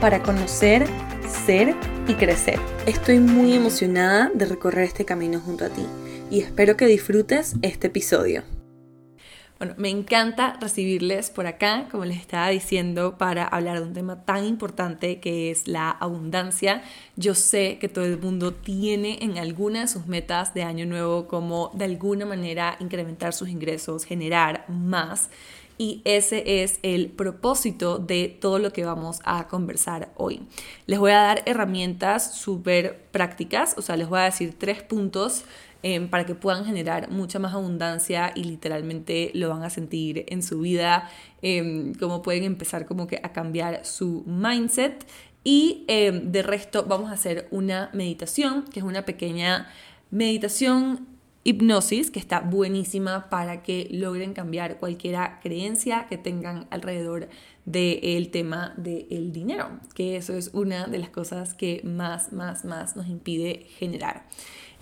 para 0.00 0.22
conocer, 0.22 0.86
ser 1.46 1.74
y 2.06 2.14
crecer. 2.14 2.58
Estoy 2.86 3.18
muy 3.18 3.54
emocionada 3.54 4.30
de 4.34 4.44
recorrer 4.44 4.84
este 4.84 5.04
camino 5.04 5.40
junto 5.40 5.64
a 5.64 5.68
ti 5.68 5.86
y 6.30 6.40
espero 6.40 6.76
que 6.76 6.86
disfrutes 6.86 7.54
este 7.62 7.86
episodio. 7.86 8.42
Bueno, 9.58 9.72
me 9.78 9.88
encanta 9.88 10.58
recibirles 10.60 11.30
por 11.30 11.46
acá, 11.46 11.88
como 11.90 12.04
les 12.04 12.18
estaba 12.18 12.50
diciendo, 12.50 13.16
para 13.16 13.46
hablar 13.46 13.78
de 13.78 13.86
un 13.86 13.94
tema 13.94 14.22
tan 14.22 14.44
importante 14.44 15.18
que 15.18 15.50
es 15.50 15.66
la 15.66 15.90
abundancia. 15.90 16.82
Yo 17.16 17.34
sé 17.34 17.78
que 17.80 17.88
todo 17.88 18.04
el 18.04 18.18
mundo 18.18 18.52
tiene 18.52 19.18
en 19.22 19.38
alguna 19.38 19.80
de 19.80 19.88
sus 19.88 20.06
metas 20.06 20.52
de 20.52 20.62
año 20.62 20.84
nuevo 20.84 21.26
como 21.26 21.70
de 21.72 21.86
alguna 21.86 22.26
manera 22.26 22.76
incrementar 22.80 23.32
sus 23.32 23.48
ingresos, 23.48 24.04
generar 24.04 24.66
más. 24.68 25.30
Y 25.78 26.00
ese 26.04 26.62
es 26.62 26.78
el 26.82 27.08
propósito 27.08 27.98
de 27.98 28.28
todo 28.28 28.58
lo 28.58 28.72
que 28.72 28.84
vamos 28.84 29.20
a 29.24 29.46
conversar 29.48 30.10
hoy. 30.16 30.42
Les 30.86 30.98
voy 30.98 31.12
a 31.12 31.20
dar 31.20 31.42
herramientas 31.46 32.34
súper 32.34 33.04
prácticas, 33.10 33.74
o 33.76 33.82
sea, 33.82 33.96
les 33.96 34.08
voy 34.08 34.20
a 34.20 34.24
decir 34.24 34.54
tres 34.58 34.82
puntos 34.82 35.44
Em, 35.88 36.08
para 36.08 36.26
que 36.26 36.34
puedan 36.34 36.64
generar 36.64 37.10
mucha 37.10 37.38
más 37.38 37.54
abundancia 37.54 38.32
y 38.34 38.42
literalmente 38.42 39.30
lo 39.34 39.50
van 39.50 39.62
a 39.62 39.70
sentir 39.70 40.24
en 40.26 40.42
su 40.42 40.58
vida, 40.58 41.08
eh, 41.42 41.92
cómo 42.00 42.22
pueden 42.22 42.42
empezar 42.42 42.86
como 42.86 43.06
que 43.06 43.20
a 43.22 43.32
cambiar 43.32 43.84
su 43.86 44.24
mindset. 44.26 45.06
Y 45.44 45.84
em, 45.86 46.32
de 46.32 46.42
resto 46.42 46.86
vamos 46.88 47.10
a 47.10 47.12
hacer 47.12 47.46
una 47.52 47.90
meditación, 47.92 48.64
que 48.64 48.80
es 48.80 48.84
una 48.84 49.04
pequeña 49.04 49.68
meditación 50.10 51.06
hipnosis 51.46 52.10
que 52.10 52.18
está 52.18 52.40
buenísima 52.40 53.30
para 53.30 53.62
que 53.62 53.88
logren 53.92 54.34
cambiar 54.34 54.78
cualquier 54.78 55.16
creencia 55.40 56.06
que 56.08 56.18
tengan 56.18 56.66
alrededor 56.70 57.28
del 57.64 58.30
tema 58.30 58.74
del 58.76 59.32
dinero, 59.32 59.70
que 59.94 60.16
eso 60.16 60.34
es 60.34 60.50
una 60.52 60.86
de 60.86 60.98
las 60.98 61.10
cosas 61.10 61.54
que 61.54 61.80
más, 61.84 62.32
más, 62.32 62.64
más 62.64 62.96
nos 62.96 63.06
impide 63.06 63.66
generar. 63.78 64.24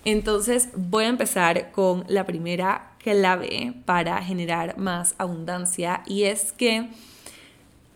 Entonces 0.05 0.69
voy 0.75 1.05
a 1.05 1.09
empezar 1.09 1.71
con 1.71 2.03
la 2.07 2.25
primera 2.25 2.95
clave 2.99 3.73
para 3.85 4.21
generar 4.23 4.77
más 4.77 5.13
abundancia 5.19 6.01
y 6.07 6.23
es 6.23 6.51
que 6.51 6.89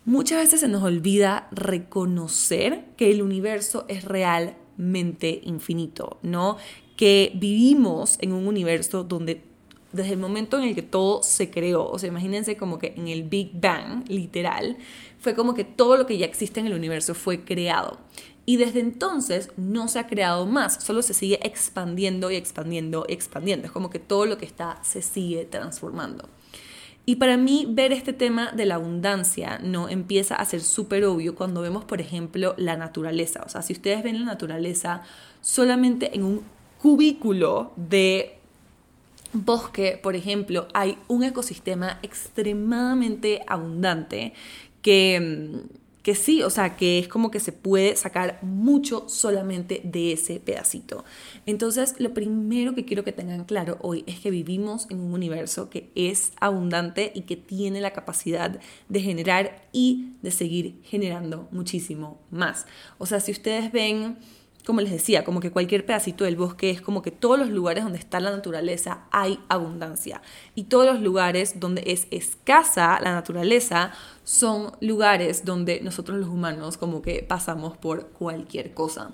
muchas 0.04 0.38
veces 0.38 0.60
se 0.60 0.68
nos 0.68 0.82
olvida 0.82 1.48
reconocer 1.50 2.84
que 2.96 3.10
el 3.10 3.22
universo 3.22 3.84
es 3.88 4.04
realmente 4.04 5.40
infinito, 5.44 6.18
¿no? 6.22 6.56
Que 7.00 7.32
vivimos 7.34 8.18
en 8.20 8.34
un 8.34 8.46
universo 8.46 9.04
donde 9.04 9.42
desde 9.92 10.12
el 10.12 10.18
momento 10.18 10.58
en 10.58 10.64
el 10.64 10.74
que 10.74 10.82
todo 10.82 11.22
se 11.22 11.50
creó, 11.50 11.88
o 11.88 11.98
sea, 11.98 12.10
imagínense 12.10 12.58
como 12.58 12.78
que 12.78 12.92
en 12.94 13.08
el 13.08 13.22
Big 13.22 13.52
Bang, 13.54 14.04
literal, 14.06 14.76
fue 15.18 15.34
como 15.34 15.54
que 15.54 15.64
todo 15.64 15.96
lo 15.96 16.04
que 16.06 16.18
ya 16.18 16.26
existe 16.26 16.60
en 16.60 16.66
el 16.66 16.74
universo 16.74 17.14
fue 17.14 17.42
creado. 17.42 17.98
Y 18.44 18.58
desde 18.58 18.80
entonces 18.80 19.50
no 19.56 19.88
se 19.88 19.98
ha 19.98 20.06
creado 20.06 20.44
más, 20.44 20.84
solo 20.84 21.00
se 21.00 21.14
sigue 21.14 21.40
expandiendo 21.42 22.30
y 22.30 22.36
expandiendo 22.36 23.06
y 23.08 23.14
expandiendo. 23.14 23.66
Es 23.66 23.72
como 23.72 23.88
que 23.88 23.98
todo 23.98 24.26
lo 24.26 24.36
que 24.36 24.44
está 24.44 24.78
se 24.82 25.00
sigue 25.00 25.46
transformando. 25.46 26.28
Y 27.06 27.16
para 27.16 27.36
mí 27.36 27.66
ver 27.68 27.92
este 27.92 28.12
tema 28.12 28.52
de 28.52 28.66
la 28.66 28.74
abundancia 28.76 29.58
no 29.62 29.88
empieza 29.88 30.36
a 30.36 30.44
ser 30.44 30.60
súper 30.60 31.04
obvio 31.04 31.34
cuando 31.34 31.62
vemos, 31.62 31.84
por 31.84 32.00
ejemplo, 32.00 32.54
la 32.58 32.76
naturaleza. 32.76 33.42
O 33.44 33.48
sea, 33.48 33.62
si 33.62 33.72
ustedes 33.72 34.02
ven 34.02 34.20
la 34.20 34.26
naturaleza 34.26 35.02
solamente 35.40 36.14
en 36.14 36.24
un 36.24 36.42
cubículo 36.80 37.72
de 37.76 38.36
bosque, 39.32 39.98
por 40.02 40.16
ejemplo, 40.16 40.66
hay 40.74 40.98
un 41.08 41.22
ecosistema 41.22 41.98
extremadamente 42.02 43.42
abundante 43.46 44.32
que 44.82 45.20
mm, 45.20 45.80
que 46.02 46.14
sí, 46.14 46.42
o 46.42 46.50
sea, 46.50 46.76
que 46.76 46.98
es 46.98 47.08
como 47.08 47.30
que 47.30 47.40
se 47.40 47.52
puede 47.52 47.94
sacar 47.96 48.38
mucho 48.42 49.08
solamente 49.08 49.80
de 49.84 50.12
ese 50.12 50.40
pedacito. 50.40 51.04
Entonces, 51.46 51.94
lo 51.98 52.14
primero 52.14 52.74
que 52.74 52.84
quiero 52.84 53.04
que 53.04 53.12
tengan 53.12 53.44
claro 53.44 53.78
hoy 53.82 54.04
es 54.06 54.18
que 54.20 54.30
vivimos 54.30 54.86
en 54.90 55.00
un 55.00 55.12
universo 55.12 55.68
que 55.68 55.90
es 55.94 56.32
abundante 56.40 57.12
y 57.14 57.22
que 57.22 57.36
tiene 57.36 57.80
la 57.80 57.92
capacidad 57.92 58.60
de 58.88 59.00
generar 59.00 59.68
y 59.72 60.12
de 60.22 60.30
seguir 60.30 60.80
generando 60.84 61.48
muchísimo 61.50 62.18
más. 62.30 62.66
O 62.98 63.06
sea, 63.06 63.20
si 63.20 63.32
ustedes 63.32 63.70
ven 63.70 64.18
como 64.70 64.82
les 64.82 64.92
decía, 64.92 65.24
como 65.24 65.40
que 65.40 65.50
cualquier 65.50 65.84
pedacito 65.84 66.22
del 66.22 66.36
bosque 66.36 66.70
es 66.70 66.80
como 66.80 67.02
que 67.02 67.10
todos 67.10 67.36
los 67.36 67.48
lugares 67.48 67.82
donde 67.82 67.98
está 67.98 68.20
la 68.20 68.30
naturaleza 68.30 69.00
hay 69.10 69.40
abundancia. 69.48 70.22
Y 70.54 70.64
todos 70.64 70.86
los 70.86 71.00
lugares 71.00 71.58
donde 71.58 71.82
es 71.86 72.06
escasa 72.12 73.00
la 73.02 73.10
naturaleza 73.10 73.90
son 74.22 74.70
lugares 74.80 75.44
donde 75.44 75.80
nosotros 75.80 76.18
los 76.18 76.28
humanos 76.28 76.76
como 76.76 77.02
que 77.02 77.24
pasamos 77.24 77.76
por 77.76 78.10
cualquier 78.10 78.72
cosa. 78.72 79.10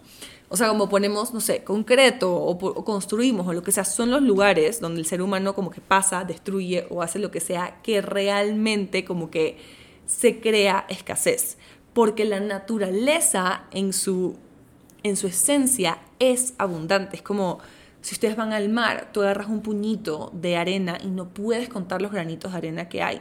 O 0.51 0.59
sea, 0.59 0.69
como 0.69 0.91
ponemos, 0.91 1.33
no 1.33 1.41
sé, 1.41 1.65
concreto 1.65 2.35
o, 2.35 2.85
construimos 2.85 3.47
o 3.47 3.55
lo 3.55 3.63
que 3.63 3.73
sea, 3.73 3.87
son 3.87 4.11
los 4.11 4.21
lugares 4.21 4.79
donde 4.79 5.01
el 5.01 5.07
ser 5.07 5.23
humano 5.23 5.55
como 5.55 5.71
que 5.71 5.81
pasa, 5.81 6.25
destruye 6.25 6.87
o 6.91 7.01
hace 7.01 7.19
lo 7.19 7.31
que 7.31 7.41
sea 7.41 7.81
que 7.83 8.03
realmente 8.03 9.07
como 9.07 9.31
que 9.31 9.57
se 10.05 10.39
crea 10.39 10.85
escasez. 10.91 11.57
Porque 11.95 12.27
la 12.27 12.41
naturaleza 12.41 13.65
en 13.71 13.95
su 13.95 14.37
en 15.09 15.17
su 15.17 15.27
esencia 15.27 15.99
es 16.19 16.55
abundante. 16.59 17.17
Es 17.17 17.23
como 17.23 17.59
si 18.01 18.15
ustedes 18.15 18.37
van 18.37 18.53
al 18.53 18.69
mar, 18.69 19.11
tú 19.13 19.23
agarras 19.23 19.49
un 19.49 19.63
puñito 19.63 20.31
de 20.35 20.57
arena 20.57 20.99
y 21.03 21.09
no 21.09 21.29
puedes 21.29 21.69
contar 21.69 22.03
los 22.03 22.13
granitos 22.13 22.53
de 22.53 22.59
arena 22.59 22.89
que 22.89 23.03
hay. 23.03 23.21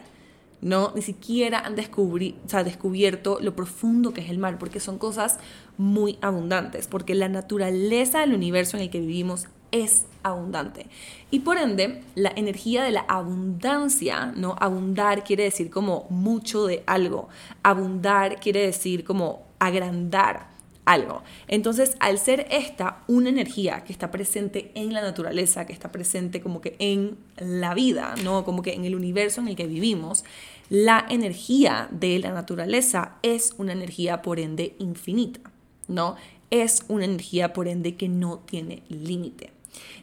No, 0.62 0.94
ni 0.95 1.01
siquiera 1.01 1.59
han 1.59 1.75
descubierto 1.75 3.40
lo 3.40 3.56
profundo 3.56 4.13
que 4.13 4.22
es 4.22 4.29
el 4.29 4.40
mar, 4.40 4.57
porque 4.57 4.79
son 4.79 4.97
cosas 4.97 5.38
muy 5.78 6.18
abundantes, 6.22 6.88
porque 6.88 7.13
la 7.13 7.29
naturaleza 7.29 8.22
del 8.22 8.34
universo 8.34 8.78
en 8.78 8.84
el 8.84 8.90
que 8.90 9.00
vivimos 9.00 9.47
es 9.72 10.06
abundante. 10.24 10.88
Y 11.29 11.41
por 11.41 11.57
ende, 11.57 12.03
la 12.16 12.31
energía 12.35 12.84
de 12.84 12.91
la 12.91 13.01
abundancia, 13.01 14.34
¿no? 14.35 14.56
Abundar 14.59 15.24
quiere 15.24 15.44
decir 15.44 15.69
como 15.69 16.07
mucho 16.09 16.66
de 16.66 16.84
algo. 16.88 17.28
Abundar 17.62 18.40
quiere 18.40 18.62
decir 18.62 19.03
como 19.03 19.44
agrandar 19.59 20.55
algo. 20.85 21.23
Entonces, 21.47 21.97
al 22.00 22.18
ser 22.19 22.47
esta 22.50 23.03
una 23.07 23.29
energía 23.29 23.84
que 23.84 23.91
está 23.91 24.12
presente 24.12 24.72
en 24.75 24.94
la 24.94 25.01
naturaleza, 25.01 25.66
que 25.66 25.73
está 25.73 25.91
presente 25.91 26.41
como 26.41 26.62
que 26.62 26.75
en 26.79 27.18
la 27.38 27.73
vida, 27.73 28.16
¿no? 28.23 28.46
Como 28.46 28.62
que 28.62 28.73
en 28.73 28.85
el 28.85 28.95
universo 28.95 29.41
en 29.41 29.50
el 29.50 29.56
que 29.56 29.68
vivimos, 29.68 30.24
la 30.69 31.06
energía 31.09 31.88
de 31.91 32.19
la 32.19 32.31
naturaleza 32.31 33.16
es 33.22 33.53
una 33.57 33.74
energía 33.74 34.22
por 34.22 34.40
ende 34.40 34.75
infinita, 34.79 35.40
¿no? 35.88 36.16
Es 36.50 36.84
una 36.88 37.06
energía 37.06 37.53
por 37.53 37.68
ende 37.68 37.95
que 37.95 38.07
no 38.07 38.40
tiene 38.40 38.84
límite. 38.90 39.51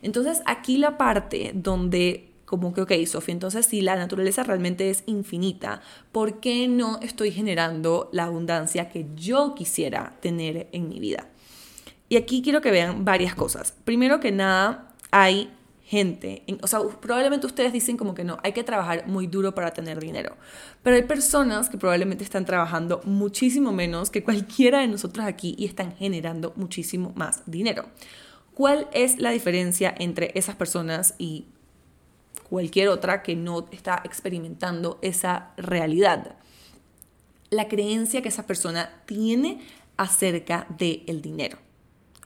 Entonces, 0.02 0.42
aquí 0.44 0.76
la 0.76 0.98
parte 0.98 1.52
donde 1.54 2.31
como 2.52 2.74
que, 2.74 2.82
ok, 2.82 2.92
Sofía, 3.06 3.32
entonces 3.32 3.64
si 3.64 3.80
la 3.80 3.96
naturaleza 3.96 4.42
realmente 4.42 4.90
es 4.90 5.04
infinita, 5.06 5.80
¿por 6.12 6.38
qué 6.38 6.68
no 6.68 7.00
estoy 7.00 7.32
generando 7.32 8.10
la 8.12 8.24
abundancia 8.24 8.90
que 8.90 9.06
yo 9.16 9.54
quisiera 9.54 10.18
tener 10.20 10.68
en 10.72 10.86
mi 10.86 11.00
vida? 11.00 11.28
Y 12.10 12.16
aquí 12.16 12.42
quiero 12.42 12.60
que 12.60 12.70
vean 12.70 13.06
varias 13.06 13.34
cosas. 13.34 13.72
Primero 13.86 14.20
que 14.20 14.32
nada, 14.32 14.92
hay 15.10 15.50
gente, 15.82 16.44
o 16.60 16.66
sea, 16.66 16.80
probablemente 17.00 17.46
ustedes 17.46 17.72
dicen 17.72 17.96
como 17.96 18.12
que 18.12 18.22
no, 18.22 18.36
hay 18.42 18.52
que 18.52 18.64
trabajar 18.64 19.06
muy 19.06 19.26
duro 19.28 19.54
para 19.54 19.70
tener 19.70 19.98
dinero, 19.98 20.36
pero 20.82 20.96
hay 20.96 21.04
personas 21.04 21.70
que 21.70 21.78
probablemente 21.78 22.22
están 22.22 22.44
trabajando 22.44 23.00
muchísimo 23.04 23.72
menos 23.72 24.10
que 24.10 24.22
cualquiera 24.22 24.80
de 24.80 24.88
nosotros 24.88 25.24
aquí 25.24 25.54
y 25.56 25.64
están 25.64 25.96
generando 25.96 26.52
muchísimo 26.56 27.14
más 27.16 27.44
dinero. 27.46 27.86
¿Cuál 28.52 28.88
es 28.92 29.18
la 29.18 29.30
diferencia 29.30 29.94
entre 29.98 30.32
esas 30.34 30.54
personas 30.54 31.14
y 31.16 31.46
cualquier 32.52 32.90
otra 32.90 33.22
que 33.22 33.34
no 33.34 33.66
está 33.70 34.02
experimentando 34.04 34.98
esa 35.00 35.52
realidad. 35.56 36.36
La 37.48 37.66
creencia 37.66 38.20
que 38.20 38.28
esa 38.28 38.46
persona 38.46 38.90
tiene 39.06 39.62
acerca 39.96 40.66
del 40.68 41.22
dinero. 41.22 41.56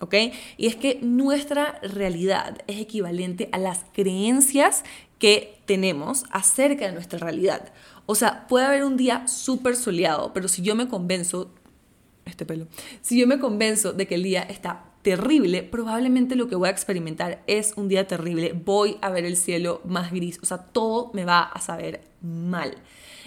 ¿Ok? 0.00 0.14
Y 0.56 0.66
es 0.66 0.74
que 0.74 0.98
nuestra 1.00 1.78
realidad 1.80 2.58
es 2.66 2.80
equivalente 2.80 3.48
a 3.52 3.58
las 3.58 3.84
creencias 3.92 4.82
que 5.20 5.60
tenemos 5.64 6.24
acerca 6.32 6.86
de 6.86 6.92
nuestra 6.92 7.20
realidad. 7.20 7.72
O 8.06 8.16
sea, 8.16 8.48
puede 8.48 8.66
haber 8.66 8.82
un 8.82 8.96
día 8.96 9.28
súper 9.28 9.76
soleado, 9.76 10.32
pero 10.32 10.48
si 10.48 10.60
yo 10.60 10.74
me 10.74 10.88
convenzo 10.88 11.54
este 12.24 12.44
pelo. 12.44 12.66
Si 13.00 13.16
yo 13.16 13.28
me 13.28 13.38
convenzo 13.38 13.92
de 13.92 14.08
que 14.08 14.16
el 14.16 14.24
día 14.24 14.42
está 14.42 14.86
terrible, 15.06 15.62
probablemente 15.62 16.34
lo 16.34 16.48
que 16.48 16.56
voy 16.56 16.66
a 16.66 16.72
experimentar 16.72 17.40
es 17.46 17.74
un 17.76 17.86
día 17.86 18.08
terrible. 18.08 18.60
Voy 18.64 18.96
a 19.02 19.08
ver 19.08 19.24
el 19.24 19.36
cielo 19.36 19.80
más 19.84 20.10
gris, 20.10 20.40
o 20.42 20.46
sea, 20.46 20.58
todo 20.58 21.12
me 21.14 21.24
va 21.24 21.42
a 21.42 21.60
saber 21.60 22.00
mal. 22.22 22.74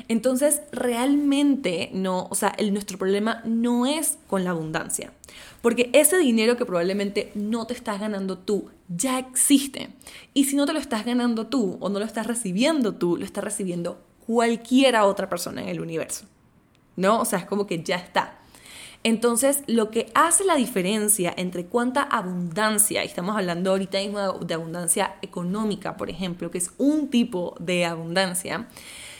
Entonces, 0.09 0.61
realmente 0.73 1.89
no, 1.93 2.27
o 2.29 2.35
sea, 2.35 2.49
el, 2.57 2.73
nuestro 2.73 2.97
problema 2.97 3.41
no 3.45 3.85
es 3.85 4.17
con 4.27 4.43
la 4.43 4.49
abundancia, 4.49 5.13
porque 5.61 5.89
ese 5.93 6.17
dinero 6.17 6.57
que 6.57 6.65
probablemente 6.65 7.31
no 7.33 7.65
te 7.65 7.75
estás 7.75 8.01
ganando 8.01 8.37
tú 8.37 8.69
ya 8.89 9.17
existe. 9.17 9.87
Y 10.33 10.43
si 10.43 10.57
no 10.57 10.65
te 10.65 10.73
lo 10.73 10.79
estás 10.79 11.05
ganando 11.05 11.47
tú 11.47 11.77
o 11.79 11.87
no 11.87 11.99
lo 11.99 12.05
estás 12.05 12.27
recibiendo 12.27 12.95
tú, 12.95 13.15
lo 13.15 13.23
está 13.23 13.39
recibiendo 13.39 14.01
cualquiera 14.27 15.05
otra 15.05 15.29
persona 15.29 15.61
en 15.61 15.69
el 15.69 15.79
universo. 15.79 16.25
¿No? 16.97 17.21
O 17.21 17.25
sea, 17.25 17.39
es 17.39 17.45
como 17.45 17.65
que 17.65 17.81
ya 17.81 17.95
está. 17.95 18.38
Entonces, 19.03 19.63
lo 19.67 19.91
que 19.91 20.11
hace 20.13 20.43
la 20.43 20.55
diferencia 20.55 21.33
entre 21.37 21.65
cuánta 21.65 22.01
abundancia, 22.01 23.03
y 23.03 23.07
estamos 23.07 23.35
hablando 23.35 23.71
ahorita 23.71 23.97
mismo 23.99 24.33
de 24.39 24.53
abundancia 24.53 25.15
económica, 25.21 25.95
por 25.95 26.09
ejemplo, 26.09 26.51
que 26.51 26.57
es 26.57 26.71
un 26.77 27.09
tipo 27.09 27.55
de 27.59 27.85
abundancia, 27.85 28.67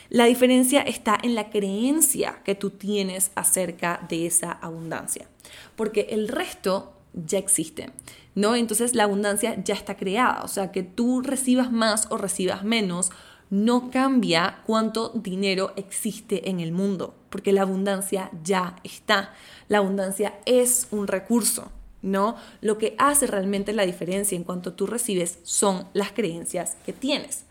la 0.09 0.25
diferencia 0.25 0.81
está 0.81 1.17
en 1.21 1.35
la 1.35 1.49
creencia 1.49 2.41
que 2.43 2.55
tú 2.55 2.71
tienes 2.71 3.31
acerca 3.35 4.05
de 4.09 4.25
esa 4.25 4.51
abundancia, 4.51 5.27
porque 5.75 6.07
el 6.09 6.27
resto 6.27 6.93
ya 7.13 7.37
existe, 7.37 7.91
¿no? 8.35 8.55
Entonces 8.55 8.95
la 8.95 9.03
abundancia 9.03 9.61
ya 9.63 9.75
está 9.75 9.95
creada, 9.95 10.41
o 10.43 10.47
sea, 10.47 10.71
que 10.71 10.83
tú 10.83 11.21
recibas 11.21 11.71
más 11.71 12.07
o 12.09 12.17
recibas 12.17 12.63
menos 12.63 13.11
no 13.49 13.89
cambia 13.89 14.61
cuánto 14.65 15.09
dinero 15.09 15.73
existe 15.75 16.49
en 16.49 16.59
el 16.59 16.71
mundo, 16.71 17.15
porque 17.29 17.51
la 17.51 17.63
abundancia 17.63 18.29
ya 18.43 18.75
está. 18.83 19.33
La 19.67 19.79
abundancia 19.79 20.39
es 20.45 20.87
un 20.91 21.07
recurso, 21.07 21.71
¿no? 22.01 22.35
Lo 22.61 22.77
que 22.77 22.95
hace 22.97 23.27
realmente 23.27 23.73
la 23.73 23.85
diferencia 23.85 24.35
en 24.35 24.43
cuanto 24.43 24.73
tú 24.73 24.85
recibes 24.85 25.39
son 25.43 25.87
las 25.93 26.11
creencias 26.11 26.77
que 26.85 26.93
tienes. 26.93 27.45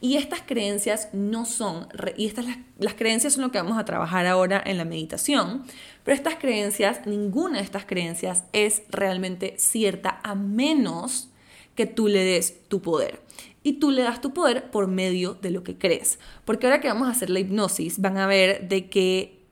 Y 0.00 0.16
estas 0.16 0.42
creencias 0.42 1.08
no 1.12 1.46
son, 1.46 1.88
y 2.16 2.26
estas 2.26 2.44
las, 2.78 2.94
creencias 2.94 3.32
son 3.32 3.42
lo 3.42 3.50
que 3.50 3.58
vamos 3.58 3.78
a 3.78 3.86
trabajar 3.86 4.26
ahora 4.26 4.62
en 4.64 4.76
la 4.76 4.84
meditación, 4.84 5.64
pero 6.04 6.14
estas 6.14 6.36
creencias, 6.36 7.06
ninguna 7.06 7.58
de 7.58 7.64
estas 7.64 7.86
creencias 7.86 8.44
es 8.52 8.82
realmente 8.90 9.54
cierta 9.58 10.20
a 10.22 10.34
menos 10.34 11.28
que 11.74 11.86
tú 11.86 12.08
le 12.08 12.24
des 12.24 12.68
tu 12.68 12.82
poder. 12.82 13.25
Y 13.66 13.80
tú 13.80 13.90
le 13.90 14.04
das 14.04 14.20
tu 14.20 14.32
poder 14.32 14.70
por 14.70 14.86
medio 14.86 15.34
de 15.34 15.50
lo 15.50 15.64
que 15.64 15.76
crees. 15.76 16.20
Porque 16.44 16.68
ahora 16.68 16.80
que 16.80 16.86
vamos 16.86 17.08
a 17.08 17.10
hacer 17.10 17.30
la 17.30 17.40
hipnosis, 17.40 18.00
van 18.00 18.16
a 18.16 18.28
ver 18.28 18.68
de 18.68 18.88
que, 18.88 19.44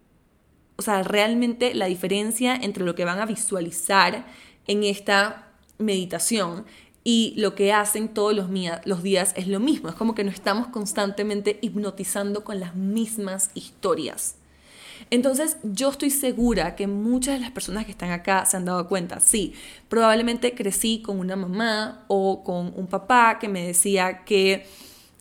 o 0.77 0.83
sea, 0.83 1.03
realmente 1.03 1.75
la 1.75 1.87
diferencia 1.87 2.55
entre 2.55 2.85
lo 2.85 2.95
que 2.95 3.05
van 3.05 3.19
a 3.19 3.27
visualizar 3.27 4.25
en 4.69 4.85
esta 4.85 5.49
meditación 5.79 6.65
y 7.03 7.35
lo 7.39 7.57
que 7.57 7.73
hacen 7.73 8.07
todos 8.07 8.37
los, 8.37 8.47
los 8.85 9.03
días 9.03 9.33
es 9.37 9.49
lo 9.49 9.59
mismo. 9.59 9.89
Es 9.89 9.97
como 9.97 10.15
que 10.15 10.23
nos 10.23 10.35
estamos 10.35 10.69
constantemente 10.69 11.59
hipnotizando 11.61 12.45
con 12.45 12.61
las 12.61 12.77
mismas 12.77 13.51
historias. 13.55 14.37
Entonces 15.11 15.59
yo 15.63 15.91
estoy 15.91 16.11
segura 16.11 16.77
que 16.77 16.87
muchas 16.87 17.35
de 17.35 17.41
las 17.41 17.51
personas 17.51 17.85
que 17.85 17.91
están 17.91 18.11
acá 18.11 18.45
se 18.47 18.57
han 18.57 18.65
dado 18.65 18.89
cuenta, 18.89 19.21
sí, 19.21 19.55
probablemente 19.89 20.55
crecí 20.55 21.03
con 21.03 21.19
una 21.19 21.37
mamá 21.37 22.05
o 22.09 22.43
con 22.45 22.73
un 22.77 22.87
papá 22.87 23.39
que 23.39 23.49
me 23.49 23.67
decía 23.67 24.25
que 24.25 24.67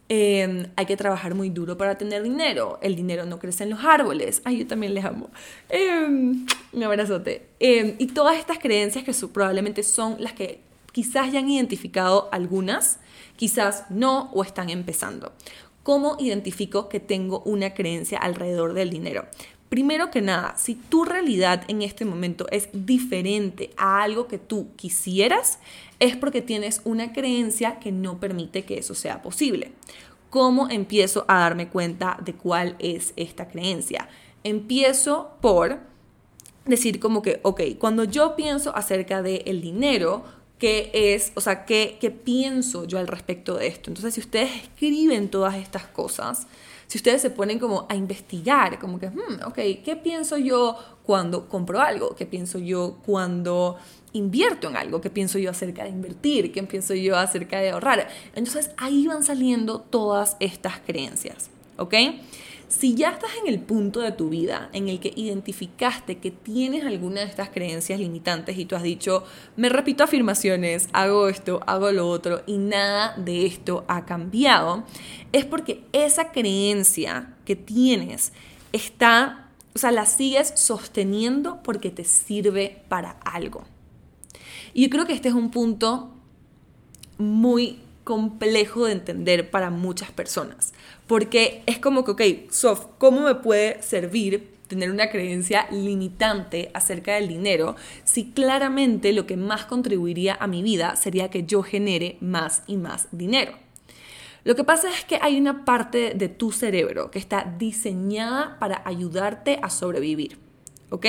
em, 0.09 0.67
hay 0.75 0.85
que 0.85 0.97
trabajar 0.97 1.35
muy 1.35 1.49
duro 1.49 1.77
para 1.77 1.97
tener 1.97 2.23
dinero, 2.23 2.79
el 2.81 2.95
dinero 2.95 3.25
no 3.25 3.39
crece 3.39 3.63
en 3.63 3.71
los 3.71 3.83
árboles, 3.83 4.41
ay, 4.45 4.59
yo 4.59 4.67
también 4.67 4.93
les 4.93 5.05
amo, 5.05 5.29
eh, 5.69 6.05
un 6.73 6.83
abrazote. 6.83 7.47
Em, 7.59 7.95
y 7.97 8.07
todas 8.07 8.37
estas 8.37 8.59
creencias 8.59 9.03
que 9.03 9.13
probablemente 9.27 9.83
son 9.83 10.17
las 10.19 10.33
que 10.33 10.61
quizás 10.91 11.31
ya 11.31 11.39
han 11.39 11.49
identificado 11.49 12.29
algunas, 12.31 12.99
quizás 13.35 13.85
no 13.89 14.29
o 14.33 14.43
están 14.43 14.69
empezando. 14.69 15.33
¿Cómo 15.83 16.15
identifico 16.17 16.87
que 16.87 17.01
tengo 17.01 17.41
una 17.41 17.73
creencia 17.73 18.17
alrededor 18.17 18.73
del 18.73 18.89
dinero? 18.89 19.25
Primero 19.73 20.11
que 20.11 20.21
nada, 20.21 20.55
si 20.55 20.75
tu 20.75 21.03
realidad 21.03 21.63
en 21.67 21.81
este 21.81 22.05
momento 22.05 22.45
es 22.51 22.69
diferente 22.73 23.71
a 23.75 24.03
algo 24.03 24.27
que 24.27 24.37
tú 24.37 24.67
quisieras, 24.75 25.57
es 25.99 26.15
porque 26.15 26.43
tienes 26.43 26.81
una 26.83 27.11
creencia 27.11 27.79
que 27.79 27.91
no 27.91 28.19
permite 28.19 28.65
que 28.65 28.77
eso 28.77 28.93
sea 28.93 29.23
posible. 29.23 29.71
¿Cómo 30.29 30.69
empiezo 30.69 31.25
a 31.27 31.39
darme 31.39 31.69
cuenta 31.69 32.19
de 32.23 32.35
cuál 32.35 32.75
es 32.77 33.13
esta 33.15 33.47
creencia? 33.47 34.09
Empiezo 34.43 35.31
por 35.41 35.79
decir 36.65 36.99
como 36.99 37.23
que, 37.23 37.39
ok, 37.41 37.61
cuando 37.79 38.03
yo 38.03 38.35
pienso 38.35 38.75
acerca 38.75 39.23
del 39.23 39.59
dinero, 39.59 40.23
qué 40.59 40.91
es, 40.93 41.31
o 41.33 41.41
sea, 41.41 41.65
qué, 41.65 41.97
qué 41.99 42.11
pienso 42.11 42.85
yo 42.85 42.99
al 42.99 43.07
respecto 43.07 43.55
de 43.55 43.65
esto. 43.65 43.89
Entonces, 43.89 44.13
si 44.13 44.19
ustedes 44.19 44.51
escriben 44.55 45.29
todas 45.29 45.55
estas 45.55 45.87
cosas, 45.87 46.45
si 46.87 46.97
ustedes 46.97 47.21
se 47.21 47.29
ponen 47.29 47.59
como 47.59 47.85
a 47.89 47.95
investigar, 47.95 48.79
como 48.79 48.99
que, 48.99 49.09
hmm, 49.09 49.45
ok, 49.45 49.55
¿qué 49.83 49.99
pienso 50.01 50.37
yo 50.37 50.77
cuando 51.03 51.49
compro 51.49 51.79
algo? 51.81 52.15
¿Qué 52.15 52.25
pienso 52.25 52.59
yo 52.59 52.97
cuando 53.05 53.77
invierto 54.13 54.69
en 54.69 54.77
algo? 54.77 55.01
¿Qué 55.01 55.09
pienso 55.09 55.39
yo 55.39 55.51
acerca 55.51 55.83
de 55.83 55.89
invertir? 55.89 56.51
¿Qué 56.51 56.63
pienso 56.63 56.93
yo 56.93 57.17
acerca 57.17 57.59
de 57.59 57.71
ahorrar? 57.71 58.07
Entonces 58.35 58.71
ahí 58.77 59.07
van 59.07 59.23
saliendo 59.23 59.79
todas 59.79 60.37
estas 60.39 60.79
creencias, 60.79 61.49
¿ok? 61.77 61.93
Si 62.77 62.95
ya 62.95 63.11
estás 63.11 63.29
en 63.39 63.47
el 63.47 63.59
punto 63.59 63.99
de 63.99 64.11
tu 64.11 64.29
vida 64.29 64.69
en 64.73 64.89
el 64.89 64.99
que 64.99 65.13
identificaste 65.15 66.17
que 66.17 66.31
tienes 66.31 66.83
alguna 66.83 67.21
de 67.21 67.27
estas 67.27 67.49
creencias 67.49 67.99
limitantes 67.99 68.57
y 68.57 68.65
tú 68.65 68.75
has 68.75 68.81
dicho, 68.81 69.23
me 69.55 69.69
repito 69.69 70.03
afirmaciones, 70.03 70.89
hago 70.91 71.29
esto, 71.29 71.61
hago 71.67 71.91
lo 71.91 72.09
otro 72.09 72.41
y 72.47 72.57
nada 72.57 73.15
de 73.15 73.45
esto 73.45 73.85
ha 73.87 74.05
cambiado, 74.05 74.83
es 75.31 75.45
porque 75.45 75.83
esa 75.93 76.31
creencia 76.31 77.35
que 77.45 77.55
tienes 77.55 78.33
está, 78.71 79.51
o 79.75 79.79
sea, 79.79 79.91
la 79.91 80.07
sigues 80.07 80.53
sosteniendo 80.55 81.61
porque 81.61 81.91
te 81.91 82.03
sirve 82.03 82.83
para 82.89 83.11
algo. 83.23 83.65
Y 84.73 84.83
yo 84.83 84.89
creo 84.89 85.05
que 85.05 85.13
este 85.13 85.29
es 85.29 85.35
un 85.35 85.51
punto 85.51 86.11
muy 87.19 87.79
complejo 88.03 88.85
de 88.85 88.93
entender 88.93 89.49
para 89.49 89.69
muchas 89.69 90.11
personas. 90.11 90.73
Porque 91.07 91.63
es 91.65 91.79
como 91.79 92.03
que, 92.03 92.11
ok, 92.11 92.51
Sof, 92.51 92.85
¿cómo 92.97 93.21
me 93.21 93.35
puede 93.35 93.81
servir 93.81 94.53
tener 94.67 94.89
una 94.89 95.09
creencia 95.09 95.67
limitante 95.71 96.71
acerca 96.73 97.13
del 97.15 97.27
dinero 97.27 97.75
si 98.03 98.31
claramente 98.31 99.13
lo 99.13 99.27
que 99.27 99.37
más 99.37 99.65
contribuiría 99.65 100.35
a 100.39 100.47
mi 100.47 100.63
vida 100.63 100.95
sería 100.95 101.29
que 101.29 101.43
yo 101.43 101.63
genere 101.63 102.17
más 102.21 102.63
y 102.67 102.77
más 102.77 103.07
dinero? 103.11 103.53
Lo 104.43 104.55
que 104.55 104.65
pasa 104.65 104.89
es 104.89 105.05
que 105.05 105.19
hay 105.21 105.39
una 105.39 105.63
parte 105.63 106.13
de 106.15 106.27
tu 106.27 106.51
cerebro 106.51 107.11
que 107.11 107.19
está 107.19 107.55
diseñada 107.57 108.57
para 108.59 108.81
ayudarte 108.85 109.57
a 109.61 109.69
sobrevivir. 109.69 110.37
¿Ok? 110.89 111.05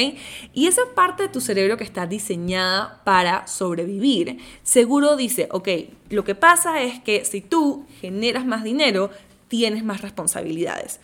Y 0.53 0.67
esa 0.67 0.83
parte 0.95 1.25
de 1.25 1.29
tu 1.29 1.41
cerebro 1.41 1.77
que 1.77 1.85
está 1.85 2.07
diseñada 2.07 3.03
para 3.05 3.47
sobrevivir, 3.47 4.39
seguro 4.63 5.17
dice, 5.17 5.49
ok, 5.51 5.69
lo 6.11 6.25
que 6.25 6.35
pasa 6.35 6.81
es 6.83 7.01
que 7.01 7.25
si 7.25 7.41
tú 7.41 7.87
generas 8.01 8.47
más 8.47 8.65
dinero, 8.65 9.11
tienes 9.49 9.85
más 9.85 10.01
responsabilidades. 10.01 11.01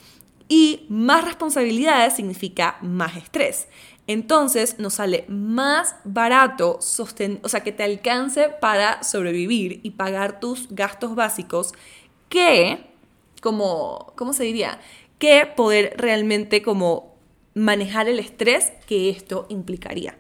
Y 0.49 0.87
más 0.89 1.25
responsabilidades 1.25 2.15
significa 2.15 2.79
más 2.83 3.17
estrés. 3.17 3.69
Entonces 4.07 4.81
nos 4.81 4.95
sale 4.95 5.25
más 5.29 5.95
barato 6.03 6.79
sostener, 6.81 7.39
o 7.45 7.49
sea, 7.49 7.61
que 7.61 7.71
te 7.71 7.85
alcance 7.85 8.49
para 8.61 9.05
sobrevivir 9.05 9.79
y 9.85 9.93
pagar 9.93 10.41
tus 10.41 10.67
gastos 10.71 11.15
básicos 11.15 11.75
que, 12.29 12.87
como, 13.41 14.13
¿cómo 14.17 14.33
se 14.33 14.43
diría? 14.43 14.81
Que 15.21 15.47
poder 15.47 15.95
realmente 15.97 16.63
como 16.63 17.10
manejar 17.61 18.09
el 18.09 18.19
estrés 18.19 18.73
que 18.87 19.11
esto 19.11 19.45
implicaría. 19.51 20.17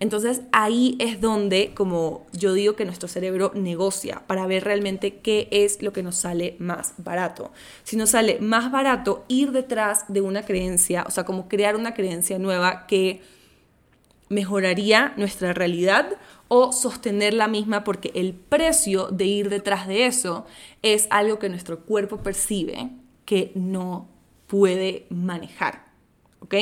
Entonces 0.00 0.42
ahí 0.50 0.96
es 0.98 1.20
donde, 1.20 1.72
como 1.72 2.26
yo 2.32 2.52
digo, 2.52 2.74
que 2.74 2.84
nuestro 2.84 3.06
cerebro 3.06 3.52
negocia 3.54 4.24
para 4.26 4.46
ver 4.48 4.64
realmente 4.64 5.20
qué 5.20 5.46
es 5.52 5.82
lo 5.82 5.92
que 5.92 6.02
nos 6.02 6.16
sale 6.16 6.56
más 6.58 6.94
barato. 6.98 7.52
Si 7.84 7.96
nos 7.96 8.10
sale 8.10 8.40
más 8.40 8.72
barato 8.72 9.24
ir 9.28 9.52
detrás 9.52 10.04
de 10.08 10.20
una 10.20 10.42
creencia, 10.42 11.04
o 11.06 11.12
sea, 11.12 11.24
como 11.24 11.48
crear 11.48 11.76
una 11.76 11.94
creencia 11.94 12.40
nueva 12.40 12.88
que 12.88 13.22
mejoraría 14.28 15.14
nuestra 15.16 15.52
realidad 15.52 16.16
o 16.48 16.72
sostener 16.72 17.34
la 17.34 17.46
misma 17.46 17.84
porque 17.84 18.10
el 18.16 18.34
precio 18.34 19.06
de 19.12 19.26
ir 19.26 19.48
detrás 19.48 19.86
de 19.86 20.06
eso 20.06 20.44
es 20.82 21.06
algo 21.10 21.38
que 21.38 21.48
nuestro 21.48 21.84
cuerpo 21.84 22.16
percibe 22.16 22.90
que 23.24 23.52
no 23.54 24.08
puede 24.48 25.06
manejar. 25.08 25.93
¿Ok? 26.44 26.54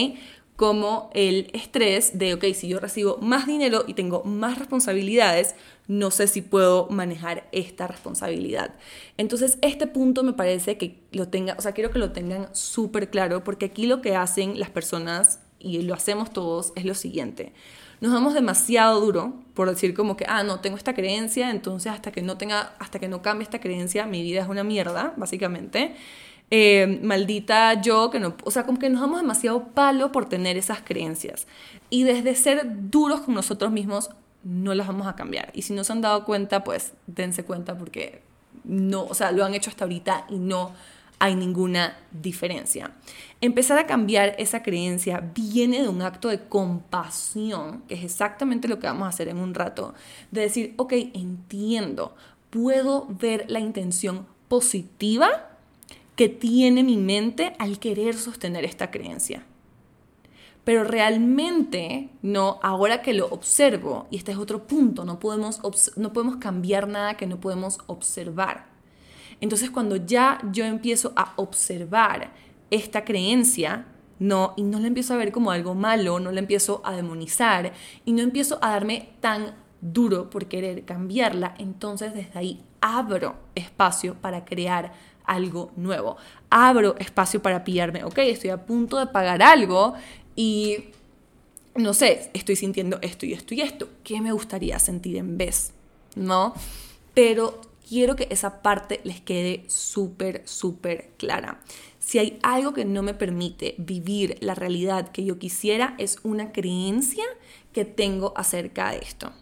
Como 0.57 1.11
el 1.15 1.49
estrés 1.55 2.19
de, 2.19 2.35
ok, 2.35 2.45
si 2.55 2.69
yo 2.69 2.79
recibo 2.79 3.19
más 3.19 3.47
dinero 3.47 3.85
y 3.87 3.95
tengo 3.95 4.23
más 4.25 4.59
responsabilidades, 4.59 5.55
no 5.89 6.11
sé 6.11 6.27
si 6.27 6.41
puedo 6.41 6.89
manejar 6.89 7.49
esta 7.53 7.87
responsabilidad. 7.87 8.75
Entonces, 9.17 9.59
este 9.63 9.87
punto 9.87 10.23
me 10.23 10.33
parece 10.33 10.79
que 10.79 11.01
lo 11.11 11.29
tenga, 11.29 11.57
o 11.59 11.63
sea, 11.63 11.73
quiero 11.73 11.91
que 11.91 11.99
lo 11.99 12.13
tengan 12.13 12.55
súper 12.55 13.11
claro, 13.11 13.45
porque 13.45 13.67
aquí 13.67 13.87
lo 13.87 14.01
que 14.03 14.15
hacen 14.15 14.59
las 14.59 14.71
personas 14.71 15.41
y 15.59 15.83
lo 15.83 15.95
hacemos 15.95 16.33
todos, 16.33 16.73
es 16.77 16.85
lo 16.85 16.95
siguiente. 16.95 17.53
Nos 18.01 18.13
damos 18.13 18.35
demasiado 18.35 19.01
duro 19.01 19.35
por 19.55 19.71
decir 19.71 19.95
como 19.95 20.17
que, 20.17 20.25
ah, 20.29 20.43
no, 20.43 20.61
tengo 20.61 20.77
esta 20.77 20.93
creencia, 20.93 21.51
entonces 21.51 21.93
hasta 21.93 22.11
que 22.11 22.21
no 22.21 22.37
tenga, 22.37 22.75
hasta 22.81 22.99
que 22.99 23.07
no 23.07 23.23
cambie 23.23 23.45
esta 23.45 23.61
creencia, 23.61 24.07
mi 24.07 24.23
vida 24.23 24.43
es 24.43 24.49
una 24.49 24.65
mierda, 24.65 25.15
básicamente. 25.17 25.95
Eh, 26.55 27.01
maldita 27.03 27.81
yo, 27.81 28.11
que 28.11 28.21
no, 28.21 28.37
o 28.45 28.51
sea, 28.51 28.67
como 28.67 28.79
que 28.79 28.91
nos 28.91 29.01
damos 29.01 29.23
demasiado 29.23 29.69
palo 29.69 30.13
por 30.13 30.29
tener 30.29 30.59
esas 30.59 30.83
creencias. 30.83 31.47
Y 31.89 32.03
desde 32.03 32.35
ser 32.35 32.91
duros 32.91 33.23
con 33.23 33.33
nosotros 33.33 33.73
mismos, 33.73 34.11
no 34.45 34.75
las 34.75 34.87
vamos 34.87 35.07
a 35.07 35.17
cambiar. 35.17 35.51
Y 35.55 35.63
si 35.63 35.73
no 35.73 35.83
se 35.83 35.93
han 35.93 36.03
dado 36.03 36.27
cuenta, 36.27 36.63
pues 36.63 36.93
dense 37.07 37.47
cuenta 37.47 37.79
porque 37.79 38.21
no, 38.65 39.05
o 39.05 39.15
sea, 39.15 39.33
lo 39.33 39.47
han 39.47 39.55
hecho 39.55 39.71
hasta 39.71 39.85
ahorita 39.85 40.27
y 40.29 40.37
no 40.37 40.73
hay 41.19 41.37
ninguna 41.37 41.97
diferencia. 42.11 42.91
Empezar 43.41 43.79
a 43.79 43.87
cambiar 43.87 44.35
esa 44.37 44.63
creencia 44.63 45.27
viene 45.35 45.81
de 45.81 45.89
un 45.89 46.03
acto 46.03 46.29
de 46.29 46.49
compasión, 46.49 47.83
que 47.89 47.95
es 47.95 48.05
exactamente 48.05 48.69
lo 48.69 48.79
que 48.79 48.89
vamos 48.89 49.07
a 49.07 49.09
hacer 49.09 49.29
en 49.29 49.39
un 49.39 49.55
rato, 49.55 49.95
de 50.31 50.43
decir, 50.43 50.75
ok, 50.77 50.93
entiendo, 51.15 52.15
puedo 52.51 53.07
ver 53.09 53.47
la 53.49 53.59
intención 53.59 54.27
positiva 54.49 55.49
que 56.17 56.29
tiene 56.29 56.83
mi 56.83 56.97
mente 56.97 57.55
al 57.59 57.79
querer 57.79 58.15
sostener 58.15 58.65
esta 58.65 58.91
creencia. 58.91 59.45
Pero 60.65 60.85
realmente, 60.85 62.11
no, 62.23 62.61
ahora 62.63 63.03
que 63.03 63.15
lo 63.15 63.27
observo, 63.27 64.07
y 64.11 64.17
este 64.17 64.33
es 64.33 64.39
otro 64.39 64.67
punto, 64.67 65.05
no 65.05 65.19
podemos, 65.19 65.61
no 65.97 66.13
podemos 66.13 66.37
cambiar 66.37 66.87
nada 66.87 67.17
que 67.17 67.27
no 67.27 67.41
podemos 67.41 67.79
observar. 67.87 68.67
Entonces 69.41 69.71
cuando 69.71 69.97
ya 69.97 70.39
yo 70.53 70.65
empiezo 70.65 71.13
a 71.17 71.33
observar 71.37 72.33
esta 72.71 73.05
creencia, 73.05 73.87
no, 74.21 74.55
y 74.57 74.63
no 74.63 74.79
la 74.79 74.87
empiezo 74.87 75.15
a 75.15 75.17
ver 75.17 75.33
como 75.33 75.51
algo 75.51 75.75
malo, 75.75 76.21
no 76.21 76.31
la 76.31 76.39
empiezo 76.39 76.81
a 76.85 76.93
demonizar 76.93 77.73
y 78.05 78.13
no 78.13 78.23
empiezo 78.23 78.59
a 78.63 78.71
darme 78.71 79.17
tan 79.21 79.57
duro 79.81 80.31
por 80.31 80.47
querer 80.47 80.85
cambiarla, 80.85 81.57
entonces 81.59 82.15
desde 82.15 82.39
ahí 82.39 82.63
abro 82.81 83.35
espacio 83.57 84.15
para 84.15 84.45
crear 84.45 84.93
algo 85.25 85.73
nuevo. 85.77 86.17
Abro 86.51 86.97
espacio 86.99 87.43
para 87.43 87.65
pillarme, 87.65 88.05
ok, 88.05 88.19
estoy 88.19 88.51
a 88.51 88.65
punto 88.65 88.99
de 88.99 89.07
pagar 89.07 89.43
algo 89.43 89.95
y 90.37 90.87
no 91.75 91.95
sé, 91.95 92.31
estoy 92.35 92.57
sintiendo 92.57 92.99
esto 93.03 93.27
y 93.27 93.33
esto 93.33 93.55
y 93.55 93.61
esto. 93.61 93.89
¿Qué 94.05 94.21
me 94.21 94.33
gustaría 94.33 94.79
sentir 94.79 95.17
en 95.17 95.39
vez? 95.39 95.73
¿No? 96.15 96.55
Pero 97.15 97.61
quiero 97.89 98.17
que 98.17 98.29
esa 98.31 98.63
parte 98.63 99.01
les 99.05 99.21
quede 99.21 99.65
súper, 99.69 100.43
súper 100.47 101.11
clara. 101.17 101.61
Si 101.99 102.19
hay 102.19 102.39
algo 102.43 102.75
que 102.75 102.85
no 102.85 103.03
me 103.03 103.15
permite 103.15 103.75
vivir 103.79 104.37
la 104.41 104.55
realidad 104.55 105.13
que 105.13 105.25
yo 105.25 105.39
quisiera, 105.39 105.95
es 105.99 106.19
una 106.25 106.53
creencia 106.53 107.25
que 107.73 107.85
tengo 107.85 108.35
acerca 108.37 108.91
de 108.91 108.99
esto. 108.99 109.33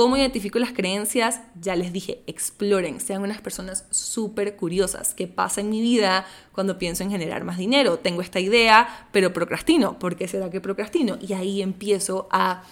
¿Cómo 0.00 0.16
identifico 0.16 0.58
las 0.58 0.72
creencias? 0.72 1.42
Ya 1.60 1.76
les 1.76 1.92
dije, 1.92 2.22
exploren, 2.26 3.00
sean 3.00 3.20
unas 3.20 3.42
personas 3.42 3.84
súper 3.90 4.56
curiosas. 4.56 5.12
¿Qué 5.12 5.26
pasa 5.26 5.60
en 5.60 5.68
mi 5.68 5.82
vida 5.82 6.24
cuando 6.52 6.78
pienso 6.78 7.02
en 7.02 7.10
generar 7.10 7.44
más 7.44 7.58
dinero? 7.58 7.98
Tengo 7.98 8.22
esta 8.22 8.40
idea, 8.40 9.08
pero 9.12 9.34
procrastino. 9.34 9.98
¿Por 9.98 10.16
qué 10.16 10.26
será 10.26 10.48
que 10.48 10.62
procrastino? 10.62 11.18
Y 11.20 11.34
ahí 11.34 11.60
empiezo 11.60 12.28
a 12.30 12.62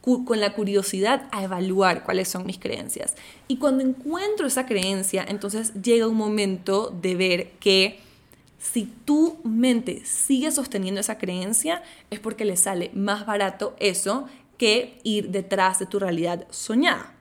con 0.00 0.38
la 0.38 0.52
curiosidad 0.52 1.26
a 1.32 1.42
evaluar 1.42 2.04
cuáles 2.04 2.28
son 2.28 2.46
mis 2.46 2.60
creencias. 2.60 3.16
Y 3.48 3.56
cuando 3.56 3.82
encuentro 3.82 4.46
esa 4.46 4.64
creencia, 4.64 5.26
entonces 5.26 5.74
llega 5.82 6.06
un 6.06 6.14
momento 6.14 6.96
de 7.02 7.16
ver 7.16 7.50
que 7.58 7.98
si 8.58 8.84
tu 9.04 9.38
mente 9.42 10.04
sigue 10.04 10.52
sosteniendo 10.52 11.00
esa 11.00 11.18
creencia, 11.18 11.82
es 12.10 12.20
porque 12.20 12.44
le 12.44 12.56
sale 12.56 12.92
más 12.94 13.26
barato 13.26 13.74
eso 13.80 14.28
que 14.56 14.98
ir 15.02 15.30
detrás 15.30 15.78
de 15.78 15.86
tu 15.86 15.98
realidad 15.98 16.46
soñada. 16.50 17.14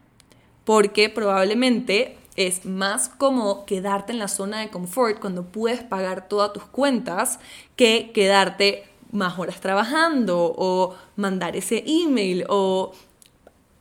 Porque 0.64 1.10
probablemente 1.10 2.18
es 2.36 2.66
más 2.66 3.10
cómodo 3.10 3.66
quedarte 3.66 4.12
en 4.12 4.20
la 4.20 4.28
zona 4.28 4.60
de 4.60 4.70
confort 4.70 5.20
cuando 5.20 5.46
puedes 5.46 5.84
pagar 5.84 6.28
todas 6.28 6.54
tus 6.54 6.66
cuentas 6.66 7.40
que 7.76 8.12
quedarte 8.14 8.84
más 9.12 9.40
horas 9.40 9.62
trabajando 9.62 10.54
o 10.58 10.96
mandar 11.16 11.56
ese 11.56 11.84
email 11.88 12.46
o 12.50 12.92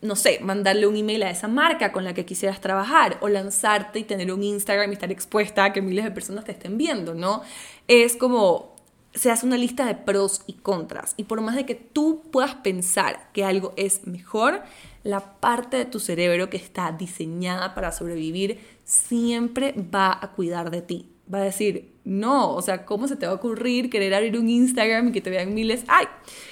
no 0.05 0.17
sé, 0.17 0.39
mandarle 0.43 0.87
un 0.87 0.97
email 0.97 1.23
a 1.23 1.31
esa 1.31 1.49
marca 1.49 1.91
con 1.91 2.05
la 2.05 2.13
que 2.13 2.27
quisieras 2.27 2.61
trabajar 2.61 3.17
o 3.23 3.29
lanzarte 3.29 4.01
y 4.01 4.05
tener 4.05 4.31
un 4.33 4.43
Instagram 4.43 4.91
y 4.91 4.93
estar 4.93 5.11
expuesta 5.11 5.65
a 5.65 5.73
que 5.73 5.81
miles 5.81 6.05
de 6.05 6.11
personas 6.11 6.45
te 6.45 6.53
estén 6.53 6.77
viendo, 6.77 7.15
¿no? 7.15 7.43
Es 7.89 8.15
como 8.15 8.74
se 9.15 9.31
hace 9.31 9.47
una 9.47 9.57
lista 9.57 9.87
de 9.87 9.95
pros 9.95 10.43
y 10.47 10.55
contras 10.55 11.15
y 11.17 11.25
por 11.25 11.41
más 11.41 11.55
de 11.55 11.65
que 11.65 11.75
tú 11.75 12.23
puedas 12.33 12.57
pensar 12.57 13.31
que 13.33 13.45
algo 13.45 13.73
es 13.77 14.07
mejor, 14.07 14.63
la 15.05 15.39
parte 15.41 15.77
de 15.77 15.85
tu 15.85 16.01
cerebro 16.01 16.51
que 16.51 16.57
está 16.57 16.91
diseñada 16.93 17.75
para 17.75 17.93
sobrevivir 17.93 18.59
siempre 18.85 19.73
va 19.73 20.19
a 20.21 20.33
cuidar 20.33 20.71
de 20.71 20.83
ti. 20.83 21.11
Va 21.33 21.39
a 21.39 21.45
decir, 21.45 21.95
no, 22.05 22.55
o 22.55 22.61
sea, 22.61 22.85
¿cómo 22.85 23.09
se 23.09 23.17
te 23.17 23.27
va 23.27 23.33
a 23.33 23.37
ocurrir 23.37 23.89
querer 23.89 24.15
abrir 24.15 24.39
un 24.39 24.49
Instagram 24.49 25.09
y 25.09 25.13
que 25.13 25.21
te 25.21 25.31
vean 25.31 25.55
miles, 25.55 25.85
ay, 25.89 26.07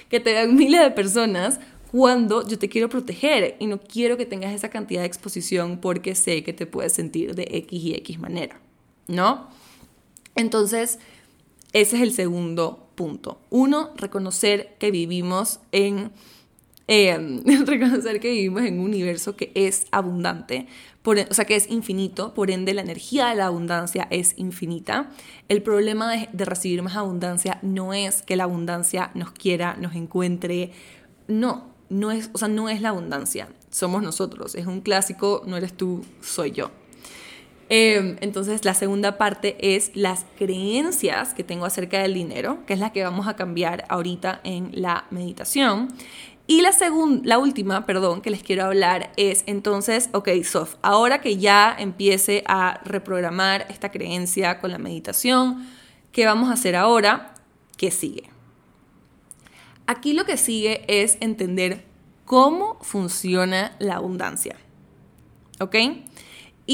que 0.08 0.20
te 0.20 0.32
vean 0.32 0.54
miles 0.54 0.80
de 0.80 0.90
personas 0.92 1.60
cuando 1.90 2.46
yo 2.46 2.58
te 2.58 2.70
quiero 2.70 2.88
proteger 2.88 3.56
y 3.58 3.66
no 3.66 3.78
quiero 3.78 4.16
que 4.16 4.24
tengas 4.24 4.54
esa 4.54 4.70
cantidad 4.70 5.02
de 5.02 5.06
exposición 5.06 5.78
porque 5.78 6.14
sé 6.14 6.42
que 6.42 6.54
te 6.54 6.66
puedes 6.66 6.94
sentir 6.94 7.34
de 7.34 7.46
X 7.50 7.82
y 7.82 7.94
X 7.96 8.18
manera, 8.18 8.60
¿no? 9.08 9.50
Entonces, 10.34 10.98
ese 11.72 11.96
es 11.96 12.02
el 12.02 12.12
segundo 12.12 12.88
punto. 12.94 13.40
Uno, 13.50 13.90
reconocer 13.96 14.76
que 14.78 14.90
vivimos 14.90 15.60
en 15.72 16.12
eh, 16.88 17.16
reconocer 17.66 18.20
que 18.20 18.30
vivimos 18.30 18.62
en 18.62 18.78
un 18.78 18.86
universo 18.86 19.36
que 19.36 19.52
es 19.54 19.86
abundante, 19.92 20.66
por, 21.02 21.18
o 21.18 21.34
sea, 21.34 21.44
que 21.44 21.56
es 21.56 21.70
infinito, 21.70 22.34
por 22.34 22.50
ende 22.50 22.74
la 22.74 22.82
energía 22.82 23.28
de 23.28 23.36
la 23.36 23.46
abundancia 23.46 24.06
es 24.10 24.34
infinita. 24.36 25.10
El 25.48 25.62
problema 25.62 26.12
de, 26.12 26.28
de 26.32 26.44
recibir 26.44 26.82
más 26.82 26.96
abundancia 26.96 27.58
no 27.62 27.94
es 27.94 28.22
que 28.22 28.36
la 28.36 28.44
abundancia 28.44 29.10
nos 29.14 29.32
quiera, 29.32 29.76
nos 29.80 29.94
encuentre, 29.94 30.72
no, 31.28 31.72
no 31.88 32.10
es, 32.10 32.30
o 32.32 32.38
sea, 32.38 32.48
no 32.48 32.68
es 32.68 32.80
la 32.80 32.90
abundancia, 32.90 33.48
somos 33.70 34.02
nosotros, 34.02 34.54
es 34.54 34.66
un 34.66 34.80
clásico, 34.80 35.42
no 35.46 35.56
eres 35.56 35.72
tú, 35.74 36.04
soy 36.20 36.52
yo. 36.52 36.70
Eh, 37.74 38.18
entonces 38.20 38.66
la 38.66 38.74
segunda 38.74 39.16
parte 39.16 39.56
es 39.74 39.92
las 39.94 40.26
creencias 40.36 41.32
que 41.32 41.42
tengo 41.42 41.64
acerca 41.64 42.02
del 42.02 42.12
dinero, 42.12 42.58
que 42.66 42.74
es 42.74 42.78
la 42.78 42.92
que 42.92 43.02
vamos 43.02 43.26
a 43.28 43.34
cambiar 43.34 43.86
ahorita 43.88 44.42
en 44.44 44.68
la 44.74 45.06
meditación. 45.08 45.88
Y 46.46 46.60
la, 46.60 46.72
la 47.22 47.38
última, 47.38 47.86
perdón, 47.86 48.20
que 48.20 48.28
les 48.28 48.42
quiero 48.42 48.66
hablar 48.66 49.10
es 49.16 49.42
entonces, 49.46 50.10
ok, 50.12 50.28
Sof, 50.44 50.74
ahora 50.82 51.22
que 51.22 51.38
ya 51.38 51.74
empiece 51.78 52.44
a 52.46 52.78
reprogramar 52.84 53.64
esta 53.70 53.90
creencia 53.90 54.60
con 54.60 54.70
la 54.70 54.76
meditación, 54.76 55.66
¿qué 56.12 56.26
vamos 56.26 56.50
a 56.50 56.52
hacer 56.52 56.76
ahora? 56.76 57.32
¿Qué 57.78 57.90
sigue? 57.90 58.28
Aquí 59.86 60.12
lo 60.12 60.26
que 60.26 60.36
sigue 60.36 60.84
es 60.88 61.16
entender 61.20 61.86
cómo 62.26 62.76
funciona 62.82 63.74
la 63.78 63.94
abundancia. 63.94 64.56
¿Ok? 65.58 65.76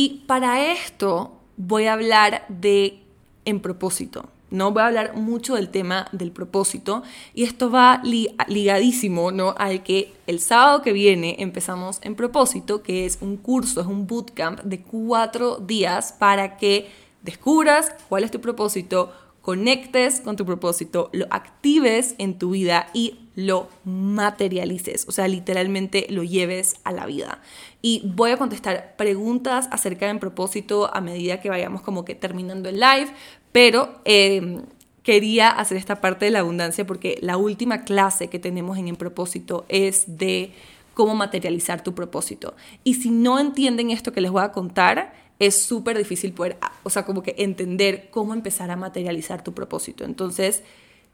Y 0.00 0.22
para 0.28 0.70
esto 0.70 1.32
voy 1.56 1.86
a 1.86 1.94
hablar 1.94 2.44
de 2.48 3.02
en 3.44 3.58
propósito. 3.58 4.28
¿no? 4.48 4.70
Voy 4.70 4.82
a 4.82 4.86
hablar 4.86 5.16
mucho 5.16 5.56
del 5.56 5.70
tema 5.70 6.06
del 6.12 6.30
propósito 6.30 7.02
y 7.34 7.42
esto 7.42 7.68
va 7.68 8.00
ligadísimo, 8.04 9.32
¿no? 9.32 9.56
Al 9.58 9.82
que 9.82 10.14
el 10.28 10.38
sábado 10.38 10.82
que 10.82 10.92
viene 10.92 11.34
empezamos 11.40 11.98
en 12.02 12.14
propósito, 12.14 12.80
que 12.80 13.06
es 13.06 13.18
un 13.20 13.38
curso, 13.38 13.80
es 13.80 13.88
un 13.88 14.06
bootcamp 14.06 14.60
de 14.60 14.82
cuatro 14.82 15.56
días 15.56 16.12
para 16.12 16.56
que 16.58 16.88
descubras 17.22 17.92
cuál 18.08 18.22
es 18.22 18.30
tu 18.30 18.40
propósito, 18.40 19.12
conectes 19.42 20.20
con 20.20 20.36
tu 20.36 20.44
propósito, 20.44 21.10
lo 21.12 21.26
actives 21.30 22.14
en 22.18 22.38
tu 22.38 22.50
vida 22.50 22.88
y 22.92 23.18
lo 23.34 23.68
materialices, 23.84 25.06
o 25.08 25.12
sea, 25.12 25.28
literalmente 25.28 26.06
lo 26.10 26.24
lleves 26.24 26.76
a 26.84 26.92
la 26.92 27.06
vida. 27.06 27.40
Y 27.80 28.02
voy 28.04 28.32
a 28.32 28.36
contestar 28.36 28.96
preguntas 28.96 29.68
acerca 29.70 30.08
del 30.08 30.18
propósito 30.18 30.92
a 30.92 31.00
medida 31.00 31.40
que 31.40 31.48
vayamos 31.48 31.82
como 31.82 32.04
que 32.04 32.14
terminando 32.14 32.68
el 32.68 32.80
live, 32.80 33.08
pero 33.52 34.00
em, 34.04 34.62
quería 35.02 35.50
hacer 35.50 35.78
esta 35.78 36.00
parte 36.00 36.24
de 36.24 36.32
la 36.32 36.40
abundancia 36.40 36.86
porque 36.86 37.18
la 37.22 37.36
última 37.36 37.84
clase 37.84 38.28
que 38.28 38.38
tenemos 38.38 38.76
en 38.76 38.88
el 38.88 38.96
propósito 38.96 39.64
es 39.68 40.18
de 40.18 40.52
cómo 40.94 41.14
materializar 41.14 41.84
tu 41.84 41.94
propósito. 41.94 42.56
Y 42.82 42.94
si 42.94 43.10
no 43.10 43.38
entienden 43.38 43.90
esto 43.90 44.12
que 44.12 44.20
les 44.20 44.32
voy 44.32 44.42
a 44.42 44.50
contar, 44.50 45.12
es 45.38 45.60
súper 45.60 45.96
difícil 45.96 46.32
poder, 46.32 46.58
o 46.82 46.90
sea, 46.90 47.04
como 47.04 47.22
que 47.22 47.34
entender 47.38 48.08
cómo 48.10 48.34
empezar 48.34 48.70
a 48.70 48.76
materializar 48.76 49.44
tu 49.44 49.54
propósito. 49.54 50.04
Entonces, 50.04 50.62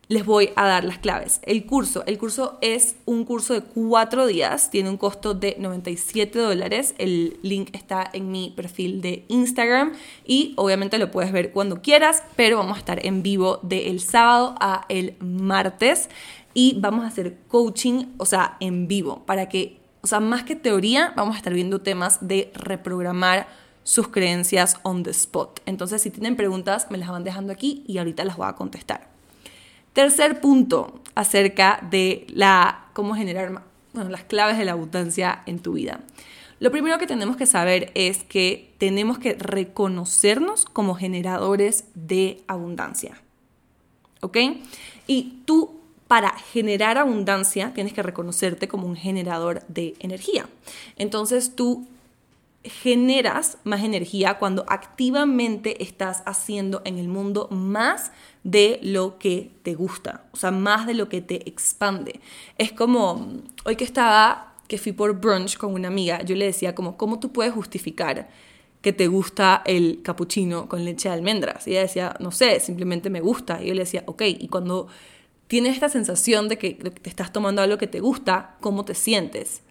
les 0.08 0.24
voy 0.24 0.50
a 0.56 0.66
dar 0.66 0.84
las 0.84 0.98
claves. 0.98 1.40
El 1.42 1.64
curso, 1.64 2.04
el 2.06 2.18
curso 2.18 2.58
es 2.60 2.96
un 3.06 3.24
curso 3.24 3.54
de 3.54 3.62
cuatro 3.62 4.26
días, 4.26 4.70
tiene 4.70 4.90
un 4.90 4.96
costo 4.96 5.34
de 5.34 5.56
97 5.58 6.38
dólares. 6.38 6.94
El 6.98 7.38
link 7.42 7.70
está 7.72 8.08
en 8.12 8.30
mi 8.30 8.52
perfil 8.54 9.00
de 9.00 9.24
Instagram 9.28 9.92
y 10.26 10.52
obviamente 10.56 10.98
lo 10.98 11.10
puedes 11.10 11.32
ver 11.32 11.52
cuando 11.52 11.80
quieras, 11.80 12.22
pero 12.36 12.58
vamos 12.58 12.76
a 12.76 12.80
estar 12.80 13.04
en 13.04 13.22
vivo 13.22 13.60
del 13.62 14.00
sábado 14.00 14.54
a 14.60 14.84
el 14.88 15.16
martes. 15.20 16.08
y 16.56 16.76
vamos 16.78 17.04
a 17.04 17.08
hacer 17.08 17.36
coaching, 17.48 18.04
o 18.16 18.26
sea, 18.26 18.56
en 18.60 18.86
vivo, 18.86 19.24
para 19.26 19.48
que, 19.48 19.80
o 20.02 20.06
sea, 20.06 20.20
más 20.20 20.44
que 20.44 20.54
teoría, 20.54 21.12
vamos 21.16 21.34
a 21.34 21.38
estar 21.38 21.52
viendo 21.52 21.80
temas 21.80 22.24
de 22.28 22.52
reprogramar 22.54 23.48
sus 23.84 24.08
creencias 24.08 24.78
on 24.82 25.04
the 25.04 25.10
spot. 25.10 25.60
Entonces, 25.66 26.02
si 26.02 26.10
tienen 26.10 26.34
preguntas, 26.34 26.88
me 26.90 26.98
las 26.98 27.08
van 27.08 27.22
dejando 27.22 27.52
aquí 27.52 27.84
y 27.86 27.98
ahorita 27.98 28.24
las 28.24 28.36
voy 28.36 28.48
a 28.48 28.54
contestar. 28.54 29.08
Tercer 29.92 30.40
punto 30.40 31.00
acerca 31.14 31.78
de 31.88 32.26
la 32.28 32.86
cómo 32.94 33.14
generar 33.14 33.62
las 33.92 34.24
claves 34.24 34.58
de 34.58 34.64
la 34.64 34.72
abundancia 34.72 35.42
en 35.46 35.60
tu 35.60 35.74
vida. 35.74 36.00
Lo 36.58 36.70
primero 36.70 36.98
que 36.98 37.06
tenemos 37.06 37.36
que 37.36 37.46
saber 37.46 37.92
es 37.94 38.24
que 38.24 38.72
tenemos 38.78 39.18
que 39.18 39.34
reconocernos 39.34 40.64
como 40.64 40.94
generadores 40.94 41.84
de 41.94 42.42
abundancia. 42.48 43.20
¿Ok? 44.20 44.38
Y 45.06 45.42
tú 45.44 45.80
para 46.08 46.30
generar 46.30 46.98
abundancia 46.98 47.72
tienes 47.74 47.92
que 47.92 48.02
reconocerte 48.02 48.68
como 48.68 48.86
un 48.86 48.96
generador 48.96 49.62
de 49.68 49.94
energía. 49.98 50.48
Entonces 50.96 51.54
tú 51.54 51.86
generas 52.64 53.58
más 53.64 53.82
energía 53.82 54.38
cuando 54.38 54.64
activamente 54.68 55.82
estás 55.82 56.22
haciendo 56.24 56.80
en 56.84 56.98
el 56.98 57.08
mundo 57.08 57.48
más 57.50 58.10
de 58.42 58.80
lo 58.82 59.18
que 59.18 59.50
te 59.62 59.74
gusta, 59.74 60.24
o 60.32 60.36
sea, 60.36 60.50
más 60.50 60.86
de 60.86 60.94
lo 60.94 61.08
que 61.08 61.20
te 61.20 61.48
expande. 61.48 62.20
Es 62.56 62.72
como 62.72 63.42
hoy 63.64 63.76
que 63.76 63.84
estaba, 63.84 64.54
que 64.66 64.78
fui 64.78 64.92
por 64.92 65.20
brunch 65.20 65.58
con 65.58 65.74
una 65.74 65.88
amiga, 65.88 66.22
yo 66.22 66.34
le 66.36 66.46
decía 66.46 66.74
como, 66.74 66.96
¿cómo 66.96 67.20
tú 67.20 67.32
puedes 67.32 67.52
justificar 67.52 68.28
que 68.80 68.92
te 68.92 69.08
gusta 69.08 69.62
el 69.66 70.00
cappuccino 70.02 70.68
con 70.68 70.84
leche 70.84 71.08
de 71.08 71.14
almendras? 71.14 71.66
Y 71.66 71.72
ella 71.72 71.82
decía, 71.82 72.16
no 72.18 72.30
sé, 72.30 72.60
simplemente 72.60 73.10
me 73.10 73.20
gusta. 73.20 73.62
Y 73.62 73.68
yo 73.68 73.74
le 73.74 73.80
decía, 73.80 74.04
ok, 74.06 74.22
y 74.26 74.48
cuando 74.48 74.88
tienes 75.48 75.74
esta 75.74 75.90
sensación 75.90 76.48
de 76.48 76.58
que 76.58 76.74
te 76.74 77.10
estás 77.10 77.32
tomando 77.32 77.60
algo 77.60 77.76
que 77.76 77.86
te 77.86 78.00
gusta, 78.00 78.56
¿cómo 78.60 78.84
te 78.84 78.94
sientes? 78.94 79.62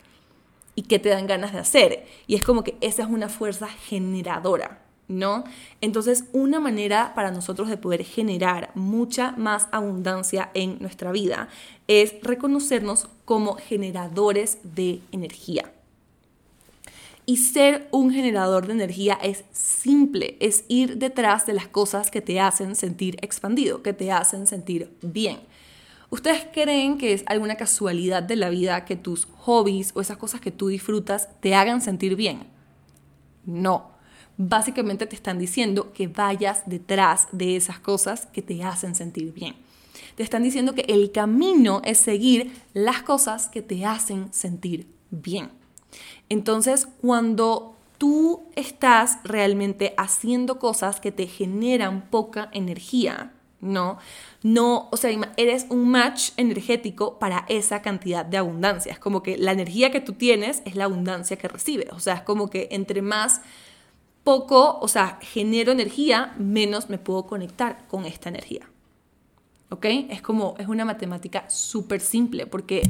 Y 0.75 0.83
qué 0.83 0.99
te 0.99 1.09
dan 1.09 1.27
ganas 1.27 1.53
de 1.53 1.59
hacer. 1.59 2.05
Y 2.27 2.35
es 2.35 2.43
como 2.43 2.63
que 2.63 2.75
esa 2.81 3.03
es 3.03 3.09
una 3.09 3.29
fuerza 3.29 3.67
generadora, 3.67 4.81
¿no? 5.07 5.43
Entonces, 5.81 6.25
una 6.33 6.59
manera 6.59 7.13
para 7.15 7.31
nosotros 7.31 7.69
de 7.69 7.77
poder 7.77 8.03
generar 8.03 8.71
mucha 8.75 9.31
más 9.37 9.67
abundancia 9.71 10.49
en 10.53 10.77
nuestra 10.79 11.11
vida 11.11 11.49
es 11.87 12.15
reconocernos 12.21 13.07
como 13.25 13.55
generadores 13.55 14.57
de 14.63 15.01
energía. 15.11 15.71
Y 17.25 17.37
ser 17.37 17.87
un 17.91 18.11
generador 18.11 18.67
de 18.67 18.73
energía 18.73 19.17
es 19.21 19.45
simple, 19.53 20.35
es 20.41 20.65
ir 20.67 20.97
detrás 20.97 21.45
de 21.45 21.53
las 21.53 21.67
cosas 21.67 22.11
que 22.11 22.19
te 22.19 22.41
hacen 22.41 22.75
sentir 22.75 23.17
expandido, 23.21 23.81
que 23.81 23.93
te 23.93 24.11
hacen 24.11 24.45
sentir 24.45 24.91
bien. 25.01 25.39
¿Ustedes 26.13 26.45
creen 26.53 26.99
que 26.99 27.11
es 27.13 27.23
alguna 27.25 27.55
casualidad 27.55 28.21
de 28.21 28.35
la 28.35 28.51
vida 28.51 28.85
que 28.85 28.95
tus 28.95 29.25
hobbies 29.39 29.93
o 29.95 30.01
esas 30.01 30.17
cosas 30.17 30.41
que 30.41 30.51
tú 30.51 30.67
disfrutas 30.67 31.27
te 31.39 31.55
hagan 31.55 31.81
sentir 31.81 32.15
bien? 32.15 32.43
No. 33.45 33.89
Básicamente 34.37 35.07
te 35.07 35.15
están 35.15 35.39
diciendo 35.39 35.91
que 35.91 36.05
vayas 36.05 36.61
detrás 36.67 37.27
de 37.31 37.55
esas 37.55 37.79
cosas 37.79 38.27
que 38.27 38.43
te 38.43 38.63
hacen 38.63 38.93
sentir 38.93 39.33
bien. 39.33 39.55
Te 40.15 40.21
están 40.21 40.43
diciendo 40.43 40.75
que 40.75 40.85
el 40.87 41.11
camino 41.11 41.81
es 41.83 41.97
seguir 41.97 42.61
las 42.75 43.01
cosas 43.01 43.47
que 43.47 43.63
te 43.63 43.83
hacen 43.83 44.31
sentir 44.31 44.85
bien. 45.09 45.49
Entonces, 46.29 46.87
cuando 47.01 47.75
tú 47.97 48.43
estás 48.55 49.17
realmente 49.23 49.95
haciendo 49.97 50.59
cosas 50.59 50.99
que 50.99 51.11
te 51.11 51.25
generan 51.25 52.07
poca 52.11 52.49
energía, 52.53 53.32
¿no? 53.63 53.97
No, 54.43 54.89
o 54.91 54.97
sea, 54.97 55.09
eres 55.37 55.65
un 55.69 55.89
match 55.89 56.31
energético 56.37 57.17
para 57.17 57.45
esa 57.47 57.81
cantidad 57.81 58.25
de 58.25 58.37
abundancia. 58.37 58.91
Es 58.91 58.99
como 58.99 59.23
que 59.23 59.37
la 59.37 59.53
energía 59.53 59.91
que 59.91 60.01
tú 60.01 60.13
tienes 60.13 60.61
es 60.65 60.75
la 60.75 60.83
abundancia 60.83 61.37
que 61.37 61.47
recibes. 61.47 61.91
O 61.91 61.99
sea, 61.99 62.15
es 62.15 62.21
como 62.21 62.49
que 62.49 62.67
entre 62.71 63.01
más 63.01 63.41
poco, 64.23 64.79
o 64.79 64.87
sea, 64.87 65.17
genero 65.21 65.71
energía, 65.71 66.33
menos 66.37 66.89
me 66.89 66.97
puedo 66.97 67.25
conectar 67.25 67.87
con 67.87 68.05
esta 68.05 68.29
energía. 68.29 68.69
¿Ok? 69.69 69.85
Es 70.09 70.21
como, 70.21 70.55
es 70.59 70.67
una 70.67 70.85
matemática 70.85 71.49
súper 71.49 71.99
simple, 71.99 72.45
porque 72.45 72.83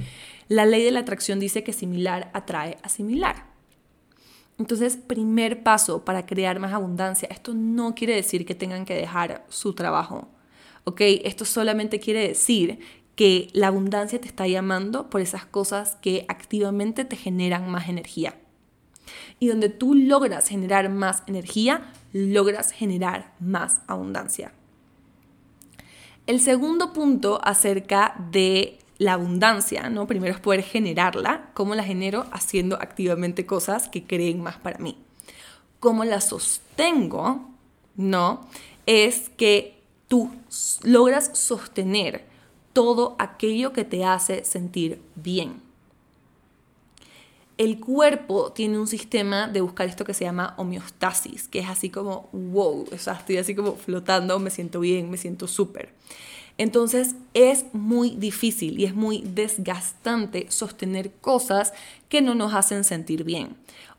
la 0.49 0.65
ley 0.65 0.83
de 0.83 0.91
la 0.91 0.99
atracción 0.99 1.39
dice 1.39 1.63
que 1.63 1.71
similar 1.71 2.29
atrae 2.33 2.77
a 2.83 2.89
similar. 2.89 3.53
Entonces, 4.59 4.97
primer 4.97 5.63
paso 5.63 6.05
para 6.05 6.25
crear 6.25 6.59
más 6.59 6.73
abundancia, 6.73 7.27
esto 7.31 7.53
no 7.53 7.95
quiere 7.95 8.15
decir 8.15 8.45
que 8.45 8.53
tengan 8.53 8.85
que 8.85 8.95
dejar 8.95 9.45
su 9.49 9.73
trabajo 9.73 10.27
¿ok? 10.85 11.01
Esto 11.23 11.45
solamente 11.45 11.99
quiere 11.99 12.27
decir 12.27 12.79
que 13.15 13.49
la 13.53 13.67
abundancia 13.67 14.19
te 14.19 14.27
está 14.27 14.47
llamando 14.47 15.09
por 15.09 15.21
esas 15.21 15.45
cosas 15.45 15.97
que 16.01 16.25
activamente 16.27 17.05
te 17.05 17.15
generan 17.15 17.69
más 17.69 17.89
energía. 17.89 18.35
Y 19.39 19.47
donde 19.47 19.69
tú 19.69 19.93
logras 19.93 20.47
generar 20.47 20.89
más 20.89 21.23
energía, 21.27 21.91
logras 22.11 22.71
generar 22.71 23.33
más 23.39 23.81
abundancia. 23.87 24.53
El 26.25 26.39
segundo 26.39 26.93
punto 26.93 27.39
acerca 27.43 28.15
de 28.31 28.79
la 28.97 29.13
abundancia, 29.13 29.89
¿no? 29.89 30.07
Primero 30.07 30.33
es 30.33 30.39
poder 30.39 30.63
generarla. 30.63 31.49
¿Cómo 31.53 31.75
la 31.75 31.83
genero? 31.83 32.25
Haciendo 32.31 32.77
activamente 32.77 33.45
cosas 33.45 33.89
que 33.89 34.05
creen 34.05 34.41
más 34.41 34.55
para 34.57 34.79
mí. 34.79 34.97
¿Cómo 35.79 36.05
la 36.05 36.21
sostengo? 36.21 37.51
¿No? 37.95 38.47
Es 38.85 39.29
que 39.29 39.72
tú 40.13 40.29
logras 40.83 41.31
sostener 41.33 42.23
todo 42.71 43.15
aquello 43.17 43.73
que 43.73 43.83
te 43.83 44.05
hace 44.05 44.45
sentir 44.45 45.01
bien. 45.15 45.59
El 47.57 47.79
cuerpo 47.79 48.51
tiene 48.51 48.77
un 48.77 48.85
sistema 48.85 49.47
de 49.47 49.61
buscar 49.61 49.87
esto 49.87 50.05
que 50.05 50.13
se 50.13 50.25
llama 50.25 50.53
homeostasis, 50.57 51.47
que 51.47 51.61
es 51.61 51.67
así 51.67 51.89
como, 51.89 52.29
wow, 52.31 52.85
o 52.93 52.97
sea, 52.99 53.13
estoy 53.13 53.37
así 53.37 53.55
como 53.55 53.75
flotando, 53.75 54.37
me 54.37 54.51
siento 54.51 54.81
bien, 54.81 55.09
me 55.09 55.17
siento 55.17 55.47
súper. 55.47 55.89
Entonces 56.59 57.15
es 57.33 57.65
muy 57.73 58.11
difícil 58.11 58.79
y 58.79 58.85
es 58.85 58.93
muy 58.93 59.23
desgastante 59.25 60.45
sostener 60.49 61.11
cosas 61.21 61.73
que 62.07 62.21
no 62.21 62.35
nos 62.35 62.53
hacen 62.53 62.83
sentir 62.83 63.23
bien. 63.23 63.55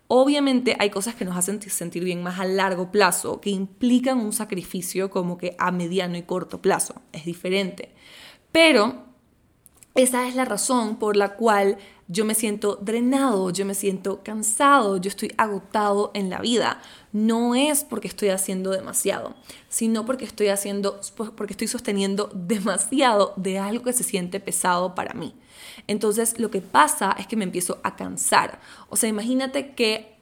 Obviamente 0.06 0.76
hay 0.78 0.90
cosas 0.90 1.14
que 1.14 1.24
nos 1.24 1.36
hacen 1.36 1.60
sentir 1.62 2.04
bien 2.04 2.22
más 2.22 2.38
a 2.38 2.44
largo 2.44 2.90
plazo, 2.90 3.40
que 3.40 3.50
implican 3.50 4.20
un 4.20 4.32
sacrificio 4.32 5.10
como 5.10 5.38
que 5.38 5.56
a 5.58 5.70
mediano 5.70 6.16
y 6.16 6.22
corto 6.22 6.60
plazo. 6.60 7.02
Es 7.12 7.24
diferente. 7.24 7.94
Pero 8.52 9.04
esa 9.94 10.28
es 10.28 10.34
la 10.34 10.44
razón 10.44 10.96
por 10.96 11.16
la 11.16 11.36
cual 11.36 11.78
yo 12.08 12.24
me 12.24 12.34
siento 12.34 12.76
drenado, 12.82 13.50
yo 13.50 13.64
me 13.64 13.74
siento 13.74 14.22
cansado, 14.22 14.98
yo 14.98 15.08
estoy 15.08 15.32
agotado 15.38 16.10
en 16.14 16.30
la 16.30 16.40
vida. 16.40 16.82
No 17.14 17.54
es 17.54 17.84
porque 17.84 18.08
estoy 18.08 18.30
haciendo 18.30 18.72
demasiado, 18.72 19.36
sino 19.68 20.04
porque 20.04 20.24
estoy 20.24 20.48
haciendo 20.48 21.00
porque 21.36 21.52
estoy 21.52 21.68
sosteniendo 21.68 22.28
demasiado 22.34 23.34
de 23.36 23.60
algo 23.60 23.84
que 23.84 23.92
se 23.92 24.02
siente 24.02 24.40
pesado 24.40 24.96
para 24.96 25.14
mí. 25.14 25.32
Entonces 25.86 26.40
lo 26.40 26.50
que 26.50 26.60
pasa 26.60 27.14
es 27.16 27.28
que 27.28 27.36
me 27.36 27.44
empiezo 27.44 27.78
a 27.84 27.94
cansar. 27.94 28.58
O 28.88 28.96
sea, 28.96 29.08
imagínate 29.08 29.74
que 29.74 30.16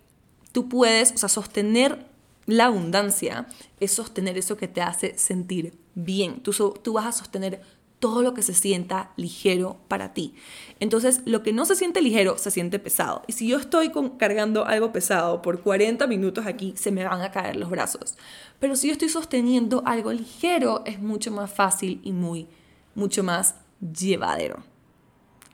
tú 0.53 0.69
puedes, 0.69 1.13
o 1.13 1.17
sea, 1.17 1.31
sostener 1.31 2.05
la 2.45 2.67
abundancia 2.67 3.47
es 3.81 3.93
sostener 3.93 4.37
eso 4.37 4.59
que 4.59 4.69
te 4.69 4.83
hace 4.83 5.17
sentir 5.17 5.79
bien. 5.95 6.43
Tú, 6.43 6.53
tú 6.83 6.93
vas 6.93 7.07
a 7.07 7.13
sostener 7.13 7.63
todo 8.03 8.23
lo 8.23 8.35
que 8.35 8.43
se 8.43 8.53
sienta 8.53 9.13
ligero 9.17 9.77
para 9.87 10.13
ti. 10.13 10.35
Entonces, 10.81 11.23
lo 11.25 11.45
que 11.45 11.53
no 11.53 11.65
se 11.65 11.77
siente 11.77 12.03
ligero 12.03 12.37
se 12.37 12.51
siente 12.51 12.81
pesado. 12.81 13.23
Y 13.29 13.33
si 13.35 13.47
yo 13.47 13.59
estoy 13.59 13.93
cargando 14.19 14.67
algo 14.67 14.91
pesado 14.91 15.41
por 15.41 15.61
40 15.61 16.09
minutos 16.09 16.45
aquí, 16.47 16.75
se 16.77 16.91
me 16.91 17.05
van 17.05 17.21
a 17.21 17.31
caer 17.31 17.55
los 17.55 17.71
brazos. 17.71 18.17
Pero 18.59 18.75
si 18.75 18.89
yo 18.89 18.93
estoy 18.95 19.09
sosteniendo 19.09 19.85
algo 19.87 20.13
ligero, 20.13 20.83
es 20.85 20.99
mucho 20.99 21.31
más 21.31 21.53
fácil 21.53 22.01
y 22.03 22.11
muy, 22.11 22.49
mucho 22.97 23.23
más 23.23 23.55
llevadero. 23.81 24.65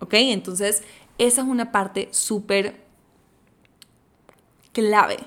¿Ok? 0.01 0.15
Entonces, 0.15 0.83
esa 1.19 1.43
es 1.43 1.49
una 1.49 1.71
parte 1.71 2.09
súper 2.13 2.81
clave, 4.73 5.19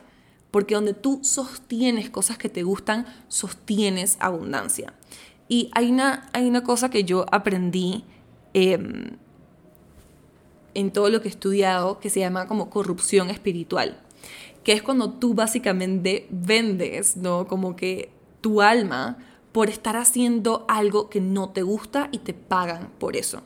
porque 0.49 0.73
donde 0.73 0.95
tú 0.95 1.19
sostienes 1.21 2.09
cosas 2.09 2.39
que 2.39 2.49
te 2.49 2.63
gustan, 2.63 3.05
sostienes 3.27 4.17
abundancia. 4.19 4.95
Y 5.51 5.69
hay 5.73 5.91
una, 5.91 6.29
hay 6.31 6.47
una 6.47 6.63
cosa 6.63 6.89
que 6.89 7.03
yo 7.03 7.25
aprendí 7.29 8.05
em, 8.53 9.17
en 10.73 10.91
todo 10.91 11.09
lo 11.09 11.21
que 11.21 11.27
he 11.27 11.31
estudiado 11.31 11.99
que 11.99 12.09
se 12.09 12.21
llama 12.21 12.47
como 12.47 12.69
corrupción 12.69 13.29
espiritual, 13.29 13.99
que 14.63 14.71
es 14.71 14.81
cuando 14.81 15.11
tú 15.11 15.33
básicamente 15.33 16.25
vendes, 16.29 17.17
¿no? 17.17 17.47
Como 17.47 17.75
que 17.75 18.13
tu 18.39 18.61
alma 18.61 19.17
por 19.51 19.67
estar 19.67 19.97
haciendo 19.97 20.63
algo 20.69 21.09
que 21.09 21.19
no 21.19 21.49
te 21.49 21.63
gusta 21.63 22.07
y 22.13 22.19
te 22.19 22.33
pagan 22.33 22.89
por 22.97 23.17
eso 23.17 23.43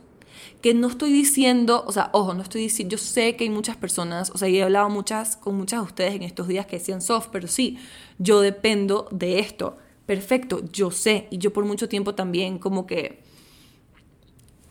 que 0.60 0.74
no 0.74 0.86
estoy 0.86 1.12
diciendo, 1.12 1.82
o 1.86 1.92
sea, 1.92 2.10
ojo, 2.12 2.34
no 2.34 2.42
estoy 2.42 2.62
diciendo, 2.62 2.92
yo 2.92 2.98
sé 2.98 3.34
que 3.34 3.44
hay 3.44 3.50
muchas 3.50 3.76
personas, 3.76 4.30
o 4.30 4.38
sea, 4.38 4.48
he 4.48 4.62
hablado 4.62 4.88
muchas, 4.90 5.36
con 5.36 5.56
muchas 5.56 5.80
de 5.80 5.86
ustedes 5.86 6.14
en 6.14 6.22
estos 6.22 6.46
días 6.46 6.66
que 6.66 6.78
decían 6.78 7.02
soft, 7.02 7.28
pero 7.32 7.48
sí, 7.48 7.78
yo 8.18 8.40
dependo 8.40 9.08
de 9.10 9.40
esto. 9.40 9.76
Perfecto, 10.06 10.62
yo 10.72 10.90
sé, 10.92 11.26
y 11.30 11.38
yo 11.38 11.52
por 11.52 11.64
mucho 11.64 11.88
tiempo 11.88 12.14
también 12.14 12.58
como 12.58 12.86
que 12.86 13.22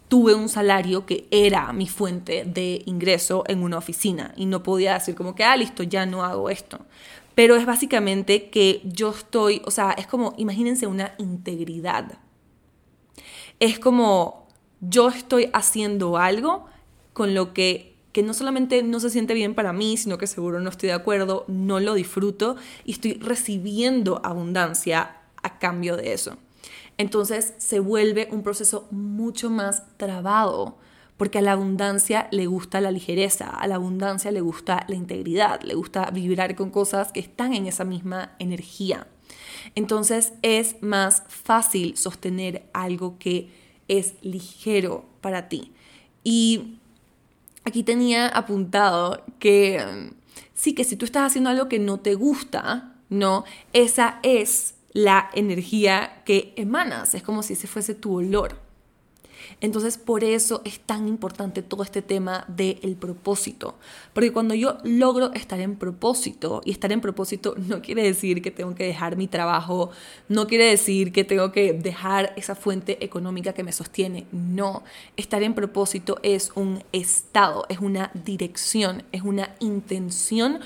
tuve 0.07 0.33
un 0.33 0.47
salario 0.47 1.05
que 1.05 1.27
era 1.29 1.73
mi 1.73 1.87
fuente 1.87 2.45
de 2.45 2.81
ingreso 2.85 3.43
en 3.47 3.61
una 3.63 3.77
oficina 3.77 4.33
y 4.37 4.45
no 4.45 4.63
podía 4.63 4.93
decir 4.93 5.13
como 5.13 5.35
que, 5.35 5.43
ah, 5.43 5.57
listo, 5.57 5.83
ya 5.83 6.05
no 6.05 6.23
hago 6.23 6.49
esto. 6.49 6.85
Pero 7.33 7.55
es 7.57 7.65
básicamente 7.65 8.49
que 8.49 8.81
yo 8.85 9.09
estoy, 9.09 9.61
o 9.65 9.71
sea, 9.71 9.91
es 9.91 10.07
como, 10.07 10.33
imagínense 10.37 10.87
una 10.87 11.15
integridad. 11.17 12.17
Es 13.59 13.77
como 13.77 14.47
yo 14.79 15.09
estoy 15.09 15.49
haciendo 15.53 16.17
algo 16.17 16.65
con 17.13 17.33
lo 17.33 17.53
que 17.53 17.95
que 18.15 18.23
no 18.23 18.33
solamente 18.33 18.81
no 18.81 19.01
se 19.01 19.09
siente 19.09 19.33
bien 19.33 19.55
para 19.55 19.73
mí, 19.73 19.97
sino 19.97 20.17
que 20.17 20.25
seguro 20.25 20.61
no 20.61 20.69
estoy 20.69 20.87
de 20.87 20.93
acuerdo, 20.93 21.43
no 21.49 21.81
lo 21.81 21.95
disfruto 21.95 22.55
y 22.85 22.93
estoy 22.93 23.15
recibiendo 23.15 24.21
abundancia 24.23 25.17
a 25.45 25.59
cambio 25.59 25.95
de 25.95 26.13
eso. 26.13 26.37
Entonces 26.97 27.53
se 27.57 27.79
vuelve 27.79 28.27
un 28.31 28.41
proceso 28.41 28.87
mucho 28.91 29.49
más 29.49 29.83
trabado, 29.97 30.77
porque 31.17 31.37
a 31.37 31.41
la 31.41 31.53
abundancia 31.53 32.27
le 32.31 32.47
gusta 32.47 32.81
la 32.81 32.91
ligereza, 32.91 33.49
a 33.49 33.67
la 33.67 33.75
abundancia 33.75 34.31
le 34.31 34.41
gusta 34.41 34.85
la 34.87 34.95
integridad, 34.95 35.61
le 35.61 35.75
gusta 35.75 36.09
vibrar 36.11 36.55
con 36.55 36.71
cosas 36.71 37.11
que 37.11 37.19
están 37.19 37.53
en 37.53 37.67
esa 37.67 37.85
misma 37.85 38.35
energía. 38.39 39.07
Entonces 39.75 40.33
es 40.41 40.75
más 40.81 41.23
fácil 41.27 41.95
sostener 41.95 42.67
algo 42.73 43.17
que 43.17 43.49
es 43.87 44.15
ligero 44.21 45.05
para 45.21 45.47
ti. 45.47 45.71
Y 46.23 46.79
aquí 47.63 47.83
tenía 47.83 48.27
apuntado 48.27 49.23
que 49.39 50.11
sí, 50.53 50.73
que 50.73 50.83
si 50.83 50.95
tú 50.95 51.05
estás 51.05 51.27
haciendo 51.27 51.49
algo 51.49 51.69
que 51.69 51.79
no 51.79 51.99
te 51.99 52.15
gusta, 52.15 52.95
¿no? 53.09 53.45
Esa 53.73 54.19
es 54.23 54.74
la 54.95 55.29
energía 55.33 56.23
que 56.23 56.53
emanas, 56.55 57.15
es 57.15 57.21
como 57.21 57.43
si 57.43 57.51
ese 57.53 57.67
fuese 57.67 57.95
tu 57.95 58.15
olor. 58.15 58.55
Entonces, 59.59 59.97
por 59.97 60.23
eso 60.23 60.61
es 60.63 60.79
tan 60.79 61.09
importante 61.09 61.61
todo 61.61 61.83
este 61.83 62.01
tema 62.01 62.45
del 62.47 62.95
propósito. 62.95 63.75
Porque 64.13 64.31
cuando 64.31 64.53
yo 64.53 64.77
logro 64.83 65.33
estar 65.33 65.59
en 65.59 65.75
propósito, 65.75 66.61
y 66.63 66.71
estar 66.71 66.93
en 66.93 67.01
propósito 67.01 67.55
no 67.57 67.81
quiere 67.81 68.03
decir 68.03 68.41
que 68.41 68.51
tengo 68.51 68.73
que 68.73 68.85
dejar 68.85 69.17
mi 69.17 69.27
trabajo, 69.27 69.91
no 70.29 70.47
quiere 70.47 70.65
decir 70.65 71.11
que 71.11 71.25
tengo 71.25 71.51
que 71.51 71.73
dejar 71.73 72.33
esa 72.37 72.55
fuente 72.55 73.03
económica 73.03 73.51
que 73.51 73.63
me 73.63 73.73
sostiene. 73.73 74.27
No, 74.31 74.83
estar 75.17 75.43
en 75.43 75.55
propósito 75.55 76.19
es 76.23 76.53
un 76.55 76.83
estado, 76.93 77.65
es 77.67 77.79
una 77.79 78.11
dirección, 78.13 79.03
es 79.11 79.23
una 79.23 79.55
intención 79.59 80.61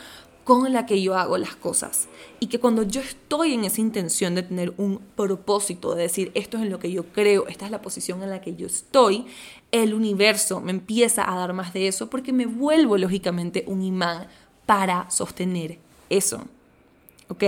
con 0.50 0.74
la 0.74 0.88
que 0.88 1.00
yo 1.00 1.16
hago 1.16 1.38
las 1.38 1.56
cosas. 1.56 2.08
Y 2.40 2.48
que 2.48 2.60
cuando 2.60 2.82
yo 2.82 3.02
estoy 3.02 3.54
en 3.54 3.66
esa 3.66 3.82
intención 3.82 4.34
de 4.34 4.42
tener 4.42 4.74
un 4.78 5.00
propósito, 5.16 5.94
de 5.94 6.02
decir, 6.02 6.32
esto 6.34 6.58
es 6.58 6.64
en 6.64 6.72
lo 6.72 6.80
que 6.80 6.92
yo 6.92 7.06
creo, 7.06 7.46
esta 7.48 7.66
es 7.66 7.72
la 7.72 7.84
posición 7.84 8.24
en 8.24 8.32
la 8.32 8.42
que 8.42 8.56
yo 8.56 8.66
estoy, 8.66 9.28
el 9.72 9.94
universo 9.94 10.60
me 10.60 10.72
empieza 10.72 11.32
a 11.32 11.36
dar 11.36 11.54
más 11.54 11.72
de 11.72 11.88
eso 11.88 12.10
porque 12.10 12.34
me 12.34 12.48
vuelvo 12.48 12.98
lógicamente 12.98 13.64
un 13.68 13.84
imán 13.84 14.28
para 14.66 15.08
sostener 15.12 15.78
eso. 16.10 16.42
¿Ok? 17.30 17.44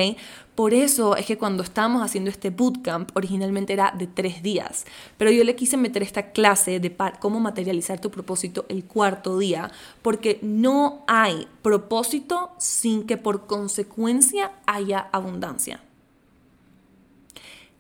Por 0.56 0.74
eso 0.74 1.16
es 1.16 1.26
que 1.26 1.38
cuando 1.38 1.64
estábamos 1.64 2.04
haciendo 2.04 2.30
este 2.30 2.50
bootcamp, 2.50 3.16
originalmente 3.16 3.74
era 3.74 3.94
de 3.98 4.08
tres 4.08 4.42
días, 4.42 4.86
pero 5.18 5.32
yo 5.32 5.44
le 5.44 5.56
quise 5.56 5.76
meter 5.76 6.04
esta 6.04 6.32
clase 6.32 6.80
de 6.80 6.96
cómo 7.20 7.40
materializar 7.40 8.00
tu 8.00 8.12
propósito 8.12 8.66
el 8.70 8.86
cuarto 8.86 9.38
día, 9.38 9.72
porque 10.02 10.40
no 10.42 11.04
hay 11.08 11.48
propósito 11.62 12.52
sin 12.58 13.06
que 13.06 13.18
por 13.18 13.48
consecuencia 13.48 14.52
haya 14.66 15.10
abundancia. 15.12 15.82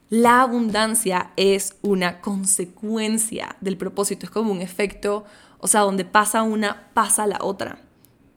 La 0.09 0.41
abundancia 0.41 1.31
es 1.37 1.77
una 1.81 2.19
consecuencia 2.19 3.55
del 3.61 3.77
propósito, 3.77 4.25
es 4.25 4.29
como 4.29 4.51
un 4.51 4.61
efecto, 4.61 5.23
o 5.59 5.67
sea, 5.67 5.81
donde 5.81 6.03
pasa 6.03 6.43
una, 6.43 6.89
pasa 6.93 7.27
la 7.27 7.37
otra. 7.41 7.79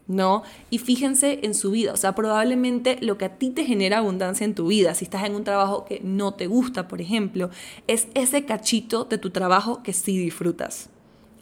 ¿No? 0.06 0.42
Y 0.70 0.78
fíjense 0.78 1.40
en 1.42 1.54
su 1.54 1.70
vida, 1.70 1.92
o 1.92 1.96
sea, 1.96 2.14
probablemente 2.14 2.98
lo 3.00 3.16
que 3.16 3.24
a 3.24 3.36
ti 3.36 3.50
te 3.50 3.64
genera 3.64 3.98
abundancia 3.98 4.44
en 4.44 4.54
tu 4.54 4.66
vida, 4.66 4.94
si 4.94 5.04
estás 5.04 5.24
en 5.24 5.34
un 5.34 5.44
trabajo 5.44 5.84
que 5.84 6.00
no 6.02 6.34
te 6.34 6.46
gusta, 6.46 6.88
por 6.88 7.00
ejemplo, 7.00 7.50
es 7.86 8.08
ese 8.14 8.44
cachito 8.44 9.04
de 9.04 9.18
tu 9.18 9.30
trabajo 9.30 9.82
que 9.82 9.92
sí 9.92 10.18
disfrutas. 10.18 10.90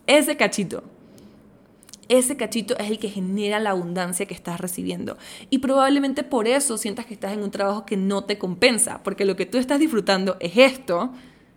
Ese 0.07 0.37
cachito. 0.37 0.85
Ese 2.09 2.37
cachito 2.37 2.77
es 2.79 2.91
el 2.91 2.99
que 2.99 3.09
genera 3.09 3.59
la 3.59 3.71
abundancia 3.71 4.27
que 4.27 4.35
estás 4.35 4.61
recibiendo. 4.61 5.17
Y 5.51 5.59
probablemente 5.59 6.25
por 6.25 6.47
eso 6.47 6.77
sientas 6.77 7.07
que 7.07 7.15
estás 7.15 7.33
en 7.33 7.43
un 7.43 7.51
trabajo 7.51 7.87
que 7.87 7.97
no 7.97 8.25
te 8.25 8.39
compensa, 8.39 9.03
porque 9.03 9.25
lo 9.25 9.37
que 9.37 9.47
tú 9.47 9.59
estás 9.59 9.79
disfrutando 9.79 10.37
es 10.41 10.57
esto, 10.57 11.13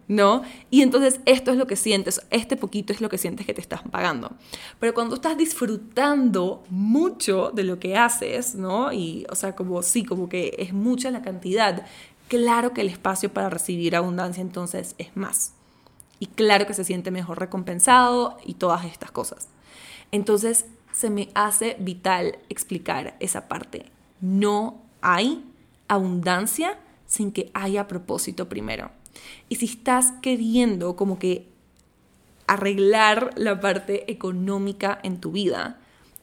¿no? 0.08 0.44
Y 0.70 0.82
entonces 0.82 1.20
esto 1.26 1.52
es 1.52 1.58
lo 1.58 1.68
que 1.68 1.76
sientes, 1.76 2.22
este 2.30 2.58
poquito 2.58 2.94
es 2.94 3.02
lo 3.02 3.10
que 3.10 3.18
sientes 3.18 3.46
que 3.46 3.54
te 3.54 3.62
estás 3.62 3.82
pagando. 3.84 4.32
Pero 4.80 4.94
cuando 4.94 5.16
estás 5.16 5.38
disfrutando 5.38 6.64
mucho 6.70 7.52
de 7.54 7.64
lo 7.64 7.80
que 7.80 7.98
haces, 7.98 8.56
¿no? 8.56 8.94
Y, 8.94 9.26
o 9.30 9.36
sea, 9.36 9.56
como 9.56 9.82
sí, 9.82 10.04
como 10.04 10.30
que 10.30 10.56
es 10.60 10.74
mucha 10.74 11.12
la 11.12 11.22
cantidad, 11.22 11.86
claro 12.28 12.74
que 12.74 12.82
el 12.82 12.90
espacio 12.90 13.34
para 13.34 13.50
recibir 13.50 13.96
abundancia 13.96 14.42
entonces 14.42 14.96
es 14.98 15.16
más. 15.16 15.54
Y 16.20 16.28
claro 16.28 16.66
que 16.66 16.74
se 16.74 16.84
siente 16.84 17.12
mejor 17.12 17.40
recompensado 17.40 18.38
y 18.46 18.56
todas 18.56 18.86
estas 18.86 19.12
cosas. 19.12 19.48
Entonces 20.12 20.66
se 20.94 21.10
me 21.10 21.30
hace 21.34 21.76
vital 21.80 22.40
explicar 22.50 23.16
esa 23.20 23.48
parte. 23.48 23.92
No 24.22 24.82
hay 25.02 25.44
abundancia 25.88 26.80
sin 27.06 27.32
que 27.32 27.52
haya 27.54 27.88
propósito 27.88 28.48
primero. 28.48 28.92
Y 29.50 29.56
si 29.56 29.66
estás 29.66 30.14
queriendo 30.22 30.96
como 30.96 31.20
que 31.20 31.48
arreglar 32.48 33.32
la 33.36 33.60
parte 33.60 34.12
económica 34.12 35.00
en 35.04 35.20
tu 35.20 35.32
vida, 35.32 35.80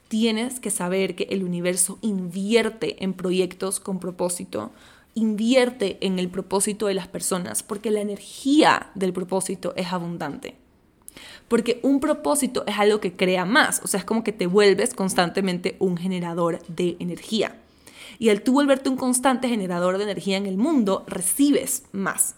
tienes 0.08 0.60
que 0.60 0.70
saber 0.70 1.14
que 1.14 1.24
el 1.30 1.42
universo 1.42 1.98
invierte 2.02 3.02
en 3.02 3.14
proyectos 3.14 3.80
con 3.80 3.98
propósito, 3.98 4.70
invierte 5.14 5.98
en 6.00 6.18
el 6.18 6.28
propósito 6.28 6.86
de 6.86 6.94
las 6.94 7.08
personas, 7.08 7.62
porque 7.62 7.90
la 7.90 8.00
energía 8.00 8.90
del 8.94 9.12
propósito 9.12 9.72
es 9.76 9.92
abundante. 9.92 10.56
Porque 11.48 11.80
un 11.82 12.00
propósito 12.00 12.64
es 12.66 12.78
algo 12.78 13.00
que 13.00 13.14
crea 13.14 13.44
más, 13.44 13.80
o 13.82 13.86
sea, 13.86 14.00
es 14.00 14.04
como 14.04 14.24
que 14.24 14.32
te 14.32 14.46
vuelves 14.46 14.94
constantemente 14.94 15.76
un 15.78 15.96
generador 15.96 16.62
de 16.68 16.96
energía. 16.98 17.56
Y 18.18 18.28
al 18.28 18.42
tú 18.42 18.52
volverte 18.52 18.88
un 18.88 18.96
constante 18.96 19.48
generador 19.48 19.98
de 19.98 20.04
energía 20.04 20.36
en 20.36 20.46
el 20.46 20.56
mundo, 20.56 21.04
recibes 21.06 21.84
más. 21.92 22.36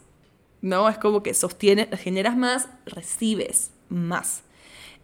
¿No? 0.65 0.89
Es 0.89 0.97
como 0.97 1.23
que 1.23 1.35
sostiene, 1.35 1.89
generas 1.99 2.39
más, 2.39 2.69
recibes 2.87 3.71
más. 3.91 4.43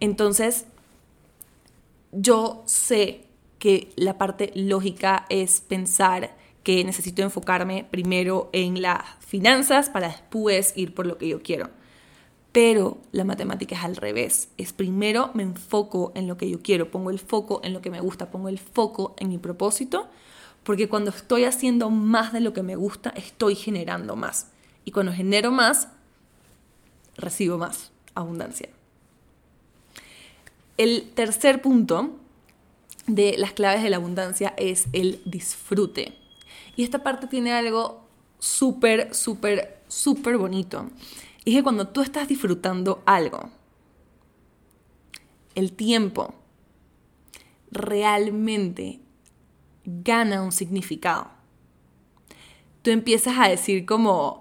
Entonces, 0.01 0.64
yo 2.12 2.62
sé 2.64 3.27
que 3.59 3.90
la 3.94 4.16
parte 4.16 4.53
lógica 4.55 5.27
es 5.29 5.61
pensar 5.61 6.35
que 6.62 6.83
necesito 6.83 7.20
enfocarme 7.20 7.87
primero 7.90 8.49
en 8.55 8.81
las 8.81 9.03
finanzas 9.20 9.90
para 9.90 10.09
después 10.09 10.73
ir 10.77 10.94
por 10.94 11.07
lo 11.07 11.18
que 11.18 11.29
yo 11.29 11.42
quiero. 11.42 11.68
Pero 12.53 12.96
la 13.12 13.25
matemática 13.25 13.77
es 13.77 13.85
al 13.85 13.96
revés. 13.96 14.49
Es 14.57 14.73
primero 14.73 15.31
me 15.35 15.42
enfoco 15.42 16.11
en 16.14 16.27
lo 16.27 16.38
que 16.38 16.49
yo 16.49 16.62
quiero, 16.62 16.90
pongo 16.90 17.11
el 17.11 17.18
foco 17.18 17.61
en 17.62 17.75
lo 17.75 17.83
que 17.83 17.90
me 17.90 18.01
gusta, 18.01 18.31
pongo 18.31 18.49
el 18.49 18.59
foco 18.59 19.14
en 19.18 19.29
mi 19.29 19.37
propósito, 19.37 20.09
porque 20.64 20.88
cuando 20.88 21.11
estoy 21.11 21.44
haciendo 21.44 21.90
más 21.90 22.33
de 22.33 22.40
lo 22.40 22.55
que 22.55 22.62
me 22.62 22.77
gusta, 22.77 23.11
estoy 23.11 23.57
generando 23.57 24.16
más. 24.16 24.49
Y 24.84 24.92
cuando 24.92 25.12
genero 25.12 25.50
más, 25.50 25.88
recibo 27.16 27.58
más 27.58 27.92
abundancia. 28.14 28.68
El 30.76 31.10
tercer 31.14 31.60
punto 31.60 32.16
de 33.06 33.36
las 33.36 33.52
claves 33.52 33.82
de 33.82 33.90
la 33.90 33.96
abundancia 33.96 34.54
es 34.56 34.86
el 34.92 35.20
disfrute. 35.24 36.16
Y 36.76 36.84
esta 36.84 37.02
parte 37.02 37.26
tiene 37.26 37.52
algo 37.52 38.06
súper, 38.38 39.14
súper, 39.14 39.82
súper 39.88 40.38
bonito. 40.38 40.88
Y 41.44 41.50
es 41.50 41.56
que 41.58 41.62
cuando 41.62 41.88
tú 41.88 42.00
estás 42.00 42.28
disfrutando 42.28 43.02
algo, 43.06 43.50
el 45.54 45.72
tiempo 45.72 46.34
realmente 47.70 49.00
gana 49.84 50.42
un 50.42 50.52
significado. 50.52 51.28
Tú 52.82 52.90
empiezas 52.90 53.38
a 53.38 53.48
decir 53.48 53.84
como, 53.84 54.39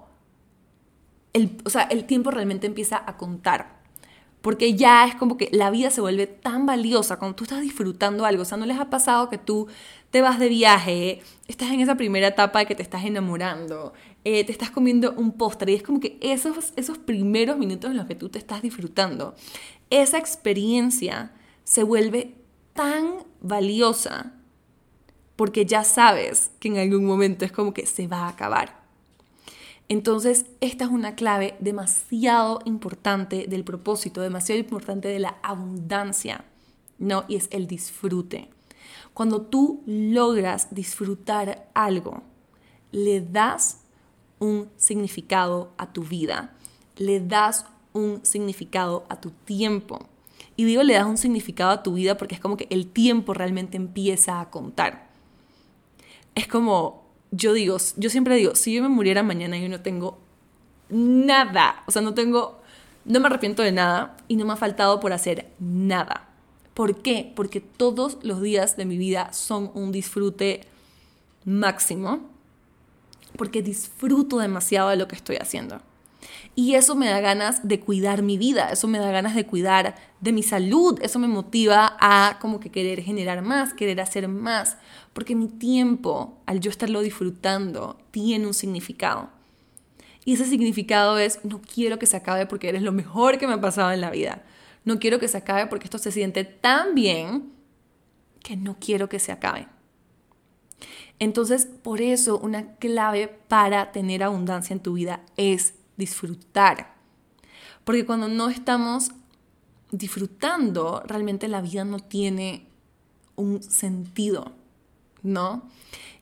el, 1.32 1.56
o 1.64 1.70
sea, 1.70 1.82
el 1.82 2.04
tiempo 2.04 2.30
realmente 2.30 2.66
empieza 2.66 3.02
a 3.06 3.16
contar. 3.16 3.80
Porque 4.40 4.74
ya 4.74 5.06
es 5.06 5.14
como 5.16 5.36
que 5.36 5.50
la 5.52 5.70
vida 5.70 5.90
se 5.90 6.00
vuelve 6.00 6.26
tan 6.26 6.64
valiosa 6.64 7.18
cuando 7.18 7.36
tú 7.36 7.44
estás 7.44 7.60
disfrutando 7.60 8.24
algo. 8.24 8.42
O 8.42 8.46
sea, 8.46 8.56
¿no 8.56 8.64
les 8.64 8.78
ha 8.78 8.88
pasado 8.88 9.28
que 9.28 9.36
tú 9.36 9.68
te 10.10 10.22
vas 10.22 10.38
de 10.38 10.48
viaje, 10.48 11.22
estás 11.46 11.70
en 11.70 11.80
esa 11.80 11.96
primera 11.96 12.28
etapa 12.28 12.58
de 12.58 12.66
que 12.66 12.74
te 12.74 12.82
estás 12.82 13.04
enamorando, 13.04 13.92
eh, 14.24 14.44
te 14.44 14.52
estás 14.52 14.70
comiendo 14.70 15.12
un 15.12 15.32
postre 15.32 15.72
y 15.72 15.76
es 15.76 15.82
como 15.82 16.00
que 16.00 16.18
esos, 16.20 16.72
esos 16.76 16.98
primeros 16.98 17.58
minutos 17.58 17.90
en 17.90 17.96
los 17.96 18.06
que 18.06 18.16
tú 18.16 18.28
te 18.28 18.38
estás 18.38 18.62
disfrutando, 18.62 19.34
esa 19.88 20.18
experiencia 20.18 21.32
se 21.64 21.84
vuelve 21.84 22.34
tan 22.74 23.24
valiosa 23.40 24.32
porque 25.36 25.64
ya 25.64 25.84
sabes 25.84 26.50
que 26.58 26.68
en 26.68 26.78
algún 26.78 27.06
momento 27.06 27.44
es 27.44 27.52
como 27.52 27.72
que 27.72 27.86
se 27.86 28.06
va 28.08 28.24
a 28.24 28.28
acabar. 28.28 28.79
Entonces, 29.90 30.46
esta 30.60 30.84
es 30.84 30.90
una 30.92 31.16
clave 31.16 31.56
demasiado 31.58 32.60
importante 32.64 33.48
del 33.48 33.64
propósito, 33.64 34.20
demasiado 34.20 34.60
importante 34.60 35.08
de 35.08 35.18
la 35.18 35.38
abundancia, 35.42 36.44
¿no? 37.00 37.24
Y 37.26 37.34
es 37.34 37.48
el 37.50 37.66
disfrute. 37.66 38.50
Cuando 39.14 39.42
tú 39.42 39.82
logras 39.86 40.72
disfrutar 40.72 41.68
algo, 41.74 42.22
le 42.92 43.20
das 43.20 43.80
un 44.38 44.70
significado 44.76 45.72
a 45.76 45.92
tu 45.92 46.04
vida, 46.04 46.54
le 46.96 47.18
das 47.18 47.66
un 47.92 48.24
significado 48.24 49.04
a 49.08 49.20
tu 49.20 49.32
tiempo. 49.32 50.06
Y 50.54 50.66
digo, 50.66 50.84
le 50.84 50.94
das 50.94 51.06
un 51.06 51.18
significado 51.18 51.72
a 51.72 51.82
tu 51.82 51.94
vida 51.94 52.16
porque 52.16 52.36
es 52.36 52.40
como 52.40 52.56
que 52.56 52.68
el 52.70 52.86
tiempo 52.86 53.34
realmente 53.34 53.76
empieza 53.76 54.40
a 54.40 54.50
contar. 54.50 55.08
Es 56.36 56.46
como, 56.46 56.99
yo 57.30 57.52
digo, 57.52 57.76
yo 57.96 58.10
siempre 58.10 58.36
digo, 58.36 58.54
si 58.54 58.74
yo 58.74 58.82
me 58.82 58.88
muriera 58.88 59.22
mañana 59.22 59.58
yo 59.58 59.68
no 59.68 59.80
tengo 59.80 60.18
nada, 60.88 61.82
o 61.86 61.90
sea, 61.90 62.02
no 62.02 62.14
tengo, 62.14 62.60
no 63.04 63.20
me 63.20 63.26
arrepiento 63.26 63.62
de 63.62 63.72
nada 63.72 64.16
y 64.28 64.36
no 64.36 64.44
me 64.44 64.52
ha 64.52 64.56
faltado 64.56 65.00
por 65.00 65.12
hacer 65.12 65.50
nada. 65.58 66.28
¿Por 66.74 67.02
qué? 67.02 67.32
Porque 67.36 67.60
todos 67.60 68.18
los 68.22 68.40
días 68.40 68.76
de 68.76 68.84
mi 68.84 68.96
vida 68.96 69.32
son 69.32 69.70
un 69.74 69.92
disfrute 69.92 70.62
máximo, 71.44 72.20
porque 73.36 73.62
disfruto 73.62 74.38
demasiado 74.38 74.88
de 74.90 74.96
lo 74.96 75.08
que 75.08 75.16
estoy 75.16 75.36
haciendo. 75.36 75.80
Y 76.54 76.74
eso 76.74 76.94
me 76.94 77.08
da 77.08 77.20
ganas 77.20 77.66
de 77.66 77.80
cuidar 77.80 78.22
mi 78.22 78.38
vida, 78.38 78.70
eso 78.70 78.88
me 78.88 78.98
da 78.98 79.10
ganas 79.10 79.34
de 79.34 79.46
cuidar 79.46 79.94
de 80.20 80.32
mi 80.32 80.42
salud, 80.42 80.98
eso 81.02 81.18
me 81.18 81.28
motiva 81.28 81.96
a 82.00 82.38
como 82.40 82.60
que 82.60 82.70
querer 82.70 83.02
generar 83.02 83.42
más, 83.42 83.72
querer 83.74 84.00
hacer 84.00 84.28
más, 84.28 84.76
porque 85.12 85.34
mi 85.34 85.48
tiempo, 85.48 86.38
al 86.46 86.60
yo 86.60 86.70
estarlo 86.70 87.00
disfrutando, 87.00 87.98
tiene 88.10 88.46
un 88.46 88.54
significado. 88.54 89.30
Y 90.24 90.34
ese 90.34 90.44
significado 90.44 91.18
es, 91.18 91.40
no 91.44 91.60
quiero 91.62 91.98
que 91.98 92.06
se 92.06 92.16
acabe 92.16 92.46
porque 92.46 92.68
eres 92.68 92.82
lo 92.82 92.92
mejor 92.92 93.38
que 93.38 93.46
me 93.46 93.54
ha 93.54 93.60
pasado 93.60 93.92
en 93.92 94.00
la 94.00 94.10
vida. 94.10 94.42
No 94.84 94.98
quiero 94.98 95.18
que 95.18 95.28
se 95.28 95.38
acabe 95.38 95.66
porque 95.66 95.84
esto 95.84 95.98
se 95.98 96.12
siente 96.12 96.44
tan 96.44 96.94
bien 96.94 97.52
que 98.42 98.56
no 98.56 98.76
quiero 98.78 99.08
que 99.08 99.18
se 99.18 99.32
acabe. 99.32 99.68
Entonces, 101.18 101.66
por 101.66 102.00
eso 102.00 102.38
una 102.38 102.76
clave 102.76 103.28
para 103.48 103.92
tener 103.92 104.22
abundancia 104.22 104.72
en 104.72 104.80
tu 104.80 104.94
vida 104.94 105.20
es 105.36 105.74
disfrutar. 106.00 106.96
Porque 107.84 108.04
cuando 108.04 108.26
no 108.26 108.48
estamos 108.48 109.12
disfrutando, 109.92 111.02
realmente 111.06 111.46
la 111.46 111.60
vida 111.60 111.84
no 111.84 112.00
tiene 112.00 112.66
un 113.36 113.62
sentido, 113.62 114.52
¿no? 115.22 115.68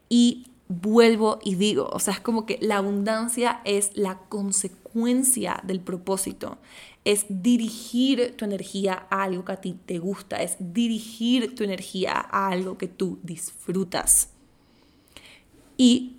Y 0.08 0.46
vuelvo 0.68 1.38
y 1.42 1.54
digo, 1.54 1.88
o 1.92 1.98
sea, 1.98 2.14
es 2.14 2.20
como 2.20 2.44
que 2.44 2.58
la 2.60 2.76
abundancia 2.76 3.60
es 3.64 3.90
la 3.94 4.18
consecuencia 4.28 5.60
del 5.64 5.80
propósito, 5.80 6.58
es 7.04 7.24
dirigir 7.28 8.36
tu 8.36 8.44
energía 8.44 9.06
a 9.10 9.22
algo 9.22 9.44
que 9.44 9.52
a 9.52 9.60
ti 9.60 9.78
te 9.86 9.98
gusta, 9.98 10.42
es 10.42 10.56
dirigir 10.60 11.54
tu 11.54 11.64
energía 11.64 12.12
a 12.12 12.48
algo 12.48 12.76
que 12.76 12.88
tú 12.88 13.18
disfrutas 13.22 14.30
y 15.78 16.16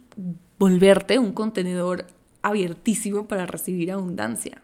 volverte 0.57 1.19
un 1.19 1.33
contenedor 1.33 2.07
abiertísimo 2.41 3.27
para 3.27 3.45
recibir 3.45 3.91
abundancia. 3.91 4.61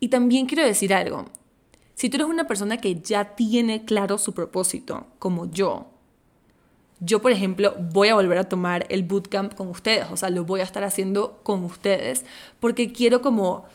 Y 0.00 0.08
también 0.08 0.46
quiero 0.46 0.64
decir 0.64 0.92
algo. 0.94 1.26
Si 1.94 2.10
tú 2.10 2.16
eres 2.16 2.28
una 2.28 2.46
persona 2.46 2.76
que 2.76 3.00
ya 3.00 3.36
tiene 3.36 3.84
claro 3.84 4.18
su 4.18 4.34
propósito, 4.34 5.06
como 5.18 5.50
yo, 5.50 5.86
yo, 7.00 7.20
por 7.20 7.32
ejemplo, 7.32 7.74
voy 7.92 8.08
a 8.08 8.14
volver 8.14 8.38
a 8.38 8.48
tomar 8.48 8.86
el 8.88 9.02
bootcamp 9.02 9.54
con 9.54 9.68
ustedes, 9.68 10.06
o 10.10 10.16
sea, 10.16 10.30
lo 10.30 10.44
voy 10.44 10.60
a 10.60 10.64
estar 10.64 10.82
haciendo 10.82 11.40
con 11.42 11.62
ustedes, 11.64 12.24
porque 12.58 12.90
quiero 12.90 13.20
como, 13.20 13.66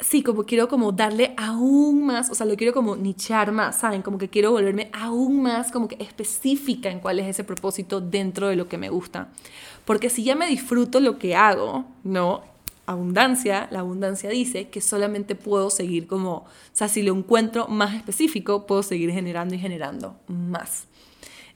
sí, 0.00 0.22
como 0.22 0.44
quiero 0.44 0.68
como 0.68 0.90
darle 0.90 1.34
aún 1.36 2.04
más, 2.04 2.30
o 2.30 2.34
sea, 2.34 2.46
lo 2.46 2.56
quiero 2.56 2.72
como 2.72 2.96
nichar 2.96 3.52
más, 3.52 3.78
¿saben? 3.78 4.02
Como 4.02 4.18
que 4.18 4.28
quiero 4.28 4.50
volverme 4.50 4.90
aún 4.92 5.42
más 5.42 5.70
como 5.70 5.86
que 5.86 5.96
específica 6.00 6.90
en 6.90 6.98
cuál 6.98 7.20
es 7.20 7.26
ese 7.26 7.44
propósito 7.44 8.00
dentro 8.00 8.48
de 8.48 8.56
lo 8.56 8.68
que 8.68 8.78
me 8.78 8.88
gusta. 8.88 9.28
Porque 9.86 10.10
si 10.10 10.24
ya 10.24 10.34
me 10.34 10.46
disfruto 10.46 11.00
lo 11.00 11.18
que 11.18 11.34
hago, 11.34 11.86
¿no? 12.04 12.42
Abundancia, 12.84 13.68
la 13.70 13.80
abundancia 13.80 14.28
dice 14.28 14.68
que 14.68 14.80
solamente 14.80 15.34
puedo 15.34 15.70
seguir 15.70 16.06
como, 16.06 16.32
o 16.34 16.46
sea, 16.72 16.88
si 16.88 17.02
lo 17.02 17.14
encuentro 17.14 17.66
más 17.68 17.94
específico, 17.94 18.66
puedo 18.66 18.82
seguir 18.82 19.10
generando 19.12 19.54
y 19.54 19.58
generando 19.58 20.16
más. 20.26 20.86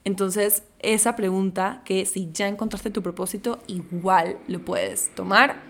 Entonces, 0.03 0.63
esa 0.79 1.15
pregunta 1.15 1.83
que 1.85 2.05
si 2.05 2.29
ya 2.33 2.47
encontraste 2.47 2.89
tu 2.89 3.03
propósito, 3.03 3.59
igual 3.67 4.37
lo 4.47 4.59
puedes 4.65 5.13
tomar. 5.13 5.61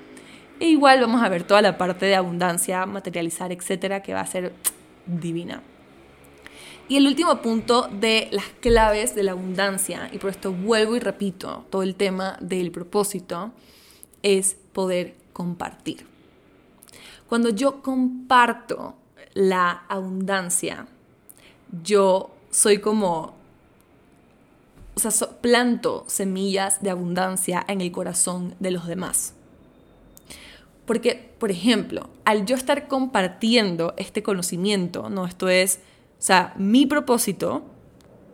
E 0.60 0.68
igual 0.68 1.02
vamos 1.02 1.22
a 1.24 1.30
ver 1.30 1.44
toda 1.44 1.62
la 1.62 1.78
parte 1.78 2.06
de 2.06 2.16
abundancia, 2.16 2.86
materializar, 2.86 3.52
etcétera, 3.52 4.02
que 4.02 4.14
va 4.14 4.22
a 4.22 4.28
ser 4.28 4.54
divina. 5.08 5.64
Y 6.88 6.98
el 6.98 7.08
último 7.08 7.42
punto 7.42 7.88
de 7.88 8.28
las 8.32 8.46
claves 8.60 9.16
de 9.16 9.24
la 9.24 9.32
abundancia, 9.32 10.10
y 10.12 10.18
por 10.18 10.30
esto 10.30 10.52
vuelvo 10.52 10.96
y 10.96 11.00
repito 11.00 11.66
todo 11.70 11.84
el 11.84 11.96
tema 11.96 12.38
del 12.42 12.72
propósito, 12.72 13.52
es 14.24 14.58
poder 14.74 15.16
compartir. 15.34 16.06
Cuando 17.30 17.50
yo 17.50 17.82
comparto 17.82 18.96
la 19.34 19.86
abundancia, 19.88 20.88
yo 21.84 22.36
soy 22.50 22.80
como, 22.80 23.36
o 24.96 25.00
sea, 25.00 25.12
planto 25.40 26.04
semillas 26.08 26.82
de 26.84 26.90
abundancia 26.90 27.64
en 27.70 27.80
el 27.80 27.92
corazón 27.92 28.56
de 28.60 28.72
los 28.72 28.86
demás. 28.86 29.34
Porque, 30.86 31.34
por 31.40 31.52
ejemplo, 31.52 32.10
al 32.26 32.46
yo 32.46 32.56
estar 32.58 32.90
compartiendo 32.90 33.94
este 33.96 34.24
conocimiento, 34.24 35.10
¿no? 35.10 35.26
Esto 35.26 35.48
es 35.48 35.80
sea, 36.24 36.54
mi 36.58 36.86
propósito, 36.86 37.64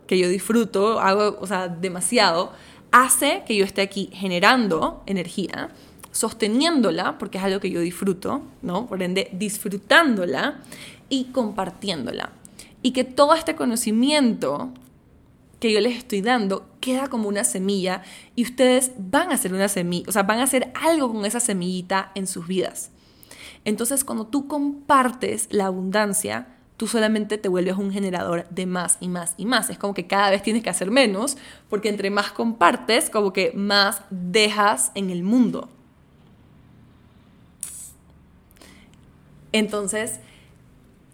que 0.06 0.18
yo 0.18 0.28
disfruto, 0.28 1.00
hago, 1.00 1.38
o 1.40 1.46
sea, 1.46 1.68
demasiado, 1.68 2.52
hace 2.90 3.42
que 3.46 3.56
yo 3.56 3.64
esté 3.64 3.82
aquí 3.82 4.10
generando 4.12 5.02
energía, 5.06 5.70
sosteniéndola, 6.12 7.18
porque 7.18 7.38
es 7.38 7.44
algo 7.44 7.60
que 7.60 7.70
yo 7.70 7.80
disfruto, 7.80 8.42
¿no? 8.62 8.86
Por 8.86 9.02
ende, 9.02 9.28
disfrutándola 9.32 10.60
y 11.08 11.26
compartiéndola. 11.26 12.32
Y 12.82 12.92
que 12.92 13.04
todo 13.04 13.34
este 13.34 13.54
conocimiento 13.56 14.70
que 15.60 15.72
yo 15.72 15.80
les 15.80 15.96
estoy 15.96 16.20
dando 16.20 16.66
queda 16.80 17.08
como 17.08 17.28
una 17.28 17.44
semilla 17.44 18.02
y 18.36 18.44
ustedes 18.44 18.92
van 18.98 19.30
a 19.30 19.34
hacer 19.34 19.52
una 19.52 19.68
semilla, 19.68 20.08
o 20.08 20.12
sea, 20.12 20.22
van 20.22 20.40
a 20.40 20.44
hacer 20.44 20.72
algo 20.80 21.12
con 21.12 21.24
esa 21.24 21.40
semillita 21.40 22.12
en 22.14 22.26
sus 22.26 22.46
vidas. 22.46 22.90
Entonces, 23.64 24.04
cuando 24.04 24.26
tú 24.26 24.46
compartes 24.46 25.48
la 25.50 25.66
abundancia, 25.66 26.57
tú 26.78 26.86
solamente 26.86 27.38
te 27.38 27.48
vuelves 27.48 27.76
un 27.76 27.92
generador 27.92 28.48
de 28.50 28.64
más 28.64 28.98
y 29.00 29.08
más 29.08 29.34
y 29.36 29.46
más. 29.46 29.68
Es 29.68 29.78
como 29.78 29.94
que 29.94 30.06
cada 30.06 30.30
vez 30.30 30.42
tienes 30.44 30.62
que 30.62 30.70
hacer 30.70 30.92
menos, 30.92 31.36
porque 31.68 31.88
entre 31.88 32.08
más 32.08 32.30
compartes, 32.30 33.10
como 33.10 33.32
que 33.32 33.52
más 33.52 34.02
dejas 34.10 34.92
en 34.94 35.10
el 35.10 35.24
mundo. 35.24 35.68
Entonces, 39.50 40.20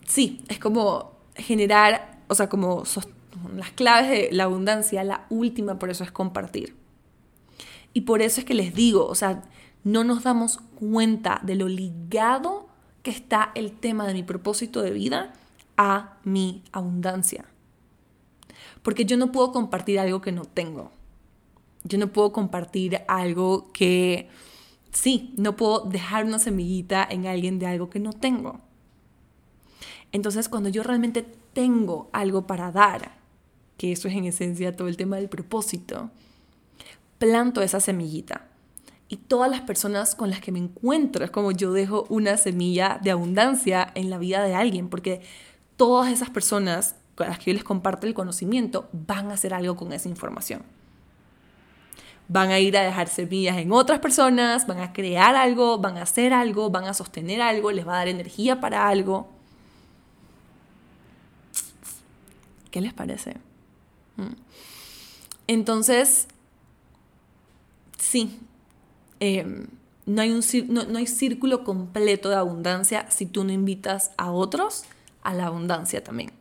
sí, 0.06 0.44
es 0.48 0.58
como 0.58 1.12
generar, 1.34 2.18
o 2.28 2.34
sea, 2.34 2.50
como 2.50 2.84
las 3.56 3.70
claves 3.70 4.10
de 4.10 4.28
la 4.32 4.44
abundancia, 4.44 5.02
la 5.02 5.24
última 5.30 5.78
por 5.78 5.88
eso 5.88 6.04
es 6.04 6.12
compartir. 6.12 6.76
Y 7.94 8.02
por 8.02 8.20
eso 8.20 8.40
es 8.40 8.44
que 8.44 8.54
les 8.54 8.74
digo, 8.74 9.06
o 9.06 9.14
sea, 9.14 9.44
no 9.82 10.04
nos 10.04 10.24
damos 10.24 10.58
cuenta 10.74 11.40
de 11.42 11.54
lo 11.54 11.68
ligado 11.68 12.68
que 13.02 13.10
está 13.10 13.50
el 13.54 13.72
tema 13.72 14.06
de 14.06 14.12
mi 14.12 14.24
propósito 14.24 14.82
de 14.82 14.90
vida 14.90 15.32
a 15.76 16.18
mi 16.24 16.62
abundancia. 16.72 17.46
Porque 18.82 19.04
yo 19.04 19.16
no 19.16 19.32
puedo 19.32 19.52
compartir 19.52 19.98
algo 19.98 20.20
que 20.20 20.32
no 20.32 20.44
tengo. 20.44 20.90
Yo 21.84 21.98
no 21.98 22.08
puedo 22.08 22.32
compartir 22.32 23.02
algo 23.08 23.72
que, 23.72 24.28
sí, 24.92 25.34
no 25.36 25.56
puedo 25.56 25.80
dejar 25.80 26.24
una 26.24 26.38
semillita 26.38 27.06
en 27.08 27.26
alguien 27.26 27.58
de 27.58 27.66
algo 27.66 27.90
que 27.90 28.00
no 28.00 28.12
tengo. 28.12 28.60
Entonces, 30.12 30.48
cuando 30.48 30.68
yo 30.68 30.82
realmente 30.82 31.26
tengo 31.52 32.08
algo 32.12 32.46
para 32.46 32.70
dar, 32.70 33.12
que 33.76 33.92
eso 33.92 34.08
es 34.08 34.14
en 34.14 34.24
esencia 34.24 34.76
todo 34.76 34.88
el 34.88 34.96
tema 34.96 35.16
del 35.16 35.28
propósito, 35.28 36.10
planto 37.18 37.62
esa 37.62 37.80
semillita. 37.80 38.48
Y 39.08 39.16
todas 39.16 39.50
las 39.50 39.60
personas 39.60 40.14
con 40.14 40.30
las 40.30 40.40
que 40.40 40.52
me 40.52 40.58
encuentro 40.58 41.24
es 41.24 41.30
como 41.30 41.52
yo 41.52 41.72
dejo 41.72 42.06
una 42.08 42.36
semilla 42.36 42.98
de 43.02 43.10
abundancia 43.10 43.92
en 43.94 44.10
la 44.10 44.18
vida 44.18 44.42
de 44.44 44.54
alguien, 44.54 44.88
porque 44.88 45.22
todas 45.76 46.12
esas 46.12 46.30
personas 46.30 46.96
con 47.14 47.28
las 47.28 47.38
que 47.38 47.50
yo 47.50 47.54
les 47.54 47.64
comparto 47.64 48.06
el 48.06 48.14
conocimiento 48.14 48.88
van 48.92 49.30
a 49.30 49.34
hacer 49.34 49.54
algo 49.54 49.76
con 49.76 49.92
esa 49.92 50.08
información. 50.08 50.62
Van 52.26 52.50
a 52.50 52.58
ir 52.58 52.76
a 52.76 52.82
dejar 52.82 53.08
semillas 53.08 53.58
en 53.58 53.70
otras 53.70 54.00
personas, 54.00 54.66
van 54.66 54.80
a 54.80 54.92
crear 54.92 55.36
algo, 55.36 55.78
van 55.78 55.98
a 55.98 56.02
hacer 56.02 56.32
algo, 56.32 56.70
van 56.70 56.84
a 56.84 56.94
sostener 56.94 57.42
algo, 57.42 57.70
les 57.70 57.86
va 57.86 57.94
a 57.94 57.98
dar 57.98 58.08
energía 58.08 58.60
para 58.60 58.88
algo. 58.88 59.28
¿Qué 62.70 62.80
les 62.80 62.94
parece? 62.94 63.36
Mm. 64.16 64.34
Entonces, 65.46 66.26
sí, 67.98 68.40
em, 69.20 69.66
no, 70.06 70.22
hay 70.22 70.30
un, 70.30 70.42
no 70.68 70.98
hay 70.98 71.06
círculo 71.06 71.62
completo 71.62 72.30
de 72.30 72.36
abundancia 72.36 73.08
si 73.10 73.26
tú 73.26 73.44
no 73.44 73.52
invitas 73.52 74.12
a 74.16 74.32
otros 74.32 74.86
a 75.24 75.34
la 75.34 75.46
abundancia 75.46 76.04
también. 76.04 76.32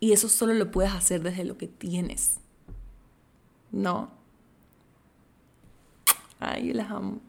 Y 0.00 0.12
eso 0.12 0.28
solo 0.28 0.52
lo 0.54 0.70
puedes 0.70 0.92
hacer 0.92 1.22
desde 1.22 1.44
lo 1.44 1.56
que 1.56 1.68
tienes. 1.68 2.38
¿No? 3.70 4.10
Ay, 6.40 6.72
las 6.72 6.90
amo. 6.90 7.20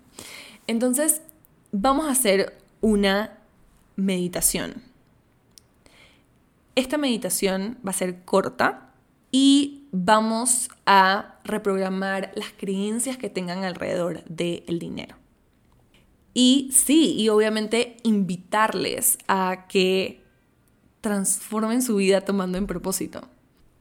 Entonces, 0.67 1.21
vamos 1.71 2.08
a 2.08 2.12
hacer 2.12 2.58
una 2.81 3.38
meditación. 3.95 4.84
Esta 6.75 6.97
meditación 6.97 7.77
va 7.86 7.91
a 7.91 7.93
ser 7.93 8.23
corta 8.25 8.93
y 9.31 9.88
vamos 9.91 10.69
a 10.86 11.39
reprogramar 11.43 12.31
las 12.36 12.51
creencias 12.58 13.17
que 13.17 13.29
tengan 13.29 13.63
alrededor 13.63 14.23
del 14.25 14.79
dinero. 14.79 15.15
Y 16.38 16.69
sí, 16.74 17.15
y 17.17 17.30
obviamente 17.30 17.95
invitarles 18.04 19.17
a 19.30 19.67
que 19.69 20.21
transformen 21.00 21.82
su 21.82 21.95
vida 21.95 22.21
tomando 22.21 22.58
en 22.58 22.67
propósito. 22.67 23.21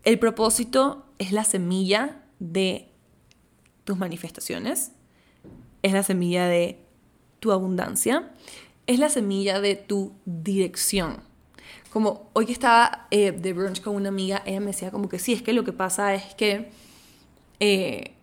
El 0.04 0.20
propósito 0.20 1.04
es 1.18 1.32
la 1.32 1.42
semilla 1.42 2.22
de 2.38 2.88
tus 3.82 3.98
manifestaciones, 3.98 4.92
es 5.82 5.92
la 5.92 6.04
semilla 6.04 6.46
de 6.46 6.78
tu 7.40 7.50
abundancia, 7.50 8.30
es 8.86 9.00
la 9.00 9.08
semilla 9.08 9.60
de 9.60 9.74
tu 9.74 10.12
dirección. 10.24 11.24
Como 11.90 12.30
hoy 12.34 12.46
que 12.46 12.52
estaba 12.52 13.08
eh, 13.10 13.32
de 13.32 13.52
brunch 13.52 13.82
con 13.82 13.96
una 13.96 14.10
amiga, 14.10 14.42
ella 14.46 14.60
me 14.60 14.66
decía 14.66 14.92
como 14.92 15.08
que 15.08 15.18
sí, 15.18 15.32
es 15.32 15.42
que 15.42 15.52
lo 15.52 15.64
que 15.64 15.72
pasa 15.72 16.14
es 16.14 16.36
que 16.36 16.70
eh, 17.58 18.13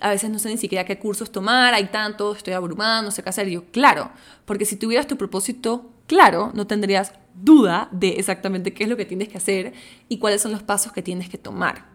a 0.00 0.10
veces 0.10 0.30
no 0.30 0.38
sé 0.38 0.48
ni 0.48 0.56
siquiera 0.56 0.84
qué 0.84 0.98
cursos 0.98 1.30
tomar, 1.30 1.74
hay 1.74 1.86
tanto, 1.86 2.34
estoy 2.34 2.54
abrumada, 2.54 3.02
no 3.02 3.10
sé 3.10 3.22
qué 3.22 3.28
hacer. 3.28 3.48
Yo, 3.48 3.64
claro, 3.70 4.10
porque 4.44 4.64
si 4.64 4.76
tuvieras 4.76 5.06
tu 5.06 5.16
propósito 5.16 5.90
claro, 6.06 6.50
no 6.54 6.66
tendrías 6.66 7.12
duda 7.34 7.88
de 7.92 8.10
exactamente 8.10 8.74
qué 8.74 8.84
es 8.84 8.90
lo 8.90 8.96
que 8.96 9.06
tienes 9.06 9.28
que 9.28 9.38
hacer 9.38 9.72
y 10.08 10.18
cuáles 10.18 10.42
son 10.42 10.52
los 10.52 10.62
pasos 10.62 10.92
que 10.92 11.02
tienes 11.02 11.28
que 11.28 11.38
tomar. 11.38 11.86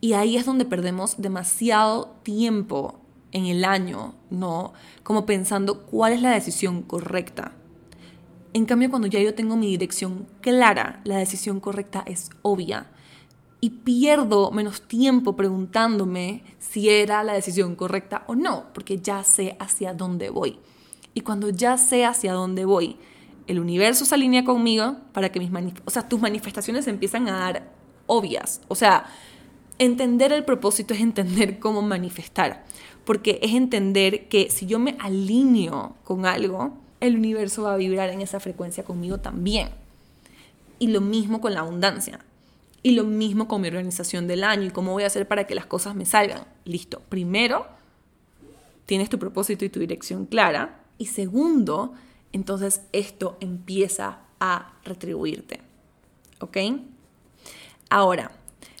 Y 0.00 0.12
ahí 0.12 0.36
es 0.36 0.46
donde 0.46 0.64
perdemos 0.64 1.20
demasiado 1.20 2.16
tiempo 2.22 3.00
en 3.32 3.46
el 3.46 3.64
año, 3.64 4.14
¿no? 4.30 4.72
Como 5.02 5.26
pensando 5.26 5.86
cuál 5.86 6.12
es 6.12 6.22
la 6.22 6.30
decisión 6.30 6.82
correcta. 6.82 7.52
En 8.54 8.64
cambio, 8.64 8.90
cuando 8.90 9.08
ya 9.08 9.20
yo 9.20 9.34
tengo 9.34 9.56
mi 9.56 9.66
dirección 9.66 10.26
clara, 10.40 11.00
la 11.04 11.18
decisión 11.18 11.60
correcta 11.60 12.02
es 12.06 12.30
obvia 12.42 12.86
y 13.60 13.70
pierdo 13.70 14.50
menos 14.52 14.82
tiempo 14.82 15.36
preguntándome 15.36 16.44
si 16.70 16.90
era 16.90 17.24
la 17.24 17.32
decisión 17.32 17.76
correcta 17.76 18.24
o 18.26 18.34
no, 18.34 18.66
porque 18.74 18.98
ya 18.98 19.24
sé 19.24 19.56
hacia 19.58 19.94
dónde 19.94 20.30
voy. 20.30 20.58
Y 21.14 21.22
cuando 21.22 21.50
ya 21.50 21.78
sé 21.78 22.04
hacia 22.04 22.32
dónde 22.32 22.64
voy, 22.64 22.96
el 23.46 23.58
universo 23.58 24.04
se 24.04 24.14
alinea 24.14 24.44
conmigo 24.44 24.96
para 25.12 25.30
que 25.30 25.40
mis 25.40 25.50
o 25.84 25.90
sea, 25.90 26.08
tus 26.08 26.20
manifestaciones 26.20 26.86
empiezan 26.86 27.28
a 27.28 27.38
dar 27.38 27.72
obvias. 28.06 28.60
O 28.68 28.74
sea, 28.74 29.06
entender 29.78 30.32
el 30.32 30.44
propósito 30.44 30.92
es 30.92 31.00
entender 31.00 31.58
cómo 31.58 31.80
manifestar, 31.80 32.64
porque 33.04 33.38
es 33.42 33.54
entender 33.54 34.28
que 34.28 34.50
si 34.50 34.66
yo 34.66 34.78
me 34.78 34.96
alineo 35.00 35.96
con 36.04 36.26
algo, 36.26 36.74
el 37.00 37.16
universo 37.16 37.62
va 37.62 37.74
a 37.74 37.76
vibrar 37.78 38.10
en 38.10 38.20
esa 38.20 38.40
frecuencia 38.40 38.84
conmigo 38.84 39.18
también. 39.18 39.70
Y 40.78 40.88
lo 40.88 41.00
mismo 41.00 41.40
con 41.40 41.54
la 41.54 41.60
abundancia. 41.60 42.20
Y 42.82 42.92
lo 42.92 43.04
mismo 43.04 43.48
con 43.48 43.60
mi 43.60 43.68
organización 43.68 44.26
del 44.26 44.44
año 44.44 44.64
y 44.64 44.70
cómo 44.70 44.92
voy 44.92 45.02
a 45.02 45.08
hacer 45.08 45.26
para 45.26 45.46
que 45.46 45.54
las 45.54 45.66
cosas 45.66 45.94
me 45.94 46.06
salgan. 46.06 46.44
Listo. 46.64 47.00
Primero, 47.08 47.66
tienes 48.86 49.08
tu 49.08 49.18
propósito 49.18 49.64
y 49.64 49.68
tu 49.68 49.80
dirección 49.80 50.26
clara. 50.26 50.80
Y 50.96 51.06
segundo, 51.06 51.94
entonces 52.32 52.82
esto 52.92 53.36
empieza 53.40 54.20
a 54.40 54.74
retribuirte. 54.84 55.60
¿Ok? 56.40 56.56
Ahora, 57.90 58.30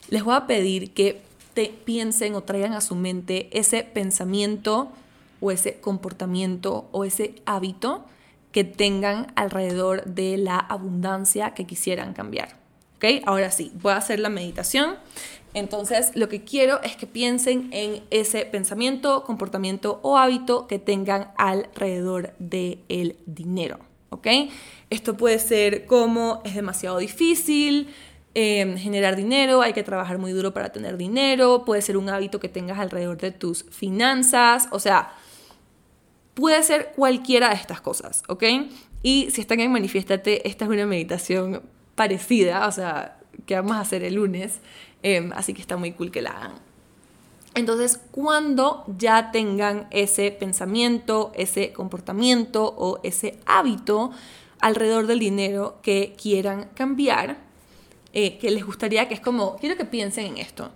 les 0.08 0.22
voy 0.22 0.34
a 0.34 0.46
pedir 0.46 0.92
que 0.92 1.22
te 1.54 1.74
piensen 1.84 2.34
o 2.34 2.42
traigan 2.42 2.72
a 2.72 2.80
su 2.80 2.94
mente 2.94 3.48
ese 3.50 3.82
pensamiento 3.82 4.92
o 5.40 5.50
ese 5.50 5.80
comportamiento 5.80 6.88
o 6.92 7.04
ese 7.04 7.34
hábito 7.46 8.04
que 8.52 8.64
tengan 8.64 9.32
alrededor 9.34 10.04
de 10.04 10.36
la 10.36 10.58
abundancia 10.58 11.54
que 11.54 11.66
quisieran 11.66 12.12
cambiar. 12.12 12.57
¿Ok? 12.98 13.22
Ahora 13.26 13.50
sí, 13.52 13.70
voy 13.80 13.92
a 13.92 13.96
hacer 13.96 14.18
la 14.18 14.28
meditación. 14.28 14.96
Entonces, 15.54 16.10
lo 16.14 16.28
que 16.28 16.42
quiero 16.42 16.82
es 16.82 16.96
que 16.96 17.06
piensen 17.06 17.70
en 17.72 18.02
ese 18.10 18.44
pensamiento, 18.44 19.24
comportamiento 19.24 20.00
o 20.02 20.18
hábito 20.18 20.66
que 20.66 20.78
tengan 20.78 21.30
alrededor 21.36 22.34
del 22.38 23.16
dinero. 23.26 23.78
¿Ok? 24.10 24.26
Esto 24.90 25.16
puede 25.16 25.38
ser 25.38 25.86
como 25.86 26.42
es 26.44 26.54
demasiado 26.54 26.98
difícil, 26.98 27.88
em, 28.34 28.76
generar 28.76 29.16
dinero, 29.16 29.62
hay 29.62 29.72
que 29.72 29.82
trabajar 29.82 30.18
muy 30.18 30.32
duro 30.32 30.52
para 30.52 30.70
tener 30.70 30.96
dinero, 30.96 31.64
puede 31.64 31.82
ser 31.82 31.96
un 31.96 32.08
hábito 32.08 32.40
que 32.40 32.48
tengas 32.48 32.78
alrededor 32.78 33.18
de 33.18 33.30
tus 33.32 33.64
finanzas, 33.70 34.68
o 34.70 34.80
sea, 34.80 35.12
puede 36.34 36.62
ser 36.62 36.92
cualquiera 36.96 37.50
de 37.50 37.56
estas 37.56 37.80
cosas, 37.80 38.22
¿ok? 38.28 38.44
Y 39.02 39.30
si 39.30 39.40
están 39.40 39.60
en 39.60 39.72
Manifiéstate, 39.72 40.48
esta 40.48 40.64
es 40.64 40.70
una 40.70 40.86
meditación 40.86 41.62
parecida, 41.98 42.68
o 42.68 42.72
sea, 42.72 43.18
que 43.44 43.56
vamos 43.56 43.72
a 43.72 43.80
hacer 43.80 44.04
el 44.04 44.14
lunes, 44.14 44.60
em, 45.02 45.32
así 45.34 45.52
que 45.52 45.60
está 45.60 45.76
muy 45.76 45.90
cool 45.92 46.12
que 46.12 46.22
la 46.22 46.30
hagan. 46.30 46.52
Entonces, 47.56 48.00
cuando 48.12 48.84
ya 48.96 49.32
tengan 49.32 49.88
ese 49.90 50.30
pensamiento, 50.30 51.32
ese 51.34 51.72
comportamiento 51.72 52.72
o 52.78 53.00
ese 53.02 53.40
hábito 53.46 54.12
alrededor 54.60 55.08
del 55.08 55.18
dinero 55.18 55.78
que 55.82 56.14
quieran 56.16 56.68
cambiar, 56.74 57.38
eh, 58.12 58.38
que 58.38 58.52
les 58.52 58.64
gustaría, 58.64 59.08
que 59.08 59.14
es 59.14 59.20
como, 59.20 59.56
quiero 59.56 59.76
que 59.76 59.84
piensen 59.84 60.26
en 60.26 60.38
esto. 60.38 60.70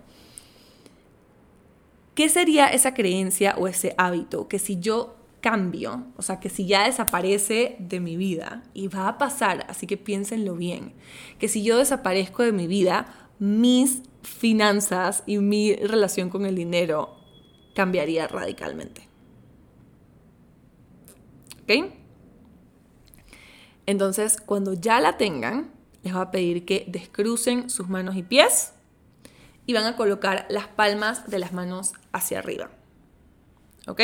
¿Qué 2.15 2.27
sería 2.27 2.67
esa 2.67 2.93
creencia 2.93 3.55
o 3.57 3.69
ese 3.69 3.95
hábito 3.97 4.49
que 4.49 4.59
si 4.59 4.77
yo 4.77 5.15
cambio, 5.43 6.07
o 6.15 6.21
sea, 6.21 6.39
que 6.39 6.49
si 6.49 6.65
ya 6.65 6.85
desaparece 6.85 7.75
de 7.77 7.99
mi 7.99 8.15
vida, 8.15 8.63
y 8.73 8.87
va 8.87 9.09
a 9.09 9.17
pasar, 9.17 9.65
así 9.67 9.85
que 9.87 9.97
piénsenlo 9.97 10.55
bien, 10.55 10.93
que 11.37 11.49
si 11.49 11.63
yo 11.63 11.77
desaparezco 11.77 12.43
de 12.43 12.53
mi 12.53 12.65
vida, 12.65 13.29
mis 13.39 14.03
finanzas 14.21 15.21
y 15.25 15.39
mi 15.39 15.75
relación 15.75 16.29
con 16.29 16.45
el 16.45 16.55
dinero 16.55 17.17
cambiaría 17.75 18.25
radicalmente. 18.25 19.09
¿Ok? 21.63 21.91
Entonces, 23.85 24.39
cuando 24.39 24.73
ya 24.73 25.01
la 25.01 25.17
tengan, 25.17 25.71
les 26.03 26.13
voy 26.13 26.21
a 26.21 26.31
pedir 26.31 26.63
que 26.63 26.85
descrucen 26.87 27.69
sus 27.69 27.89
manos 27.89 28.15
y 28.15 28.23
pies 28.23 28.71
y 29.65 29.73
van 29.73 29.85
a 29.85 29.97
colocar 29.97 30.45
las 30.49 30.67
palmas 30.67 31.29
de 31.29 31.39
las 31.39 31.51
manos 31.51 31.91
hacia 32.13 32.39
arriba. 32.39 32.69
¿Ok? 33.87 34.01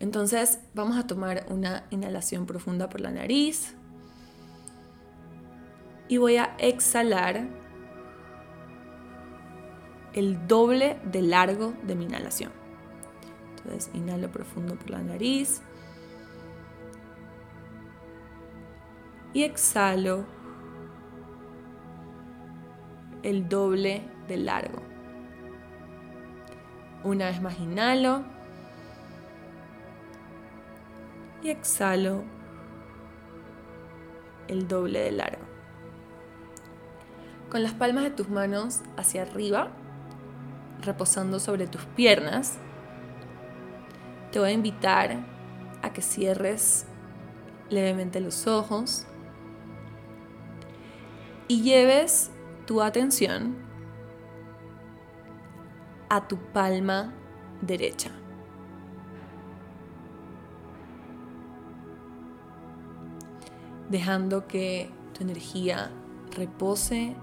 Entonces 0.00 0.60
vamos 0.74 0.96
a 0.96 1.06
tomar 1.06 1.46
una 1.48 1.84
inhalación 1.90 2.46
profunda 2.46 2.88
por 2.88 3.00
la 3.00 3.10
nariz 3.10 3.74
y 6.08 6.18
voy 6.18 6.36
a 6.36 6.54
exhalar 6.58 7.46
el 10.12 10.46
doble 10.46 11.00
de 11.04 11.22
largo 11.22 11.74
de 11.84 11.94
mi 11.94 12.04
inhalación. 12.04 12.52
Entonces 13.56 13.90
inhalo 13.94 14.30
profundo 14.30 14.76
por 14.76 14.90
la 14.90 15.02
nariz 15.02 15.62
y 19.32 19.42
exhalo 19.42 20.26
el 23.22 23.48
doble 23.48 24.02
de 24.28 24.36
largo. 24.36 24.82
Una 27.02 27.26
vez 27.26 27.40
más 27.42 27.58
inhalo 27.58 28.33
y 31.44 31.50
exhalo 31.50 32.24
el 34.48 34.66
doble 34.66 35.00
de 35.00 35.12
largo. 35.12 35.44
Con 37.50 37.62
las 37.62 37.74
palmas 37.74 38.04
de 38.04 38.10
tus 38.10 38.30
manos 38.30 38.80
hacia 38.96 39.22
arriba, 39.22 39.68
reposando 40.80 41.38
sobre 41.38 41.66
tus 41.66 41.84
piernas, 41.84 42.58
te 44.32 44.38
voy 44.38 44.48
a 44.48 44.52
invitar 44.52 45.24
a 45.82 45.92
que 45.92 46.00
cierres 46.00 46.86
levemente 47.68 48.20
los 48.20 48.46
ojos 48.46 49.06
y 51.46 51.62
lleves 51.62 52.30
tu 52.66 52.80
atención 52.80 53.54
a 56.08 56.26
tu 56.26 56.38
palma 56.38 57.12
derecha. 57.60 58.10
Dejando 63.88 64.46
que 64.46 64.90
tu 65.12 65.22
energía 65.22 65.90
repose 66.36 67.14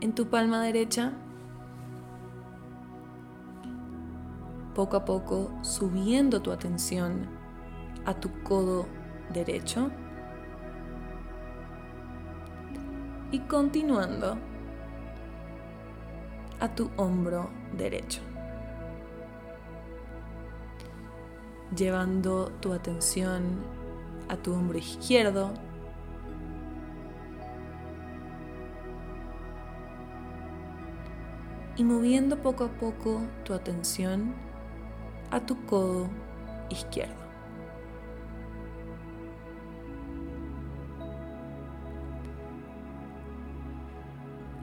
en 0.00 0.14
tu 0.14 0.28
palma 0.28 0.62
derecha, 0.62 1.12
poco 4.74 4.96
a 4.96 5.04
poco 5.04 5.50
subiendo 5.62 6.40
tu 6.40 6.52
atención 6.52 7.26
a 8.04 8.14
tu 8.14 8.30
codo 8.42 8.86
derecho 9.32 9.90
y 13.30 13.40
continuando 13.40 14.38
a 16.60 16.68
tu 16.68 16.90
hombro 16.96 17.50
derecho. 17.76 18.20
Llevando 21.76 22.50
tu 22.60 22.72
atención 22.72 23.77
a 24.28 24.36
tu 24.36 24.52
hombro 24.52 24.78
izquierdo. 24.78 25.52
Y 31.76 31.84
moviendo 31.84 32.40
poco 32.42 32.64
a 32.64 32.68
poco 32.68 33.20
tu 33.44 33.54
atención 33.54 34.34
a 35.30 35.40
tu 35.40 35.64
codo 35.66 36.08
izquierdo. 36.68 37.14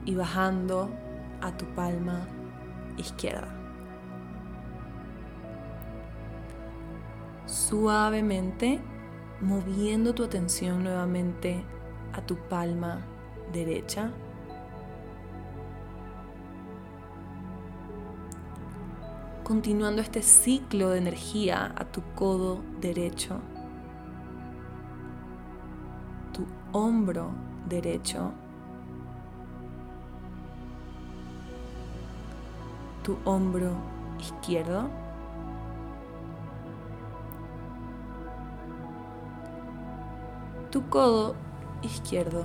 Y 0.04 0.14
bajando 0.14 0.90
a 1.40 1.56
tu 1.56 1.64
palma 1.74 2.26
izquierda. 2.96 3.48
Suavemente 7.46 8.80
moviendo 9.40 10.14
tu 10.14 10.24
atención 10.24 10.82
nuevamente 10.82 11.62
a 12.12 12.20
tu 12.20 12.36
palma 12.36 13.00
derecha. 13.52 14.10
Continuando 19.44 20.02
este 20.02 20.22
ciclo 20.22 20.90
de 20.90 20.98
energía 20.98 21.72
a 21.76 21.84
tu 21.84 22.02
codo 22.14 22.62
derecho, 22.80 23.38
tu 26.32 26.44
hombro 26.72 27.30
derecho 27.68 28.32
tu 33.06 33.16
hombro 33.24 33.70
izquierdo. 34.18 34.90
Tu 40.76 40.86
codo 40.90 41.34
izquierdo. 41.80 42.44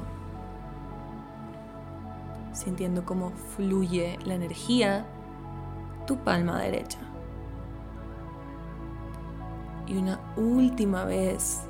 Sintiendo 2.53 3.03
cómo 3.03 3.31
fluye 3.31 4.17
la 4.23 4.35
energía. 4.35 5.05
Tu 6.07 6.15
palma 6.15 6.57
derecha. 6.61 6.99
Y 9.85 9.97
una 9.97 10.17
última 10.37 11.03
vez 11.03 11.63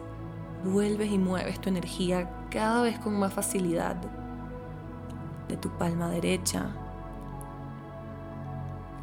vuelves 0.63 1.11
y 1.11 1.17
mueves 1.17 1.59
tu 1.59 1.69
energía 1.69 2.29
cada 2.51 2.83
vez 2.83 2.99
con 2.99 3.17
más 3.17 3.33
facilidad 3.33 3.95
de 5.47 5.57
tu 5.57 5.69
palma 5.79 6.09
derecha 6.09 6.75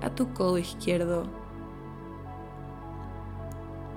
a 0.01 0.11
tu 0.11 0.33
codo 0.33 0.59
izquierdo, 0.59 1.25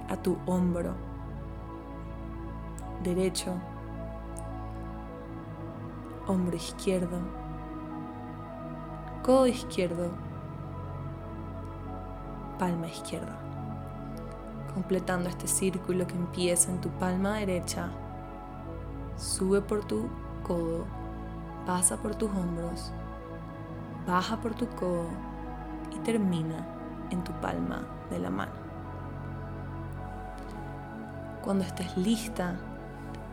a 0.09 0.18
tu 0.18 0.36
hombro 0.47 1.11
derecho, 3.04 3.54
hombro 6.28 6.56
izquierdo, 6.56 7.20
codo 9.24 9.47
izquierdo, 9.47 10.12
palma 12.58 12.88
izquierda. 12.88 13.38
Completando 14.74 15.28
este 15.28 15.47
círculo 15.47 16.08
que 16.08 16.16
empieza 16.16 16.72
en 16.72 16.80
tu 16.80 16.89
palma 16.89 17.36
derecha, 17.36 17.89
sube 19.18 19.62
por 19.62 19.84
tu 19.84 20.08
codo, 20.47 20.86
pasa 21.66 21.97
por 21.97 22.16
tus 22.16 22.30
hombros, 22.30 22.93
baja 24.08 24.38
por 24.38 24.54
tu 24.54 24.68
codo 24.70 25.08
y 25.91 25.99
termina 25.99 26.66
en 27.10 27.24
tu 27.24 27.32
palma 27.34 27.84
de 28.10 28.20
la 28.20 28.30
mano. 28.30 28.54
Cuando 31.43 31.64
estés 31.64 31.97
lista, 31.97 32.56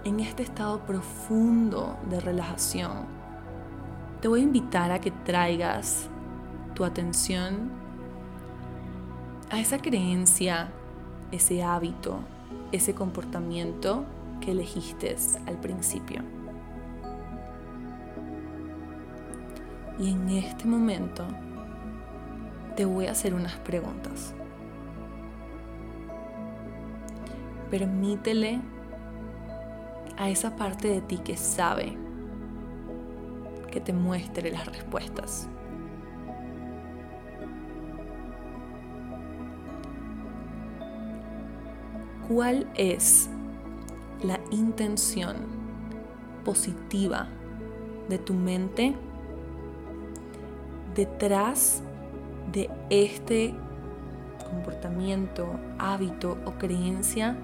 en 0.05 0.21
este 0.21 0.43
estado 0.43 0.81
profundo 0.81 1.97
de 2.09 2.21
relajación, 2.21 3.07
te 4.21 4.29
voy 4.29 4.41
a 4.41 4.45
invitar 4.45 4.91
a 4.91 5.01
que 5.01 5.11
traigas 5.11 6.09
tu 6.75 6.85
atención 6.85 7.71
a 9.51 9.61
esa 9.61 9.79
creencia, 9.79 10.69
ese 11.33 11.63
hábito, 11.63 12.21
ese 12.73 12.95
comportamiento 12.95 14.05
que 14.41 14.53
elegiste 14.53 15.17
al 15.47 15.57
principio. 15.57 16.23
Y 19.99 20.13
en 20.13 20.29
este 20.29 20.65
momento 20.65 21.27
te 22.77 22.85
voy 22.85 23.07
a 23.07 23.13
hacer 23.13 23.35
unas 23.35 23.57
preguntas. 23.57 24.35
Permítele 27.71 28.61
a 30.19 30.29
esa 30.29 30.57
parte 30.57 30.89
de 30.89 31.01
ti 31.01 31.19
que 31.19 31.37
sabe 31.37 31.97
que 33.71 33.81
te 33.81 33.93
muestre 33.93 34.51
las 34.51 34.67
respuestas. 34.67 35.49
¿Cuál 42.29 42.71
es 42.75 43.31
la 44.23 44.39
intención 44.51 45.37
positiva 46.45 47.29
de 48.09 48.19
tu 48.19 48.35
mente 48.35 48.95
detrás 50.95 51.83
de 52.53 52.71
este 52.91 53.55
comportamiento, 54.51 55.49
hábito 55.79 56.39
o 56.45 56.53
creencia 56.53 57.37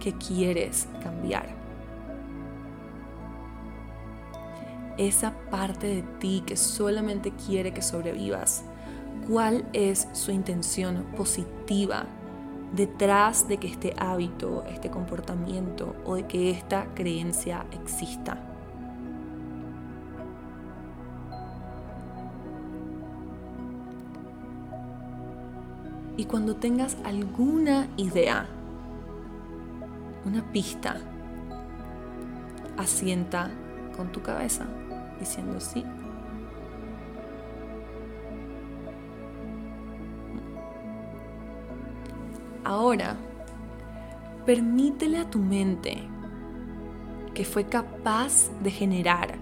que 0.00 0.12
quieres 0.14 0.88
cambiar. 1.02 1.59
Esa 5.00 5.32
parte 5.50 5.86
de 5.86 6.02
ti 6.18 6.42
que 6.44 6.58
solamente 6.58 7.32
quiere 7.32 7.72
que 7.72 7.80
sobrevivas, 7.80 8.64
¿cuál 9.26 9.64
es 9.72 10.06
su 10.12 10.30
intención 10.30 11.06
positiva 11.16 12.04
detrás 12.76 13.48
de 13.48 13.56
que 13.56 13.68
este 13.68 13.94
hábito, 13.96 14.62
este 14.68 14.90
comportamiento 14.90 15.96
o 16.04 16.16
de 16.16 16.26
que 16.26 16.50
esta 16.50 16.84
creencia 16.94 17.64
exista? 17.72 18.36
Y 26.18 26.26
cuando 26.26 26.56
tengas 26.56 26.98
alguna 27.04 27.88
idea, 27.96 28.46
una 30.26 30.42
pista, 30.52 30.98
asienta 32.76 33.50
con 33.96 34.12
tu 34.12 34.20
cabeza 34.20 34.66
diciendo 35.20 35.60
sí. 35.60 35.84
Ahora, 42.64 43.16
permítele 44.46 45.18
a 45.18 45.30
tu 45.30 45.38
mente 45.38 45.98
que 47.34 47.44
fue 47.44 47.64
capaz 47.64 48.50
de 48.62 48.70
generar 48.70 49.38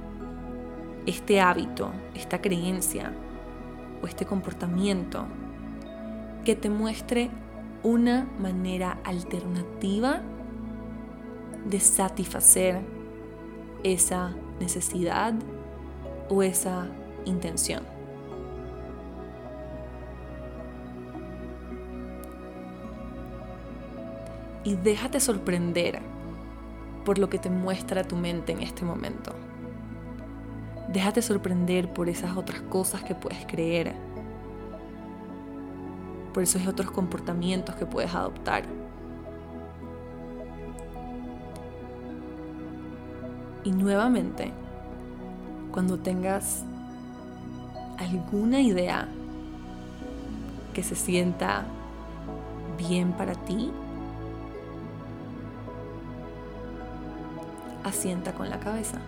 este 1.06 1.40
hábito, 1.40 1.90
esta 2.14 2.40
creencia 2.40 3.12
o 4.02 4.06
este 4.06 4.26
comportamiento 4.26 5.26
que 6.44 6.54
te 6.54 6.70
muestre 6.70 7.30
una 7.82 8.26
manera 8.38 8.98
alternativa 9.04 10.20
de 11.64 11.80
satisfacer 11.80 12.80
esa 13.82 14.34
necesidad 14.60 15.34
o 16.28 16.42
esa 16.42 16.86
intención. 17.24 17.82
Y 24.64 24.76
déjate 24.76 25.20
sorprender 25.20 26.00
por 27.04 27.18
lo 27.18 27.30
que 27.30 27.38
te 27.38 27.48
muestra 27.48 28.04
tu 28.04 28.16
mente 28.16 28.52
en 28.52 28.60
este 28.60 28.84
momento. 28.84 29.32
Déjate 30.92 31.22
sorprender 31.22 31.92
por 31.92 32.08
esas 32.08 32.36
otras 32.36 32.60
cosas 32.62 33.02
que 33.02 33.14
puedes 33.14 33.46
creer 33.46 33.94
por 36.38 36.44
esos 36.44 36.66
otros 36.68 36.90
comportamientos 36.92 37.74
que 37.74 37.84
puedes 37.84 38.14
adoptar. 38.14 38.62
Y 43.64 43.72
nuevamente, 43.72 44.52
cuando 45.78 45.96
tengas 45.96 46.64
alguna 47.98 48.60
idea 48.60 49.06
que 50.74 50.82
se 50.82 50.96
sienta 50.96 51.66
bien 52.76 53.12
para 53.12 53.36
ti, 53.36 53.70
asienta 57.84 58.32
con 58.32 58.50
la 58.50 58.58
cabeza. 58.58 58.98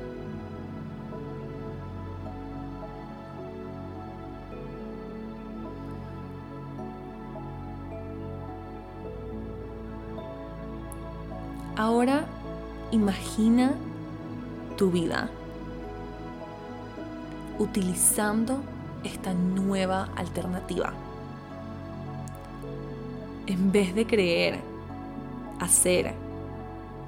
Ahora 11.74 12.26
imagina 12.92 13.72
tu 14.76 14.92
vida 14.92 15.30
utilizando 17.60 18.62
esta 19.04 19.34
nueva 19.34 20.08
alternativa. 20.16 20.94
En 23.46 23.70
vez 23.70 23.94
de 23.94 24.06
creer, 24.06 24.60
hacer 25.60 26.14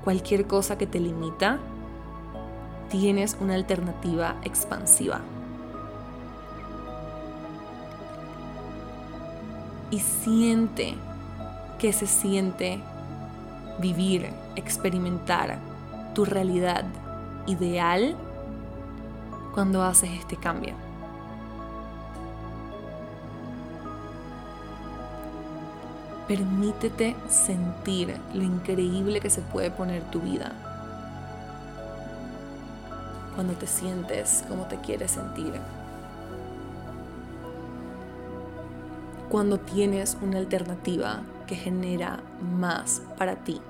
cualquier 0.05 0.46
cosa 0.46 0.76
que 0.76 0.86
te 0.86 1.00
limita, 1.00 1.59
tienes 2.90 3.36
una 3.40 3.55
alternativa 3.55 4.36
expansiva. 4.44 5.20
Y 9.90 10.00
siente 10.00 10.94
que 11.78 11.94
se 11.94 12.07
siente 12.07 12.78
vivir, 13.78 14.28
experimentar 14.57 15.59
tu 16.14 16.26
realidad 16.26 16.84
ideal 17.46 18.16
cuando 19.55 19.82
haces 19.82 20.11
este 20.11 20.36
cambio. 20.36 20.74
Permítete 26.28 27.16
sentir 27.28 28.16
lo 28.32 28.42
increíble 28.42 29.20
que 29.20 29.30
se 29.30 29.42
puede 29.42 29.70
poner 29.70 30.03
tu 30.11 30.20
vida 30.20 30.53
cuando 33.34 33.55
te 33.55 33.66
sientes 33.66 34.44
como 34.48 34.66
te 34.66 34.76
quieres 34.78 35.12
sentir. 35.12 35.55
Cuando 39.30 39.59
tienes 39.59 40.18
una 40.20 40.38
alternativa 40.38 41.22
que 41.46 41.57
genera 41.57 42.20
más 42.59 43.00
para 43.16 43.36
ti. 43.36 43.61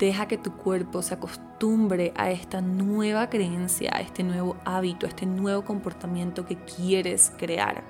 Deja 0.00 0.26
que 0.26 0.38
tu 0.38 0.52
cuerpo 0.56 1.02
se 1.02 1.12
acostumbre 1.12 2.14
a 2.16 2.30
esta 2.30 2.62
nueva 2.62 3.28
creencia, 3.28 3.90
a 3.92 4.00
este 4.00 4.22
nuevo 4.22 4.56
hábito, 4.64 5.04
a 5.04 5.10
este 5.10 5.26
nuevo 5.26 5.62
comportamiento 5.62 6.46
que 6.46 6.56
quieres 6.56 7.30
crear. 7.36 7.84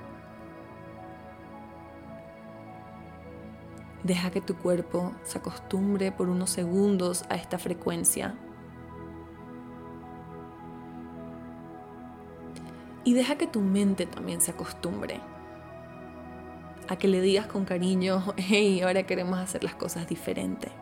Deja 4.03 4.29
que 4.29 4.41
tu 4.41 4.57
cuerpo 4.57 5.13
se 5.23 5.37
acostumbre 5.37 6.11
por 6.11 6.27
unos 6.27 6.49
segundos 6.49 7.23
a 7.29 7.35
esta 7.35 7.57
frecuencia. 7.57 8.35
Y 13.05 13.13
deja 13.13 13.37
que 13.37 13.47
tu 13.47 13.61
mente 13.61 14.05
también 14.05 14.41
se 14.41 14.51
acostumbre 14.51 15.21
a 16.89 16.97
que 16.97 17.07
le 17.07 17.21
digas 17.21 17.47
con 17.47 17.63
cariño, 17.63 18.21
hey, 18.35 18.81
ahora 18.81 19.03
queremos 19.03 19.39
hacer 19.39 19.63
las 19.63 19.75
cosas 19.75 20.09
diferentes. 20.09 20.73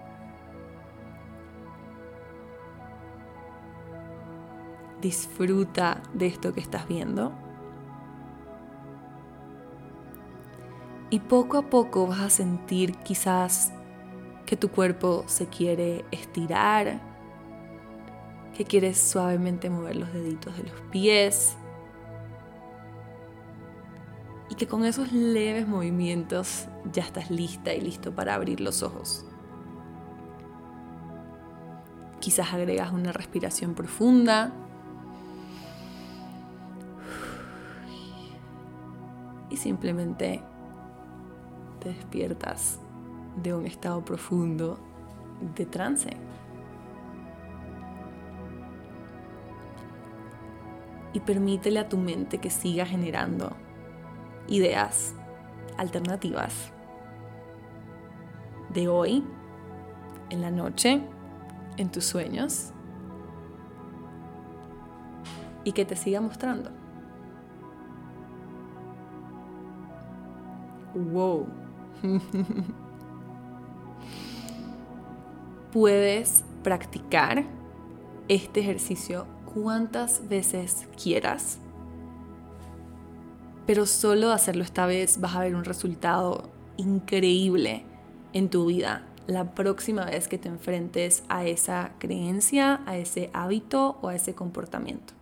Disfruta 5.01 6.01
de 6.13 6.27
esto 6.27 6.53
que 6.53 6.59
estás 6.59 6.87
viendo. 6.87 7.31
Y 11.09 11.19
poco 11.21 11.57
a 11.57 11.69
poco 11.69 12.05
vas 12.05 12.19
a 12.19 12.29
sentir 12.29 12.95
quizás 12.97 13.73
que 14.45 14.55
tu 14.55 14.69
cuerpo 14.69 15.23
se 15.27 15.47
quiere 15.47 16.05
estirar, 16.11 17.01
que 18.55 18.65
quieres 18.65 18.97
suavemente 18.97 19.69
mover 19.69 19.95
los 19.95 20.13
deditos 20.13 20.55
de 20.57 20.63
los 20.63 20.81
pies 20.91 21.55
y 24.49 24.55
que 24.55 24.67
con 24.67 24.85
esos 24.85 25.11
leves 25.11 25.67
movimientos 25.67 26.67
ya 26.91 27.03
estás 27.03 27.31
lista 27.31 27.73
y 27.73 27.81
listo 27.81 28.13
para 28.13 28.35
abrir 28.35 28.59
los 28.59 28.83
ojos. 28.83 29.25
Quizás 32.19 32.53
agregas 32.53 32.91
una 32.91 33.13
respiración 33.13 33.73
profunda 33.73 34.51
y 39.49 39.57
simplemente 39.57 40.41
te 41.79 41.89
despiertas 41.89 42.79
de 43.41 43.53
un 43.53 43.65
estado 43.65 44.03
profundo 44.03 44.79
de 45.55 45.65
trance. 45.65 46.09
Y 51.13 51.19
permítele 51.21 51.79
a 51.79 51.89
tu 51.89 51.97
mente 51.97 52.37
que 52.37 52.49
siga 52.49 52.85
generando 52.85 53.51
ideas 54.47 55.15
alternativas 55.77 56.71
de 58.73 58.87
hoy, 58.87 59.23
en 60.29 60.41
la 60.41 60.51
noche, 60.51 61.01
en 61.77 61.89
tus 61.89 62.05
sueños 62.05 62.71
y 65.63 65.71
que 65.71 65.85
te 65.85 65.95
siga 65.95 66.21
mostrando. 66.21 66.78
Wow. 70.95 71.47
Puedes 75.71 76.43
practicar 76.63 77.45
este 78.27 78.59
ejercicio 78.61 79.27
cuantas 79.53 80.27
veces 80.27 80.87
quieras, 81.01 81.59
pero 83.65 83.85
solo 83.85 84.31
hacerlo 84.31 84.63
esta 84.63 84.85
vez 84.85 85.19
vas 85.19 85.35
a 85.35 85.41
ver 85.41 85.55
un 85.55 85.63
resultado 85.63 86.49
increíble 86.77 87.83
en 88.33 88.49
tu 88.49 88.65
vida 88.67 89.05
la 89.27 89.53
próxima 89.53 90.05
vez 90.05 90.27
que 90.27 90.39
te 90.39 90.49
enfrentes 90.49 91.23
a 91.29 91.45
esa 91.45 91.91
creencia, 91.99 92.81
a 92.87 92.97
ese 92.97 93.29
hábito 93.33 93.97
o 94.01 94.07
a 94.07 94.15
ese 94.15 94.33
comportamiento. 94.33 95.13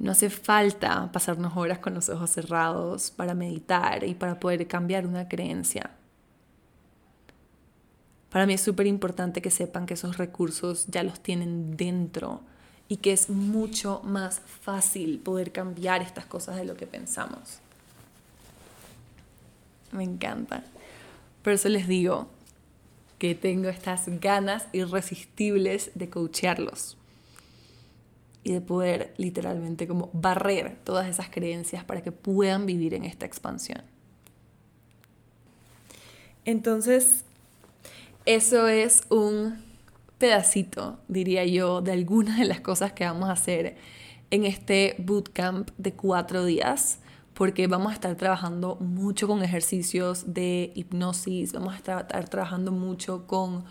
No 0.00 0.12
hace 0.12 0.30
falta 0.30 1.12
pasarnos 1.12 1.54
horas 1.58 1.78
con 1.78 1.92
los 1.92 2.08
ojos 2.08 2.30
cerrados 2.30 3.10
para 3.10 3.34
meditar 3.34 4.02
y 4.02 4.14
para 4.14 4.40
poder 4.40 4.66
cambiar 4.66 5.06
una 5.06 5.28
creencia. 5.28 5.90
Para 8.30 8.46
mí 8.46 8.54
es 8.54 8.62
súper 8.62 8.86
importante 8.86 9.42
que 9.42 9.50
sepan 9.50 9.84
que 9.84 9.94
esos 9.94 10.16
recursos 10.16 10.86
ya 10.86 11.02
los 11.02 11.20
tienen 11.20 11.76
dentro 11.76 12.40
y 12.88 12.96
que 12.96 13.12
es 13.12 13.28
mucho 13.28 14.00
más 14.02 14.40
fácil 14.62 15.18
poder 15.18 15.52
cambiar 15.52 16.00
estas 16.00 16.24
cosas 16.24 16.56
de 16.56 16.64
lo 16.64 16.76
que 16.76 16.86
pensamos. 16.86 17.58
Me 19.92 20.04
encanta. 20.04 20.64
Por 21.42 21.52
eso 21.52 21.68
les 21.68 21.86
digo 21.86 22.26
que 23.18 23.34
tengo 23.34 23.68
estas 23.68 24.04
ganas 24.18 24.66
irresistibles 24.72 25.90
de 25.94 26.08
coachearlos 26.08 26.96
y 28.42 28.52
de 28.52 28.60
poder 28.60 29.14
literalmente 29.16 29.86
como 29.86 30.10
barrer 30.12 30.78
todas 30.84 31.08
esas 31.08 31.28
creencias 31.28 31.84
para 31.84 32.02
que 32.02 32.12
puedan 32.12 32.66
vivir 32.66 32.94
en 32.94 33.04
esta 33.04 33.26
expansión. 33.26 33.82
Entonces, 36.44 37.24
eso 38.24 38.66
es 38.68 39.04
un 39.10 39.62
pedacito, 40.18 40.98
diría 41.08 41.44
yo, 41.44 41.80
de 41.80 41.92
algunas 41.92 42.38
de 42.38 42.44
las 42.44 42.60
cosas 42.60 42.92
que 42.92 43.04
vamos 43.04 43.28
a 43.28 43.32
hacer 43.32 43.76
en 44.30 44.44
este 44.44 44.94
bootcamp 44.98 45.70
de 45.76 45.92
cuatro 45.92 46.44
días, 46.44 46.98
porque 47.34 47.66
vamos 47.66 47.92
a 47.92 47.94
estar 47.94 48.14
trabajando 48.16 48.76
mucho 48.76 49.26
con 49.26 49.42
ejercicios 49.42 50.34
de 50.34 50.72
hipnosis, 50.74 51.52
vamos 51.52 51.74
a 51.74 51.76
estar 51.76 52.28
trabajando 52.28 52.70
mucho 52.70 53.26
con 53.26 53.64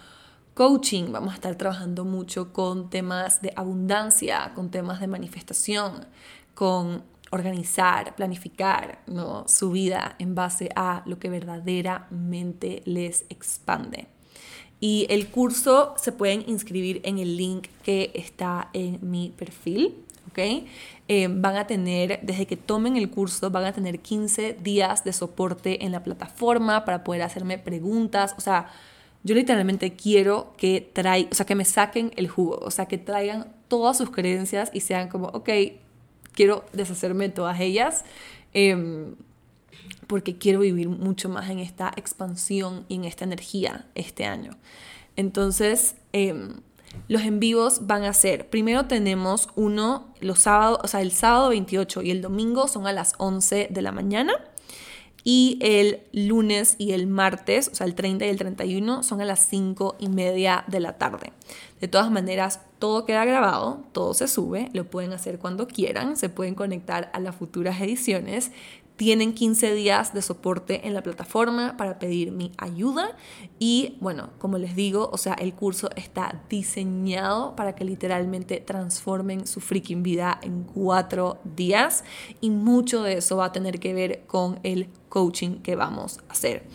coaching, 0.59 1.13
vamos 1.13 1.31
a 1.31 1.35
estar 1.35 1.55
trabajando 1.55 2.03
mucho 2.03 2.51
con 2.51 2.89
temas 2.89 3.41
de 3.41 3.53
abundancia, 3.55 4.51
con 4.55 4.69
temas 4.69 4.99
de 4.99 5.07
manifestación, 5.07 6.05
con 6.53 7.01
organizar, 7.31 8.13
planificar 8.17 8.99
su 9.45 9.71
vida 9.71 10.17
en 10.19 10.35
base 10.35 10.69
a 10.75 11.01
lo 11.05 11.17
que 11.17 11.29
verdaderamente 11.29 12.81
les 12.83 13.23
expande. 13.29 14.07
Y 14.81 15.07
el 15.09 15.29
curso 15.29 15.93
se 15.95 16.11
pueden 16.11 16.43
inscribir 16.45 16.99
en 17.05 17.19
el 17.19 17.37
link 17.37 17.67
que 17.81 18.11
está 18.13 18.69
en 18.73 18.99
mi 19.01 19.29
perfil. 19.29 19.95
¿ok? 20.27 20.67
Eh, 21.07 21.29
van 21.31 21.55
a 21.55 21.67
tener, 21.67 22.19
desde 22.21 22.45
que 22.45 22.57
tomen 22.57 22.97
el 22.97 23.09
curso, 23.09 23.49
van 23.49 23.63
a 23.63 23.71
tener 23.71 23.99
15 23.99 24.57
días 24.61 25.05
de 25.05 25.13
soporte 25.13 25.85
en 25.85 25.93
la 25.93 26.03
plataforma 26.03 26.83
para 26.83 27.05
poder 27.05 27.21
hacerme 27.21 27.57
preguntas. 27.57 28.35
O 28.37 28.41
sea, 28.41 28.67
yo 29.23 29.35
literalmente 29.35 29.93
quiero 29.93 30.53
que 30.57 30.91
o 31.31 31.35
sea, 31.35 31.45
que 31.45 31.55
me 31.55 31.65
saquen 31.65 32.11
el 32.15 32.27
jugo, 32.27 32.59
o 32.61 32.71
sea, 32.71 32.85
que 32.85 32.97
traigan 32.97 33.53
todas 33.67 33.97
sus 33.97 34.11
creencias 34.11 34.71
y 34.73 34.81
sean 34.81 35.09
como, 35.09 35.27
ok, 35.27 35.49
quiero 36.33 36.65
deshacerme 36.73 37.27
de 37.27 37.33
todas 37.33 37.59
ellas. 37.59 38.05
Em, 38.53 39.15
porque 40.07 40.37
quiero 40.37 40.61
vivir 40.61 40.89
mucho 40.89 41.29
más 41.29 41.49
en 41.49 41.59
esta 41.59 41.91
expansión 41.95 42.85
y 42.87 42.95
en 42.95 43.05
esta 43.05 43.25
energía 43.25 43.85
este 43.95 44.25
año. 44.25 44.57
Entonces, 45.15 45.95
em, 46.13 46.61
los 47.07 47.21
en 47.21 47.39
vivos 47.39 47.85
van 47.85 48.03
a 48.03 48.13
ser, 48.13 48.49
primero 48.49 48.85
tenemos 48.85 49.49
uno 49.55 50.07
los 50.19 50.39
sábados, 50.39 50.79
o 50.83 50.87
sea, 50.87 51.01
el 51.01 51.11
sábado 51.11 51.49
28 51.49 52.01
y 52.01 52.11
el 52.11 52.21
domingo 52.21 52.67
son 52.67 52.87
a 52.87 52.93
las 52.93 53.13
11 53.17 53.67
de 53.69 53.81
la 53.81 53.91
mañana. 53.91 54.33
Y 55.31 55.59
el 55.61 56.01
lunes 56.11 56.73
y 56.79 56.93
el 56.93 57.05
martes, 57.05 57.69
o 57.71 57.75
sea, 57.75 57.85
el 57.85 57.93
30 57.93 58.25
y 58.25 58.29
el 58.29 58.37
31, 58.39 59.03
son 59.03 59.21
a 59.21 59.25
las 59.25 59.41
5 59.41 59.97
y 59.99 60.09
media 60.09 60.63
de 60.65 60.79
la 60.79 60.97
tarde. 60.97 61.33
De 61.79 61.87
todas 61.87 62.09
maneras, 62.09 62.61
todo 62.79 63.05
queda 63.05 63.25
grabado, 63.25 63.83
todo 63.91 64.15
se 64.15 64.27
sube, 64.27 64.71
lo 64.73 64.89
pueden 64.89 65.13
hacer 65.13 65.37
cuando 65.37 65.67
quieran, 65.67 66.17
se 66.17 66.29
pueden 66.29 66.55
conectar 66.55 67.11
a 67.13 67.19
las 67.19 67.35
futuras 67.35 67.79
ediciones 67.79 68.51
tienen 68.99 69.33
15 69.33 69.75
días 69.75 70.13
de 70.13 70.21
soporte 70.21 70.85
en 70.85 70.93
la 70.93 71.01
plataforma 71.01 71.77
para 71.77 71.99
pedir 71.99 72.33
mi 72.33 72.51
ayuda 72.57 73.15
y 73.57 73.95
bueno, 74.01 74.31
como 74.39 74.57
les 74.57 74.75
digo, 74.75 75.09
o 75.13 75.17
sea, 75.17 75.35
el 75.35 75.53
curso 75.53 75.89
está 75.95 76.43
diseñado 76.49 77.55
para 77.55 77.75
que 77.75 77.85
literalmente 77.85 78.59
transformen 78.59 79.47
su 79.47 79.61
freaking 79.61 80.03
vida 80.03 80.37
en 80.43 80.65
cuatro 80.65 81.37
días 81.45 82.03
y 82.41 82.49
mucho 82.49 83.01
de 83.01 83.19
eso 83.19 83.37
va 83.37 83.45
a 83.45 83.51
tener 83.53 83.79
que 83.79 83.93
ver 83.93 84.23
con 84.27 84.59
el 84.63 84.89
coaching 85.07 85.61
que 85.61 85.77
vamos 85.77 86.17
a 86.27 86.33
hacer. 86.33 86.65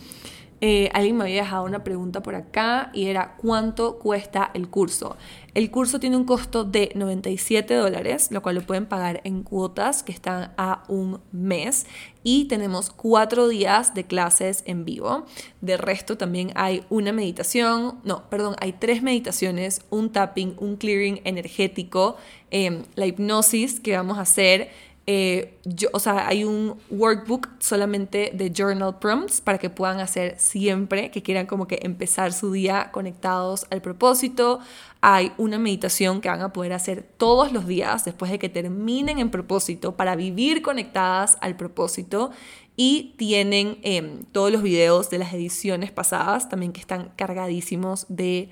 Eh, 0.67 0.89
alguien 0.95 1.15
me 1.15 1.25
había 1.25 1.43
dejado 1.43 1.63
una 1.63 1.83
pregunta 1.83 2.23
por 2.23 2.33
acá 2.33 2.89
y 2.91 3.05
era 3.05 3.35
¿cuánto 3.37 3.99
cuesta 3.99 4.49
el 4.55 4.67
curso? 4.67 5.15
El 5.53 5.69
curso 5.69 5.99
tiene 5.99 6.17
un 6.17 6.23
costo 6.23 6.63
de 6.63 6.91
97 6.95 7.75
dólares, 7.75 8.31
lo 8.31 8.41
cual 8.41 8.55
lo 8.55 8.61
pueden 8.65 8.87
pagar 8.87 9.21
en 9.25 9.43
cuotas 9.43 10.01
que 10.01 10.11
están 10.11 10.53
a 10.57 10.83
un 10.87 11.21
mes 11.31 11.85
y 12.23 12.45
tenemos 12.45 12.89
cuatro 12.89 13.47
días 13.47 13.93
de 13.93 14.05
clases 14.05 14.63
en 14.65 14.85
vivo. 14.85 15.27
De 15.61 15.77
resto 15.77 16.17
también 16.17 16.51
hay 16.55 16.83
una 16.89 17.11
meditación, 17.11 17.99
no, 18.03 18.27
perdón, 18.31 18.55
hay 18.59 18.73
tres 18.73 19.03
meditaciones, 19.03 19.81
un 19.91 20.11
tapping, 20.11 20.55
un 20.57 20.77
clearing 20.77 21.21
energético, 21.25 22.17
em, 22.49 22.85
la 22.95 23.05
hipnosis 23.05 23.79
que 23.79 23.95
vamos 23.95 24.17
a 24.17 24.21
hacer 24.21 24.71
eh, 25.07 25.59
yo, 25.65 25.89
o 25.93 25.99
sea, 25.99 26.27
hay 26.27 26.43
un 26.43 26.79
workbook 26.89 27.47
solamente 27.59 28.31
de 28.33 28.51
journal 28.51 28.97
prompts 28.97 29.39
para 29.39 29.59
que 29.59 29.69
puedan 29.69 29.99
hacer 29.99 30.39
siempre 30.39 31.11
que 31.11 31.21
quieran 31.21 31.45
como 31.45 31.67
que 31.67 31.79
empezar 31.83 32.33
su 32.33 32.51
día 32.51 32.89
conectados 32.91 33.67
al 33.69 33.81
propósito. 33.81 34.59
Hay 35.01 35.31
una 35.37 35.59
meditación 35.59 36.21
que 36.21 36.29
van 36.29 36.41
a 36.41 36.51
poder 36.51 36.73
hacer 36.73 37.03
todos 37.17 37.51
los 37.51 37.67
días 37.67 38.03
después 38.03 38.31
de 38.31 38.39
que 38.39 38.49
terminen 38.49 39.19
en 39.19 39.29
propósito 39.29 39.95
para 39.95 40.15
vivir 40.15 40.63
conectadas 40.63 41.37
al 41.41 41.55
propósito. 41.55 42.31
Y 42.77 43.13
tienen 43.17 43.77
em, 43.83 44.23
todos 44.31 44.51
los 44.51 44.61
videos 44.61 45.09
de 45.09 45.19
las 45.19 45.33
ediciones 45.33 45.91
pasadas 45.91 46.49
también 46.49 46.73
que 46.73 46.81
están 46.81 47.11
cargadísimos 47.15 48.05
de 48.09 48.49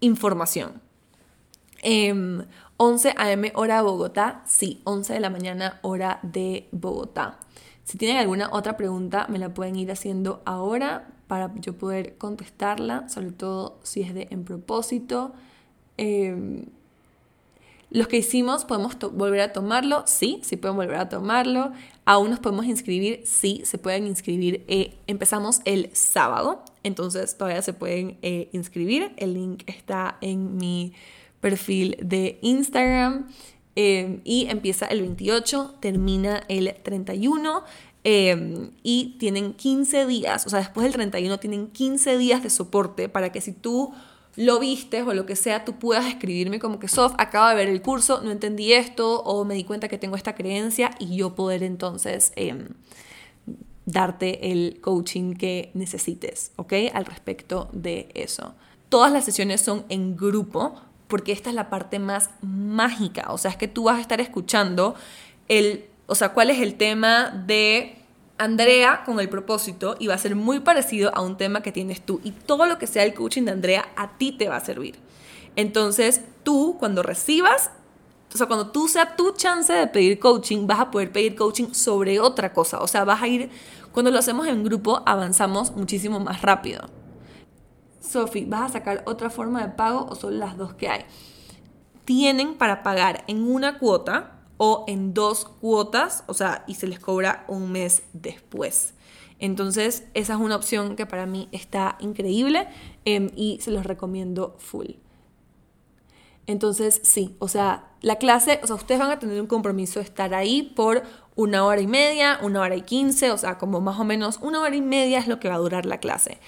información. 0.00 0.80
11 2.82 3.12
a.m. 3.18 3.52
hora 3.56 3.76
de 3.76 3.82
Bogotá, 3.82 4.42
sí, 4.46 4.80
11 4.84 5.12
de 5.12 5.20
la 5.20 5.28
mañana 5.28 5.78
hora 5.82 6.18
de 6.22 6.66
Bogotá. 6.72 7.38
Si 7.84 7.98
tienen 7.98 8.16
alguna 8.16 8.48
otra 8.52 8.78
pregunta, 8.78 9.26
me 9.28 9.38
la 9.38 9.52
pueden 9.52 9.76
ir 9.76 9.92
haciendo 9.92 10.40
ahora 10.46 11.06
para 11.26 11.52
yo 11.56 11.76
poder 11.76 12.16
contestarla, 12.16 13.06
sobre 13.10 13.32
todo 13.32 13.78
si 13.82 14.00
es 14.00 14.14
de 14.14 14.28
en 14.30 14.44
propósito. 14.44 15.32
Em, 15.98 16.64
los 17.90 18.08
que 18.08 18.16
hicimos, 18.16 18.64
¿podemos 18.64 18.96
volver 19.12 19.42
a 19.42 19.52
tomarlo? 19.52 20.04
Sí, 20.06 20.40
sí 20.42 20.56
pueden 20.56 20.78
volver 20.78 20.96
a 20.96 21.10
tomarlo. 21.10 21.72
¿Aún 22.06 22.30
nos 22.30 22.38
podemos 22.38 22.64
inscribir? 22.64 23.20
Sí, 23.26 23.60
se 23.66 23.76
pueden 23.76 24.06
inscribir. 24.06 24.64
Eh, 24.68 24.94
empezamos 25.06 25.60
el 25.66 25.90
sábado, 25.92 26.64
entonces 26.82 27.36
todavía 27.36 27.60
se 27.60 27.74
pueden 27.74 28.16
eh, 28.22 28.48
inscribir. 28.52 29.12
El 29.18 29.34
link 29.34 29.64
está 29.66 30.16
en 30.22 30.56
mi 30.56 30.94
perfil 31.40 31.96
de 32.02 32.38
Instagram 32.42 33.28
eh, 33.76 34.20
y 34.24 34.46
empieza 34.48 34.86
el 34.86 35.00
28, 35.00 35.76
termina 35.80 36.42
el 36.48 36.74
31. 36.82 37.64
Eh, 38.02 38.70
y 38.82 39.16
tienen 39.18 39.52
15 39.52 40.06
días, 40.06 40.46
o 40.46 40.48
sea, 40.48 40.60
después 40.60 40.84
del 40.84 40.94
31 40.94 41.38
tienen 41.38 41.66
15 41.66 42.16
días 42.16 42.42
de 42.42 42.48
soporte 42.48 43.10
para 43.10 43.30
que 43.30 43.42
si 43.42 43.52
tú 43.52 43.92
lo 44.36 44.58
viste 44.58 45.02
o 45.02 45.12
lo 45.12 45.26
que 45.26 45.36
sea, 45.36 45.64
tú 45.66 45.78
puedas 45.78 46.06
escribirme 46.06 46.60
como 46.60 46.78
que, 46.78 46.88
Sof, 46.88 47.12
acabo 47.18 47.48
de 47.48 47.56
ver 47.56 47.68
el 47.68 47.82
curso, 47.82 48.22
no 48.22 48.30
entendí 48.30 48.72
esto 48.72 49.20
o 49.22 49.44
me 49.44 49.54
di 49.54 49.64
cuenta 49.64 49.88
que 49.88 49.98
tengo 49.98 50.16
esta 50.16 50.34
creencia 50.34 50.92
y 50.98 51.16
yo 51.16 51.34
poder 51.34 51.62
entonces 51.62 52.32
em, 52.36 52.68
darte 53.84 54.50
el 54.52 54.80
coaching 54.80 55.34
que 55.34 55.70
necesites, 55.74 56.52
¿ok? 56.56 56.72
Al 56.94 57.04
respecto 57.04 57.68
de 57.72 58.08
eso. 58.14 58.54
Todas 58.88 59.12
las 59.12 59.24
sesiones 59.24 59.60
son 59.60 59.84
en 59.88 60.16
grupo, 60.16 60.74
porque 61.10 61.32
esta 61.32 61.50
es 61.50 61.54
la 61.54 61.68
parte 61.68 61.98
más 61.98 62.30
mágica, 62.40 63.26
o 63.28 63.36
sea, 63.36 63.50
es 63.50 63.58
que 63.58 63.68
tú 63.68 63.84
vas 63.84 63.98
a 63.98 64.00
estar 64.00 64.22
escuchando 64.22 64.94
el, 65.48 65.84
o 66.06 66.14
sea, 66.14 66.30
cuál 66.30 66.48
es 66.48 66.60
el 66.60 66.76
tema 66.76 67.28
de 67.28 67.98
Andrea 68.38 69.02
con 69.04 69.20
el 69.20 69.28
propósito 69.28 69.96
y 69.98 70.06
va 70.06 70.14
a 70.14 70.18
ser 70.18 70.34
muy 70.36 70.60
parecido 70.60 71.14
a 71.14 71.20
un 71.20 71.36
tema 71.36 71.60
que 71.60 71.72
tienes 71.72 72.00
tú 72.00 72.22
y 72.24 72.30
todo 72.30 72.64
lo 72.64 72.78
que 72.78 72.86
sea 72.86 73.04
el 73.04 73.12
coaching 73.12 73.42
de 73.42 73.52
Andrea 73.52 73.88
a 73.96 74.16
ti 74.16 74.32
te 74.32 74.48
va 74.48 74.56
a 74.56 74.64
servir. 74.64 74.96
Entonces, 75.56 76.22
tú 76.42 76.76
cuando 76.78 77.02
recibas 77.02 77.70
o 78.32 78.38
sea, 78.38 78.46
cuando 78.46 78.68
tú 78.68 78.86
sea 78.86 79.16
tu 79.16 79.32
chance 79.32 79.72
de 79.72 79.86
pedir 79.88 80.18
coaching, 80.20 80.66
vas 80.66 80.78
a 80.78 80.90
poder 80.90 81.10
pedir 81.10 81.34
coaching 81.34 81.72
sobre 81.72 82.20
otra 82.20 82.52
cosa. 82.52 82.78
O 82.78 82.86
sea, 82.86 83.04
vas 83.04 83.20
a 83.20 83.26
ir, 83.26 83.50
cuando 83.92 84.10
lo 84.10 84.18
hacemos 84.20 84.46
en 84.46 84.62
grupo, 84.62 85.02
avanzamos 85.04 85.74
muchísimo 85.74 86.20
más 86.20 86.40
rápido. 86.42 86.88
Sophie, 88.00 88.46
¿vas 88.46 88.70
a 88.70 88.72
sacar 88.72 89.02
otra 89.06 89.30
forma 89.30 89.62
de 89.62 89.72
pago 89.72 90.06
o 90.08 90.14
son 90.14 90.38
las 90.38 90.56
dos 90.56 90.74
que 90.74 90.88
hay? 90.88 91.04
Tienen 92.04 92.54
para 92.54 92.82
pagar 92.82 93.24
en 93.26 93.42
una 93.42 93.78
cuota 93.78 94.40
o 94.56 94.84
en 94.88 95.14
dos 95.14 95.44
cuotas, 95.44 96.24
o 96.26 96.34
sea, 96.34 96.64
y 96.66 96.74
se 96.74 96.86
les 96.86 96.98
cobra 96.98 97.44
un 97.48 97.72
mes 97.72 98.02
después. 98.12 98.94
Entonces, 99.38 100.04
esa 100.12 100.34
es 100.34 100.40
una 100.40 100.56
opción 100.56 100.96
que 100.96 101.06
para 101.06 101.24
mí 101.24 101.48
está 101.50 101.96
increíble 102.00 102.68
em, 103.04 103.30
y 103.36 103.58
se 103.62 103.70
los 103.70 103.86
recomiendo 103.86 104.54
full. 104.58 104.88
Entonces, 106.46 107.00
sí, 107.04 107.36
o 107.38 107.48
sea, 107.48 107.90
la 108.02 108.16
clase, 108.16 108.60
o 108.62 108.66
sea, 108.66 108.76
ustedes 108.76 109.00
van 109.00 109.10
a 109.10 109.18
tener 109.18 109.40
un 109.40 109.46
compromiso 109.46 110.00
de 110.00 110.04
estar 110.04 110.34
ahí 110.34 110.62
por 110.62 111.04
una 111.36 111.64
hora 111.64 111.80
y 111.80 111.86
media, 111.86 112.38
una 112.42 112.60
hora 112.60 112.76
y 112.76 112.82
quince, 112.82 113.30
o 113.30 113.38
sea, 113.38 113.56
como 113.56 113.80
más 113.80 113.98
o 113.98 114.04
menos 114.04 114.38
una 114.42 114.60
hora 114.60 114.74
y 114.76 114.82
media 114.82 115.18
es 115.18 115.28
lo 115.28 115.40
que 115.40 115.48
va 115.48 115.54
a 115.54 115.58
durar 115.58 115.86
la 115.86 115.98
clase. 115.98 116.38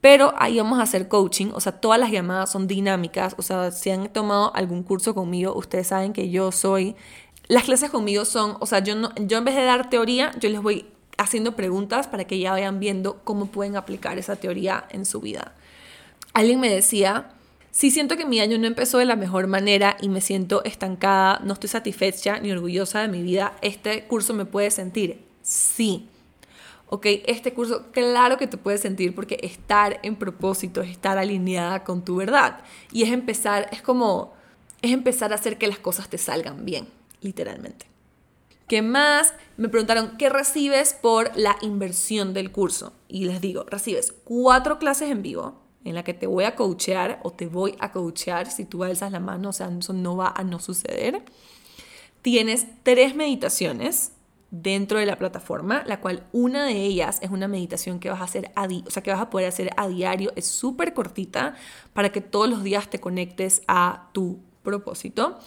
Pero 0.00 0.32
ahí 0.38 0.56
vamos 0.56 0.78
a 0.78 0.82
hacer 0.82 1.08
coaching, 1.08 1.48
o 1.52 1.60
sea, 1.60 1.72
todas 1.72 2.00
las 2.00 2.10
llamadas 2.10 2.50
son 2.50 2.66
dinámicas, 2.66 3.34
o 3.36 3.42
sea, 3.42 3.70
si 3.70 3.90
han 3.90 4.10
tomado 4.10 4.54
algún 4.54 4.82
curso 4.82 5.14
conmigo, 5.14 5.54
ustedes 5.54 5.88
saben 5.88 6.12
que 6.12 6.30
yo 6.30 6.52
soy... 6.52 6.96
Las 7.48 7.64
clases 7.64 7.90
conmigo 7.90 8.24
son, 8.24 8.56
o 8.60 8.66
sea, 8.66 8.78
yo, 8.78 8.94
no, 8.94 9.12
yo 9.16 9.38
en 9.38 9.44
vez 9.44 9.56
de 9.56 9.64
dar 9.64 9.90
teoría, 9.90 10.30
yo 10.38 10.48
les 10.48 10.62
voy 10.62 10.86
haciendo 11.18 11.56
preguntas 11.56 12.06
para 12.06 12.24
que 12.24 12.38
ya 12.38 12.52
vayan 12.52 12.80
viendo 12.80 13.20
cómo 13.24 13.46
pueden 13.46 13.76
aplicar 13.76 14.18
esa 14.18 14.36
teoría 14.36 14.84
en 14.90 15.04
su 15.04 15.20
vida. 15.20 15.52
Alguien 16.32 16.60
me 16.60 16.70
decía, 16.70 17.32
si 17.72 17.90
siento 17.90 18.16
que 18.16 18.24
mi 18.24 18.40
año 18.40 18.56
no 18.56 18.66
empezó 18.66 18.98
de 18.98 19.04
la 19.04 19.16
mejor 19.16 19.46
manera 19.48 19.96
y 20.00 20.08
me 20.08 20.20
siento 20.20 20.64
estancada, 20.64 21.40
no 21.44 21.52
estoy 21.52 21.68
satisfecha 21.68 22.38
ni 22.40 22.52
orgullosa 22.52 23.00
de 23.00 23.08
mi 23.08 23.22
vida, 23.22 23.52
este 23.62 24.04
curso 24.04 24.32
me 24.32 24.44
puede 24.44 24.70
sentir. 24.70 25.24
Sí, 25.42 26.08
ok, 26.90 27.06
este 27.26 27.54
curso, 27.54 27.86
claro 27.92 28.36
que 28.36 28.48
te 28.48 28.56
puedes 28.56 28.80
sentir 28.80 29.14
porque 29.14 29.38
estar 29.42 30.00
en 30.02 30.16
propósito 30.16 30.82
es 30.82 30.90
estar 30.90 31.18
alineada 31.18 31.84
con 31.84 32.04
tu 32.04 32.16
verdad. 32.16 32.62
Y 32.92 33.04
es 33.04 33.10
empezar, 33.10 33.68
es 33.70 33.80
como, 33.80 34.34
es 34.82 34.90
empezar 34.90 35.32
a 35.32 35.36
hacer 35.36 35.56
que 35.56 35.68
las 35.68 35.78
cosas 35.78 36.08
te 36.08 36.18
salgan 36.18 36.64
bien, 36.64 36.88
literalmente. 37.20 37.86
¿Qué 38.66 38.82
más? 38.82 39.34
Me 39.56 39.68
preguntaron, 39.68 40.16
¿qué 40.16 40.28
recibes 40.28 40.94
por 40.94 41.30
la 41.36 41.56
inversión 41.62 42.34
del 42.34 42.50
curso? 42.50 42.92
Y 43.08 43.24
les 43.24 43.40
digo, 43.40 43.64
recibes 43.64 44.12
cuatro 44.24 44.78
clases 44.78 45.10
en 45.10 45.22
vivo 45.22 45.60
en 45.84 45.94
la 45.94 46.02
que 46.02 46.14
te 46.14 46.26
voy 46.26 46.44
a 46.44 46.56
coachear 46.56 47.20
o 47.22 47.30
te 47.30 47.46
voy 47.46 47.76
a 47.78 47.92
coachear 47.92 48.50
si 48.50 48.64
tú 48.64 48.82
alzas 48.82 49.12
la 49.12 49.20
mano, 49.20 49.50
o 49.50 49.52
sea, 49.52 49.70
eso 49.78 49.92
no 49.92 50.16
va 50.16 50.34
a 50.36 50.42
no 50.42 50.58
suceder. 50.58 51.22
Tienes 52.22 52.66
tres 52.82 53.14
meditaciones 53.14 54.12
dentro 54.50 54.98
de 54.98 55.06
la 55.06 55.16
plataforma, 55.16 55.84
la 55.86 56.00
cual 56.00 56.26
una 56.32 56.64
de 56.64 56.74
ellas 56.74 57.18
es 57.22 57.30
una 57.30 57.48
meditación 57.48 58.00
que 58.00 58.10
vas 58.10 58.20
a 58.20 58.24
hacer 58.24 58.50
a 58.56 58.64
o 58.64 58.90
sea, 58.90 59.02
que 59.02 59.10
vas 59.10 59.20
a 59.20 59.30
poder 59.30 59.48
hacer 59.48 59.70
a 59.76 59.88
diario, 59.88 60.32
es 60.36 60.46
súper 60.46 60.92
cortita 60.92 61.54
para 61.92 62.10
que 62.10 62.20
todos 62.20 62.48
los 62.48 62.62
días 62.62 62.90
te 62.90 63.00
conectes 63.00 63.62
a 63.68 64.08
tu 64.12 64.40
propósito. 64.62 65.38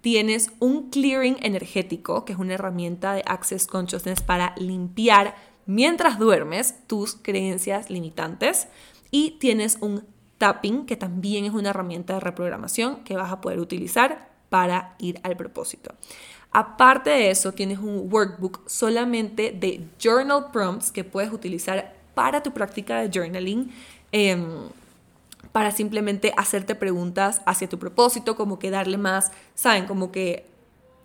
Tienes 0.00 0.52
un 0.60 0.90
clearing 0.90 1.36
energético, 1.42 2.24
que 2.24 2.32
es 2.32 2.38
una 2.38 2.54
herramienta 2.54 3.12
de 3.12 3.22
Access 3.26 3.66
Consciousness 3.66 4.22
para 4.22 4.54
limpiar 4.56 5.34
mientras 5.66 6.18
duermes 6.18 6.74
tus 6.86 7.16
creencias 7.16 7.90
limitantes. 7.90 8.68
y 9.12 9.32
tienes 9.40 9.76
un 9.80 10.04
tapping, 10.38 10.86
que 10.86 10.96
también 10.96 11.44
es 11.44 11.52
una 11.52 11.70
herramienta 11.70 12.14
de 12.14 12.20
reprogramación 12.20 13.02
que 13.02 13.16
vas 13.16 13.32
a 13.32 13.40
poder 13.40 13.58
utilizar 13.58 14.30
para 14.48 14.94
ir 14.98 15.20
al 15.22 15.36
propósito. 15.36 15.94
Aparte 16.52 17.10
de 17.10 17.30
eso, 17.30 17.52
tienes 17.52 17.78
un 17.78 18.12
workbook 18.12 18.68
solamente 18.68 19.52
de 19.52 19.86
journal 20.02 20.50
prompts 20.52 20.90
que 20.90 21.04
puedes 21.04 21.32
utilizar 21.32 21.94
para 22.14 22.42
tu 22.42 22.52
práctica 22.52 23.00
de 23.00 23.10
journaling. 23.10 23.70
Em, 24.12 24.68
para 25.52 25.70
simplemente 25.70 26.32
hacerte 26.36 26.74
preguntas 26.74 27.40
hacia 27.46 27.68
tu 27.68 27.78
propósito, 27.78 28.36
como 28.36 28.58
que 28.58 28.70
darle 28.70 28.98
más, 28.98 29.32
¿saben? 29.54 29.86
Como 29.86 30.12
que 30.12 30.46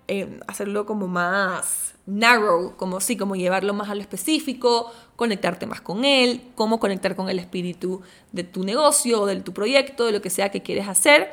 em, 0.08 0.40
hacerlo 0.48 0.86
como 0.86 1.08
más 1.08 1.96
narrow, 2.06 2.76
como 2.78 3.00
sí, 3.00 3.18
como 3.18 3.36
llevarlo 3.36 3.74
más 3.74 3.90
a 3.90 3.96
lo 3.96 4.02
específico, 4.02 4.92
conectarte 5.16 5.66
más 5.66 5.82
con 5.82 6.06
él, 6.06 6.44
cómo 6.54 6.80
conectar 6.80 7.16
con 7.16 7.30
el 7.30 7.40
espíritu 7.40 8.02
de 8.32 8.44
tu 8.44 8.64
negocio, 8.64 9.26
de 9.26 9.42
tu 9.42 9.54
proyecto, 9.54 10.06
de 10.06 10.12
lo 10.12 10.22
que 10.22 10.30
sea 10.30 10.50
que 10.52 10.62
quieres 10.62 10.88
hacer. 10.88 11.32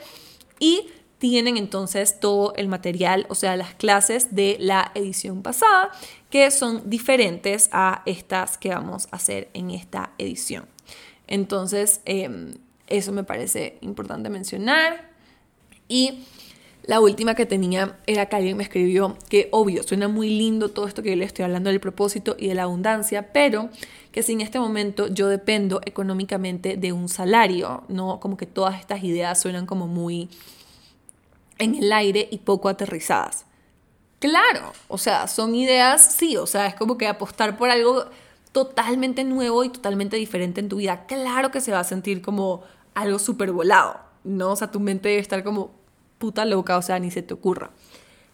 Y 0.58 0.88
tienen 1.22 1.56
entonces 1.56 2.18
todo 2.18 2.52
el 2.56 2.66
material, 2.66 3.26
o 3.28 3.36
sea, 3.36 3.56
las 3.56 3.76
clases 3.76 4.34
de 4.34 4.56
la 4.58 4.90
edición 4.96 5.40
pasada, 5.40 5.92
que 6.30 6.50
son 6.50 6.90
diferentes 6.90 7.68
a 7.70 8.02
estas 8.06 8.58
que 8.58 8.70
vamos 8.70 9.06
a 9.12 9.16
hacer 9.18 9.48
en 9.54 9.70
esta 9.70 10.10
edición. 10.18 10.64
Entonces, 11.28 12.00
em, 12.06 12.54
eso 12.88 13.12
me 13.12 13.22
parece 13.22 13.78
importante 13.82 14.30
mencionar. 14.30 15.12
Y 15.86 16.24
la 16.82 16.98
última 16.98 17.36
que 17.36 17.46
tenía 17.46 18.00
era 18.08 18.26
que 18.26 18.34
alguien 18.34 18.56
me 18.56 18.64
escribió 18.64 19.16
que 19.28 19.46
obvio, 19.52 19.84
suena 19.84 20.08
muy 20.08 20.28
lindo 20.28 20.70
todo 20.70 20.88
esto 20.88 21.04
que 21.04 21.10
yo 21.10 21.16
le 21.16 21.24
estoy 21.24 21.44
hablando 21.44 21.70
del 21.70 21.78
propósito 21.78 22.34
y 22.36 22.48
de 22.48 22.56
la 22.56 22.64
abundancia, 22.64 23.32
pero 23.32 23.70
que 24.10 24.24
si 24.24 24.32
en 24.32 24.40
este 24.40 24.58
momento 24.58 25.06
yo 25.06 25.28
dependo 25.28 25.82
económicamente 25.86 26.76
de 26.76 26.92
un 26.92 27.08
salario, 27.08 27.84
no 27.86 28.18
como 28.18 28.36
que 28.36 28.46
todas 28.46 28.80
estas 28.80 29.04
ideas 29.04 29.40
suenan 29.40 29.66
como 29.66 29.86
muy 29.86 30.28
en 31.58 31.74
el 31.74 31.92
aire 31.92 32.28
y 32.30 32.38
poco 32.38 32.68
aterrizadas. 32.68 33.46
Claro, 34.18 34.72
o 34.88 34.98
sea, 34.98 35.26
son 35.26 35.54
ideas, 35.54 36.14
sí, 36.14 36.36
o 36.36 36.46
sea, 36.46 36.66
es 36.66 36.74
como 36.74 36.96
que 36.96 37.08
apostar 37.08 37.56
por 37.56 37.70
algo 37.70 38.04
totalmente 38.52 39.24
nuevo 39.24 39.64
y 39.64 39.70
totalmente 39.70 40.16
diferente 40.16 40.60
en 40.60 40.68
tu 40.68 40.76
vida. 40.76 41.06
Claro 41.06 41.50
que 41.50 41.60
se 41.60 41.72
va 41.72 41.80
a 41.80 41.84
sentir 41.84 42.22
como 42.22 42.62
algo 42.94 43.18
súper 43.18 43.50
volado, 43.50 43.98
¿no? 44.22 44.52
O 44.52 44.56
sea, 44.56 44.70
tu 44.70 44.78
mente 44.78 45.08
debe 45.08 45.20
estar 45.20 45.42
como, 45.42 45.72
puta 46.18 46.44
loca, 46.44 46.76
o 46.76 46.82
sea, 46.82 46.98
ni 47.00 47.10
se 47.10 47.22
te 47.22 47.34
ocurra. 47.34 47.70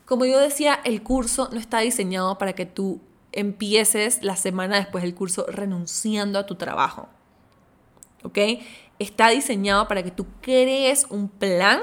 Como 0.05 0.25
yo 0.27 0.39
decía, 0.39 0.81
el 0.85 1.03
curso 1.03 1.49
no 1.53 1.59
está 1.59 1.81
diseñado 1.81 2.37
para 2.39 2.53
que 2.53 2.67
tú 2.67 3.01
empieces 3.33 4.23
la 4.23 4.37
semana 4.37 4.77
después 4.77 5.05
del 5.05 5.15
curso 5.15 5.47
renunciando 5.49 6.39
a 6.39 6.47
tu 6.47 6.57
trabajo. 6.57 7.09
¿Ok? 8.25 8.39
Está 8.99 9.29
diseñado 9.29 9.87
para 9.89 10.03
que 10.03 10.11
tú 10.11 10.27
crees 10.43 11.07
un 11.09 11.29
plan 11.29 11.81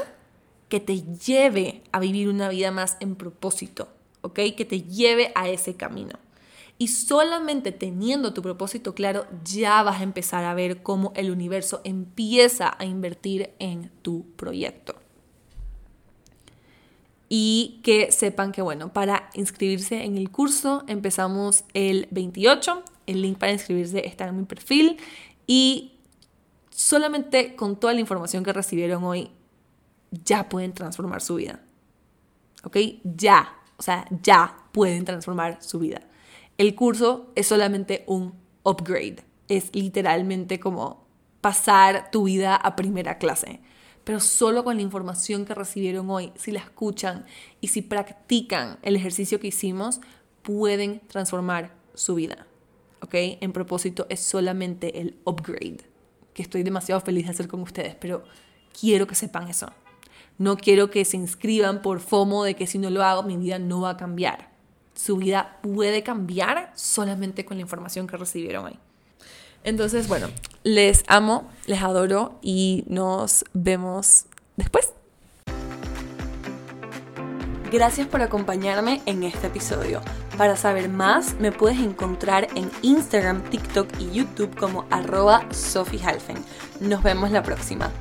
que 0.70 0.80
te 0.80 1.02
lleve 1.02 1.84
a 1.92 2.00
vivir 2.00 2.30
una 2.30 2.50
vida 2.50 2.72
más 2.72 2.98
en 3.00 3.16
propósito. 3.16 3.90
¿Ok? 4.22 4.40
Que 4.58 4.66
te 4.66 4.82
lleve 4.82 5.32
a 5.36 5.50
ese 5.50 5.76
camino. 5.76 6.18
Y 6.78 6.90
solamente 6.90 7.72
teniendo 7.72 8.34
tu 8.34 8.42
propósito 8.42 8.96
claro, 8.96 9.28
ya 9.46 9.82
vas 9.84 10.02
a 10.02 10.04
empezar 10.04 10.44
a 10.44 10.54
ver 10.54 10.84
cómo 10.84 11.14
el 11.16 11.32
universo 11.32 11.82
empieza 11.84 12.76
a 12.78 12.86
invertir 12.86 13.52
en 13.60 13.92
tu 14.02 14.26
proyecto 14.36 14.96
y 17.30 17.80
que 17.84 18.12
sepan 18.12 18.52
que, 18.52 18.62
bueno, 18.62 18.94
para 18.94 19.30
inscribirse 19.34 20.04
en 20.04 20.18
el 20.18 20.30
curso 20.30 20.84
empezamos 20.88 21.64
el 21.74 22.08
28. 22.12 22.84
El 23.08 23.22
link 23.22 23.38
para 23.38 23.52
inscribirse 23.52 24.08
está 24.08 24.28
en 24.28 24.38
mi 24.38 24.46
perfil 24.46 24.98
y 25.48 25.94
solamente 26.70 27.56
con 27.56 27.80
toda 27.80 27.94
la 27.94 28.00
información 28.00 28.44
que 28.44 28.54
recibieron 28.54 29.04
hoy 29.04 29.32
ya 30.24 30.50
pueden 30.50 30.74
transformar 30.74 31.22
su 31.22 31.36
vida. 31.36 31.62
¿Ok? 32.64 32.78
Ya, 33.04 33.54
o 33.78 33.84
sea, 33.84 34.06
ya 34.22 34.58
pueden 34.72 35.06
transformar 35.06 35.62
su 35.62 35.80
vida. 35.80 36.02
El 36.58 36.76
curso 36.76 37.32
es 37.36 37.48
solamente 37.48 38.04
un 38.08 38.34
upgrade. 38.64 39.18
Es 39.48 39.70
literalmente 39.74 40.60
como 40.60 41.06
pasar 41.42 42.10
tu 42.12 42.24
vida 42.24 42.56
a 42.56 42.76
primera 42.76 43.18
clase 43.18 43.62
pero 44.06 44.20
solo 44.20 44.64
con 44.64 44.78
la 44.78 44.84
información 44.84 45.46
que 45.46 45.56
recibieron 45.56 46.10
hoy, 46.10 46.32
si 46.36 46.52
la 46.52 46.60
escuchan 46.60 47.26
y 47.60 47.70
si 47.70 47.82
practican 47.82 48.78
el 48.84 48.96
ejercicio 48.96 49.40
que 49.40 49.48
hicimos, 49.48 50.00
pueden 50.44 51.02
transformar 51.08 51.74
su 51.96 52.16
vida. 52.16 52.46
¿Ok? 53.02 53.14
En 53.14 53.52
propósito 53.52 54.06
es 54.10 54.20
solamente 54.20 55.02
el 55.02 55.18
upgrade, 55.26 55.80
que 56.34 56.44
estoy 56.44 56.62
demasiado 56.62 57.02
feliz 57.02 57.26
de 57.26 57.32
hacer 57.32 57.48
con 57.48 57.62
ustedes, 57.62 57.96
pero 57.96 58.24
quiero 58.80 59.08
que 59.08 59.16
sepan 59.16 59.48
eso. 59.48 59.72
No 60.38 60.58
quiero 60.58 60.90
que 60.90 61.06
se 61.06 61.18
inscriban 61.18 61.82
por 61.82 62.00
FOMO 62.00 62.44
de 62.44 62.56
que 62.56 62.68
si 62.68 62.78
no 62.78 62.90
lo 62.90 63.04
hago 63.04 63.24
mi 63.24 63.38
vida 63.38 63.60
no 63.60 63.82
va 63.82 63.92
a 63.92 63.98
cambiar. 63.98 64.50
Su 64.94 65.18
vida 65.18 65.60
puede 65.62 66.04
cambiar 66.04 66.72
solamente 66.76 67.46
con 67.46 67.58
la 67.58 67.62
información 67.62 68.08
que 68.08 68.18
recibieron 68.18 68.66
hoy. 68.66 68.80
Entonces, 69.64 70.08
bueno, 70.08 70.28
les 70.64 71.04
amo, 71.08 71.50
les 71.66 71.82
adoro 71.82 72.38
y 72.42 72.84
nos 72.88 73.46
vemos 73.54 74.26
después. 74.58 74.94
Gracias 77.72 78.08
por 78.08 78.22
acompañarme 78.22 79.02
en 79.06 79.24
este 79.24 79.48
episodio. 79.48 80.02
Para 80.38 80.56
saber 80.56 80.88
más, 80.88 81.36
me 81.40 81.52
puedes 81.52 81.80
encontrar 81.80 82.48
en 82.56 82.70
Instagram, 82.84 83.44
TikTok 83.50 83.88
y 84.00 84.12
YouTube 84.12 84.56
como 84.56 84.86
arroba 84.92 85.46
Sophie 85.52 86.00
Nos 86.80 87.04
vemos 87.04 87.32
la 87.32 87.42
próxima. 87.42 87.92